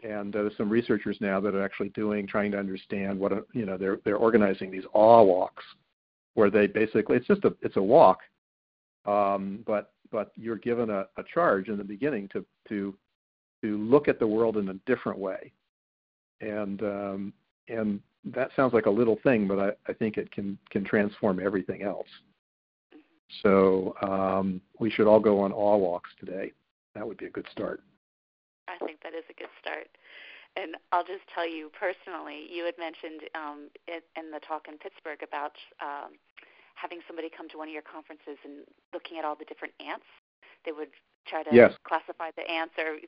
and 0.02 0.34
uh, 0.34 0.42
there's 0.42 0.56
some 0.56 0.70
researchers 0.70 1.16
now 1.20 1.40
that 1.40 1.54
are 1.54 1.64
actually 1.64 1.90
doing 1.90 2.26
trying 2.26 2.50
to 2.52 2.58
understand 2.58 3.18
what 3.18 3.32
a, 3.32 3.44
you 3.52 3.66
know 3.66 3.76
they're 3.76 3.98
they're 4.04 4.16
organizing 4.16 4.70
these 4.70 4.84
awe 4.92 5.22
walks, 5.22 5.64
where 6.34 6.50
they 6.50 6.66
basically 6.66 7.16
it's 7.16 7.26
just 7.26 7.44
a 7.44 7.54
it's 7.62 7.76
a 7.76 7.82
walk, 7.82 8.20
um, 9.06 9.60
but 9.66 9.92
but 10.10 10.32
you're 10.36 10.56
given 10.56 10.90
a, 10.90 11.06
a 11.16 11.24
charge 11.32 11.68
in 11.68 11.76
the 11.76 11.84
beginning 11.84 12.28
to 12.28 12.44
to 12.68 12.94
to 13.62 13.78
look 13.78 14.08
at 14.08 14.18
the 14.18 14.26
world 14.26 14.56
in 14.56 14.68
a 14.70 14.74
different 14.86 15.18
way, 15.18 15.52
and 16.40 16.82
um, 16.82 17.32
and 17.68 18.00
that 18.24 18.50
sounds 18.54 18.74
like 18.74 18.86
a 18.86 18.90
little 18.90 19.18
thing, 19.22 19.48
but 19.48 19.58
I, 19.58 19.70
I 19.88 19.92
think 19.92 20.16
it 20.16 20.30
can 20.30 20.58
can 20.70 20.84
transform 20.84 21.40
everything 21.40 21.82
else. 21.82 22.08
So 23.42 23.94
um, 24.02 24.60
we 24.78 24.90
should 24.90 25.06
all 25.06 25.20
go 25.20 25.40
on 25.40 25.52
awe 25.52 25.76
walks 25.76 26.10
today. 26.18 26.52
That 26.94 27.06
would 27.06 27.18
be 27.18 27.26
a 27.26 27.30
good 27.30 27.46
start. 27.50 27.82
I 28.68 28.78
think 28.84 29.02
that 29.02 29.14
is 29.14 29.24
a 29.30 29.34
good 29.34 29.50
start. 29.60 29.88
And 30.56 30.74
I'll 30.90 31.06
just 31.06 31.22
tell 31.30 31.46
you 31.46 31.70
personally, 31.70 32.50
you 32.50 32.66
had 32.66 32.74
mentioned 32.78 33.30
um, 33.38 33.70
in 33.86 34.30
the 34.30 34.42
talk 34.42 34.66
in 34.66 34.78
Pittsburgh 34.78 35.22
about 35.22 35.54
um, 35.78 36.18
having 36.74 36.98
somebody 37.06 37.30
come 37.30 37.48
to 37.54 37.58
one 37.58 37.68
of 37.68 37.74
your 37.74 37.86
conferences 37.86 38.38
and 38.42 38.66
looking 38.90 39.18
at 39.18 39.24
all 39.24 39.38
the 39.38 39.46
different 39.46 39.74
ants. 39.78 40.06
They 40.66 40.72
would 40.72 40.90
try 41.26 41.42
to 41.46 41.54
yes. 41.54 41.72
classify 41.86 42.34
the 42.34 42.42
ants. 42.50 42.74
Or 42.78 42.98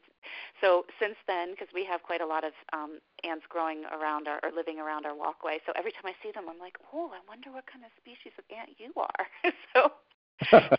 so 0.60 0.86
since 1.02 1.18
then, 1.26 1.50
because 1.50 1.68
we 1.74 1.84
have 1.84 2.02
quite 2.02 2.20
a 2.20 2.26
lot 2.26 2.44
of 2.44 2.52
um, 2.72 3.02
ants 3.26 3.44
growing 3.48 3.82
around 3.90 4.28
our, 4.28 4.38
or 4.46 4.54
living 4.54 4.78
around 4.78 5.06
our 5.06 5.16
walkway. 5.16 5.58
So 5.66 5.72
every 5.74 5.90
time 5.90 6.06
I 6.06 6.14
see 6.22 6.30
them, 6.30 6.46
I'm 6.46 6.62
like, 6.62 6.78
oh, 6.94 7.10
I 7.10 7.18
wonder 7.26 7.50
what 7.50 7.66
kind 7.66 7.82
of 7.84 7.90
species 7.98 8.32
of 8.38 8.44
ant 8.54 8.70
you 8.78 8.94
are. 8.94 9.26
so, 9.74 9.98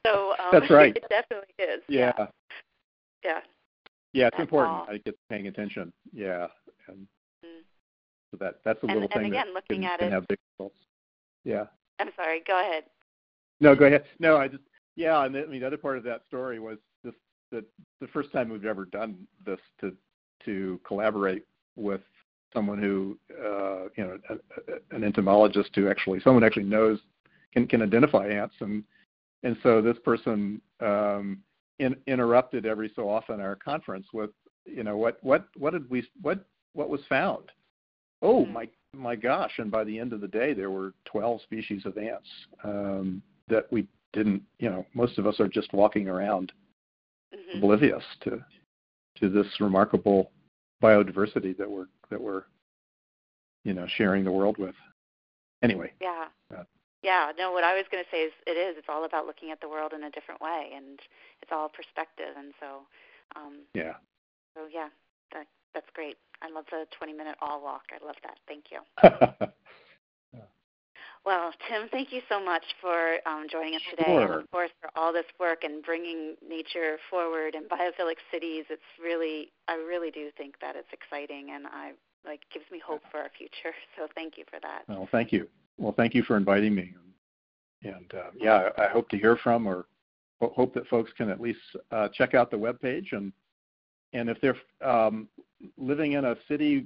so 0.05 0.31
um, 0.39 0.51
that's 0.55 0.71
right. 0.71 0.95
It 1.01 1.09
definitely 1.09 1.53
is. 1.59 1.83
Yeah. 1.89 2.13
Yeah. 2.17 2.27
Yeah. 3.23 3.39
Yeah, 4.13 4.27
it's 4.27 4.37
that's 4.37 4.41
important. 4.43 4.75
All. 4.75 4.87
I 4.89 4.97
get 4.97 5.17
paying 5.29 5.47
attention. 5.47 5.91
Yeah, 6.13 6.47
and 6.87 7.07
mm. 7.43 7.63
so 8.31 8.37
that 8.39 8.59
that's 8.63 8.81
a 8.83 8.85
and, 8.85 8.93
little 8.93 9.09
and 9.13 9.21
thing 9.23 9.31
again, 9.31 9.47
that 9.47 9.53
looking 9.53 9.81
can, 9.81 9.91
at 9.91 9.99
can 9.99 10.07
it, 10.09 10.11
have 10.11 10.27
big 10.27 10.37
results. 10.57 10.77
Yeah. 11.43 11.65
I'm 11.99 12.09
sorry. 12.15 12.43
Go 12.45 12.59
ahead. 12.59 12.83
No, 13.59 13.75
go 13.75 13.85
ahead. 13.85 14.03
No, 14.19 14.37
I 14.37 14.47
just 14.47 14.63
yeah. 14.95 15.23
And 15.25 15.35
I 15.35 15.45
mean, 15.45 15.61
the 15.61 15.67
other 15.67 15.77
part 15.77 15.97
of 15.97 16.03
that 16.03 16.21
story 16.27 16.59
was 16.59 16.77
just 17.03 17.17
the 17.51 17.63
the 18.01 18.07
first 18.07 18.31
time 18.31 18.49
we've 18.49 18.65
ever 18.65 18.85
done 18.85 19.27
this 19.45 19.59
to 19.81 19.95
to 20.45 20.79
collaborate 20.85 21.45
with 21.75 22.01
someone 22.53 22.77
who 22.77 23.17
uh, 23.31 23.85
you 23.95 24.03
know 24.03 24.17
a, 24.29 24.33
a, 24.33 24.95
an 24.95 25.03
entomologist 25.03 25.69
who 25.75 25.89
actually 25.89 26.19
someone 26.21 26.43
actually 26.43 26.63
knows 26.63 26.99
can 27.51 27.67
can 27.67 27.81
identify 27.81 28.27
ants 28.27 28.55
and 28.59 28.83
and 29.43 29.57
so 29.63 29.81
this 29.81 29.97
person 30.03 30.61
um, 30.79 31.39
in, 31.79 31.95
interrupted 32.07 32.65
every 32.65 32.91
so 32.95 33.09
often 33.09 33.39
our 33.39 33.55
conference 33.55 34.07
with 34.13 34.29
you 34.65 34.83
know 34.83 34.97
what 34.97 35.17
what 35.21 35.47
what 35.57 35.73
did 35.73 35.89
we 35.89 36.07
what 36.21 36.45
what 36.73 36.89
was 36.89 37.01
found 37.09 37.51
oh 38.21 38.45
my 38.45 38.67
my 38.95 39.15
gosh 39.15 39.51
and 39.57 39.71
by 39.71 39.83
the 39.83 39.97
end 39.97 40.13
of 40.13 40.21
the 40.21 40.27
day 40.27 40.53
there 40.53 40.69
were 40.69 40.93
12 41.05 41.41
species 41.41 41.85
of 41.85 41.97
ants 41.97 42.27
um, 42.63 43.21
that 43.47 43.65
we 43.71 43.87
didn't 44.13 44.41
you 44.59 44.69
know 44.69 44.85
most 44.93 45.17
of 45.17 45.25
us 45.25 45.39
are 45.39 45.47
just 45.47 45.73
walking 45.73 46.07
around 46.07 46.51
mm-hmm. 47.33 47.57
oblivious 47.57 48.03
to 48.21 48.43
to 49.19 49.29
this 49.29 49.47
remarkable 49.59 50.31
biodiversity 50.81 51.55
that 51.57 51.69
we're 51.69 51.87
that 52.09 52.21
we're 52.21 52.43
you 53.63 53.73
know 53.73 53.87
sharing 53.97 54.23
the 54.23 54.31
world 54.31 54.57
with. 54.57 54.75
Anyway. 55.63 55.91
Yeah. 56.01 56.25
Uh, 56.55 56.63
yeah. 57.03 57.31
No, 57.37 57.51
what 57.51 57.63
I 57.63 57.75
was 57.75 57.85
going 57.91 58.03
to 58.03 58.09
say 58.09 58.23
is 58.23 58.33
it 58.47 58.57
is. 58.57 58.77
It's 58.77 58.89
all 58.89 59.05
about 59.05 59.27
looking 59.27 59.51
at 59.51 59.61
the 59.61 59.69
world 59.69 59.93
in 59.93 60.03
a 60.03 60.11
different 60.11 60.41
way, 60.41 60.71
and 60.75 60.99
it's 61.41 61.51
all 61.51 61.69
perspective. 61.69 62.33
And 62.37 62.53
so. 62.59 62.87
Um, 63.35 63.65
yeah. 63.73 63.93
So 64.55 64.65
yeah, 64.71 64.89
that 65.33 65.47
that's 65.73 65.89
great. 65.93 66.17
I 66.41 66.49
love 66.49 66.65
the 66.69 66.85
20 66.97 67.13
minute 67.13 67.35
awe 67.41 67.59
walk. 67.59 67.83
I 67.91 68.05
love 68.05 68.15
that. 68.23 68.37
Thank 68.47 68.65
you. 68.71 69.47
Well, 71.25 71.53
Tim, 71.69 71.87
thank 71.89 72.11
you 72.11 72.19
so 72.27 72.43
much 72.43 72.63
for 72.81 73.17
um, 73.25 73.47
joining 73.49 73.75
us 73.75 73.81
today, 73.89 74.03
sure. 74.07 74.21
and 74.23 74.33
of 74.43 74.51
course 74.51 74.71
for 74.81 74.89
all 74.95 75.13
this 75.13 75.25
work 75.39 75.63
and 75.63 75.81
bringing 75.81 76.35
nature 76.45 76.97
forward 77.09 77.55
and 77.55 77.65
biophilic 77.69 78.19
cities. 78.29 78.65
It's 78.69 78.81
really, 79.01 79.53
I 79.69 79.75
really 79.75 80.11
do 80.11 80.31
think 80.35 80.55
that 80.59 80.75
it's 80.75 80.91
exciting, 80.91 81.51
and 81.53 81.65
I 81.65 81.93
like 82.25 82.41
gives 82.53 82.65
me 82.71 82.81
hope 82.85 83.01
for 83.09 83.19
our 83.19 83.29
future. 83.37 83.73
So 83.97 84.07
thank 84.15 84.37
you 84.37 84.43
for 84.49 84.59
that. 84.61 84.83
Well, 84.87 85.07
thank 85.11 85.31
you. 85.31 85.47
Well, 85.77 85.93
thank 85.95 86.13
you 86.13 86.23
for 86.23 86.37
inviting 86.37 86.75
me, 86.75 86.93
and 87.83 88.13
uh, 88.13 88.31
yeah, 88.35 88.69
I 88.77 88.87
hope 88.87 89.09
to 89.09 89.17
hear 89.17 89.37
from 89.37 89.67
or 89.67 89.85
hope 90.39 90.73
that 90.73 90.87
folks 90.87 91.11
can 91.17 91.29
at 91.29 91.39
least 91.39 91.59
uh, 91.91 92.09
check 92.09 92.33
out 92.33 92.51
the 92.51 92.57
web 92.57 92.79
page 92.81 93.13
and 93.13 93.31
and 94.13 94.29
if 94.29 94.39
they're 94.41 94.57
um, 94.87 95.27
living 95.77 96.13
in 96.13 96.25
a 96.25 96.35
city, 96.47 96.85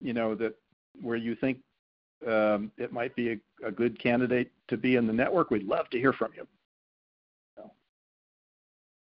you 0.00 0.12
know 0.12 0.34
that 0.36 0.54
where 1.00 1.16
you 1.16 1.34
think 1.34 1.58
um, 2.26 2.70
it 2.78 2.92
might 2.92 3.14
be 3.14 3.32
a, 3.32 3.66
a, 3.66 3.70
good 3.70 4.00
candidate 4.00 4.50
to 4.68 4.76
be 4.76 4.96
in 4.96 5.06
the 5.06 5.12
network, 5.12 5.50
we'd 5.50 5.62
love 5.62 5.88
to 5.90 5.98
hear 5.98 6.12
from 6.12 6.32
you. 6.36 6.46
So. 7.56 7.70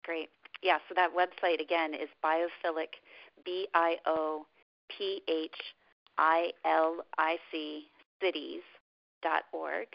Great. 0.04 0.30
Yeah, 0.62 0.78
so 0.88 0.94
that 0.96 1.10
website 1.14 1.60
again 1.60 1.94
is 1.94 2.08
biophilic, 2.24 2.88
B 3.44 3.68
I 3.74 3.96
O 4.06 4.46
P 4.88 5.22
H 5.28 5.54
I 6.18 6.50
L 6.64 7.04
I 7.18 7.36
C 7.52 7.86
cities.org. 9.24 9.88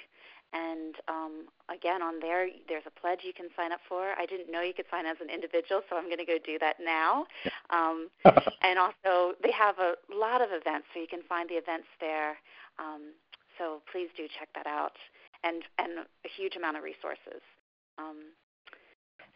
And 0.51 0.95
um, 1.07 1.45
again, 1.69 2.01
on 2.01 2.19
there, 2.19 2.49
there's 2.67 2.83
a 2.87 2.99
pledge 2.99 3.19
you 3.23 3.33
can 3.33 3.49
sign 3.55 3.71
up 3.71 3.81
for. 3.87 4.13
I 4.17 4.25
didn't 4.25 4.51
know 4.51 4.61
you 4.61 4.73
could 4.73 4.89
sign 4.89 5.05
as 5.05 5.17
an 5.21 5.29
individual, 5.29 5.81
so 5.89 5.95
I'm 5.95 6.05
going 6.05 6.17
to 6.17 6.25
go 6.25 6.39
do 6.43 6.57
that 6.57 6.77
now. 6.81 7.27
Um, 7.69 8.09
and 8.63 8.79
also, 8.79 9.37
they 9.43 9.51
have 9.51 9.77
a 9.77 9.93
lot 10.09 10.41
of 10.41 10.49
events, 10.49 10.87
so 10.93 10.99
you 10.99 11.07
can 11.07 11.21
find 11.29 11.47
the 11.49 11.53
events 11.53 11.85
there. 12.01 12.37
Um, 12.79 13.13
so 13.59 13.81
please 13.91 14.09
do 14.17 14.25
check 14.39 14.49
that 14.55 14.65
out, 14.65 14.97
and 15.43 15.61
and 15.77 15.99
a 16.25 16.29
huge 16.35 16.55
amount 16.55 16.77
of 16.77 16.83
resources. 16.83 17.45
Um, 17.99 18.33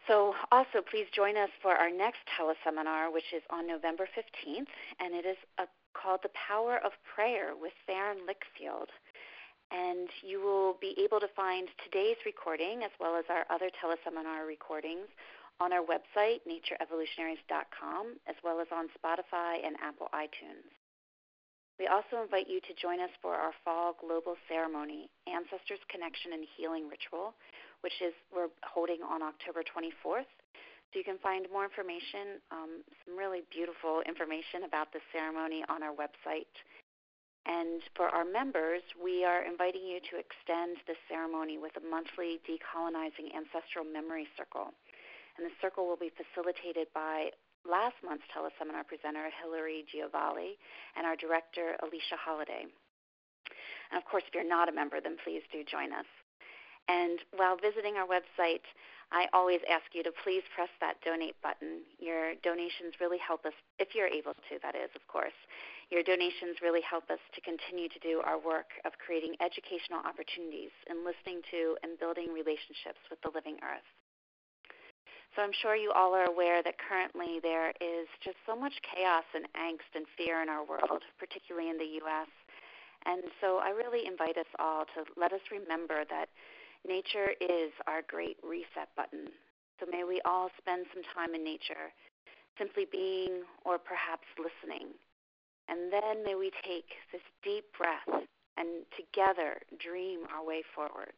so 0.08 0.34
also, 0.50 0.82
please 0.82 1.06
join 1.14 1.36
us 1.36 1.50
for 1.62 1.76
our 1.76 1.90
next 1.94 2.26
teleseminar, 2.34 3.12
which 3.12 3.30
is 3.36 3.42
on 3.50 3.68
November 3.68 4.08
15th, 4.18 4.66
and 4.98 5.14
it 5.14 5.24
is 5.24 5.36
a, 5.58 5.64
called 5.94 6.20
"The 6.24 6.34
Power 6.34 6.80
of 6.82 6.90
Prayer" 7.14 7.52
with 7.54 7.72
Theron 7.86 8.26
Lickfield 8.26 8.90
and 9.74 10.06
you 10.22 10.38
will 10.38 10.78
be 10.78 10.94
able 11.02 11.18
to 11.18 11.26
find 11.34 11.66
today's 11.82 12.18
recording 12.22 12.86
as 12.86 12.94
well 13.02 13.18
as 13.18 13.26
our 13.26 13.42
other 13.50 13.70
teleseminar 13.82 14.46
recordings 14.46 15.10
on 15.58 15.72
our 15.72 15.82
website, 15.82 16.46
natureevolutionaries.com, 16.46 18.14
as 18.30 18.36
well 18.42 18.60
as 18.60 18.70
on 18.70 18.86
Spotify 18.94 19.66
and 19.66 19.74
Apple 19.82 20.06
iTunes. 20.14 20.70
We 21.78 21.90
also 21.90 22.22
invite 22.22 22.46
you 22.46 22.62
to 22.62 22.72
join 22.78 23.02
us 23.02 23.10
for 23.18 23.34
our 23.34 23.50
fall 23.66 23.98
global 23.98 24.38
ceremony, 24.46 25.10
Ancestors 25.26 25.82
Connection 25.90 26.38
and 26.38 26.46
Healing 26.54 26.86
Ritual, 26.86 27.34
which 27.82 27.98
is 27.98 28.14
we're 28.30 28.54
holding 28.62 29.02
on 29.02 29.26
October 29.26 29.66
24th. 29.66 30.30
So 30.94 31.02
you 31.02 31.04
can 31.04 31.18
find 31.18 31.50
more 31.50 31.66
information, 31.66 32.38
um, 32.54 32.86
some 33.02 33.18
really 33.18 33.42
beautiful 33.50 34.06
information 34.06 34.62
about 34.62 34.94
the 34.94 35.02
ceremony 35.10 35.66
on 35.66 35.82
our 35.82 35.90
website 35.90 36.46
and 37.46 37.82
for 37.94 38.08
our 38.08 38.24
members, 38.24 38.80
we 38.96 39.24
are 39.24 39.44
inviting 39.44 39.84
you 39.84 40.00
to 40.10 40.16
extend 40.16 40.80
the 40.88 40.96
ceremony 41.08 41.58
with 41.60 41.76
a 41.76 41.84
monthly 41.84 42.40
decolonizing 42.48 43.36
ancestral 43.36 43.84
memory 43.84 44.26
circle. 44.36 44.72
And 45.36 45.44
the 45.44 45.52
circle 45.60 45.84
will 45.86 46.00
be 46.00 46.12
facilitated 46.14 46.88
by 46.94 47.30
last 47.68 47.96
month's 48.00 48.24
teleseminar 48.32 48.86
presenter, 48.88 49.28
Hilary 49.42 49.84
Giovale, 49.92 50.56
and 50.96 51.04
our 51.04 51.16
director, 51.16 51.76
Alicia 51.84 52.16
Holliday. 52.16 52.64
And 53.90 53.98
of 54.00 54.04
course, 54.08 54.24
if 54.26 54.32
you're 54.32 54.46
not 54.46 54.68
a 54.68 54.72
member, 54.72 55.00
then 55.00 55.16
please 55.20 55.42
do 55.52 55.64
join 55.64 55.92
us. 55.92 56.08
And 56.88 57.18
while 57.36 57.56
visiting 57.56 57.96
our 57.96 58.06
website, 58.08 58.64
I 59.12 59.26
always 59.32 59.60
ask 59.70 59.84
you 59.92 60.02
to 60.02 60.12
please 60.24 60.42
press 60.54 60.70
that 60.80 61.00
donate 61.04 61.36
button. 61.42 61.84
Your 61.98 62.34
donations 62.42 62.96
really 63.00 63.20
help 63.20 63.44
us, 63.44 63.52
if 63.78 63.94
you're 63.94 64.10
able 64.10 64.34
to, 64.34 64.54
that 64.62 64.74
is, 64.74 64.90
of 64.96 65.04
course. 65.06 65.36
Your 65.90 66.02
donations 66.02 66.58
really 66.62 66.82
help 66.82 67.10
us 67.10 67.20
to 67.34 67.40
continue 67.44 67.88
to 67.88 68.00
do 68.00 68.22
our 68.24 68.40
work 68.40 68.72
of 68.84 68.92
creating 68.98 69.36
educational 69.40 70.00
opportunities 70.02 70.72
and 70.88 71.04
listening 71.04 71.44
to 71.50 71.76
and 71.84 71.98
building 72.00 72.32
relationships 72.32 73.02
with 73.10 73.20
the 73.22 73.30
living 73.34 73.60
earth. 73.62 73.86
So 75.36 75.42
I'm 75.42 75.54
sure 75.62 75.74
you 75.74 75.90
all 75.90 76.14
are 76.14 76.30
aware 76.30 76.62
that 76.62 76.78
currently 76.78 77.42
there 77.42 77.74
is 77.82 78.06
just 78.22 78.38
so 78.46 78.54
much 78.54 78.74
chaos 78.86 79.26
and 79.34 79.44
angst 79.58 79.90
and 79.94 80.06
fear 80.16 80.42
in 80.42 80.48
our 80.48 80.62
world, 80.62 81.02
particularly 81.18 81.70
in 81.70 81.78
the 81.78 81.98
U.S. 82.06 82.30
And 83.04 83.22
so 83.40 83.58
I 83.58 83.70
really 83.70 84.06
invite 84.06 84.38
us 84.38 84.48
all 84.58 84.86
to 84.94 85.02
let 85.18 85.32
us 85.32 85.42
remember 85.50 86.06
that 86.08 86.30
nature 86.86 87.32
is 87.40 87.72
our 87.86 88.02
great 88.06 88.36
reset 88.42 88.88
button. 88.96 89.28
So 89.80 89.86
may 89.90 90.04
we 90.04 90.20
all 90.24 90.50
spend 90.58 90.86
some 90.94 91.02
time 91.14 91.34
in 91.34 91.42
nature, 91.42 91.90
simply 92.58 92.86
being 92.90 93.42
or 93.64 93.78
perhaps 93.78 94.26
listening 94.38 94.94
and 95.68 95.92
then 95.92 96.24
may 96.24 96.34
we 96.34 96.50
take 96.64 96.88
this 97.12 97.24
deep 97.42 97.64
breath 97.76 98.26
and 98.56 98.84
together 98.96 99.60
dream 99.80 100.20
our 100.32 100.44
way 100.44 100.62
forward. 100.74 101.14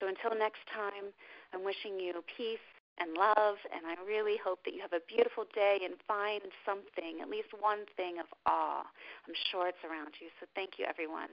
So 0.00 0.08
until 0.08 0.36
next 0.36 0.66
time, 0.74 1.14
I'm 1.54 1.64
wishing 1.64 2.00
you 2.00 2.12
peace 2.36 2.66
and 2.98 3.14
love, 3.16 3.56
and 3.72 3.86
I 3.86 3.94
really 4.04 4.36
hope 4.42 4.64
that 4.64 4.74
you 4.74 4.82
have 4.82 4.92
a 4.92 5.06
beautiful 5.08 5.46
day 5.54 5.78
and 5.84 5.94
find 6.06 6.42
something, 6.66 7.22
at 7.22 7.30
least 7.30 7.48
one 7.58 7.86
thing 7.96 8.18
of 8.18 8.26
awe. 8.44 8.84
I'm 9.26 9.34
sure 9.50 9.68
it's 9.68 9.84
around 9.86 10.18
you. 10.20 10.28
So 10.40 10.46
thank 10.54 10.78
you, 10.78 10.84
everyone. 10.84 11.30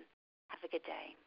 Have 0.47 0.63
a 0.63 0.71
good 0.71 0.85
day. 0.85 1.17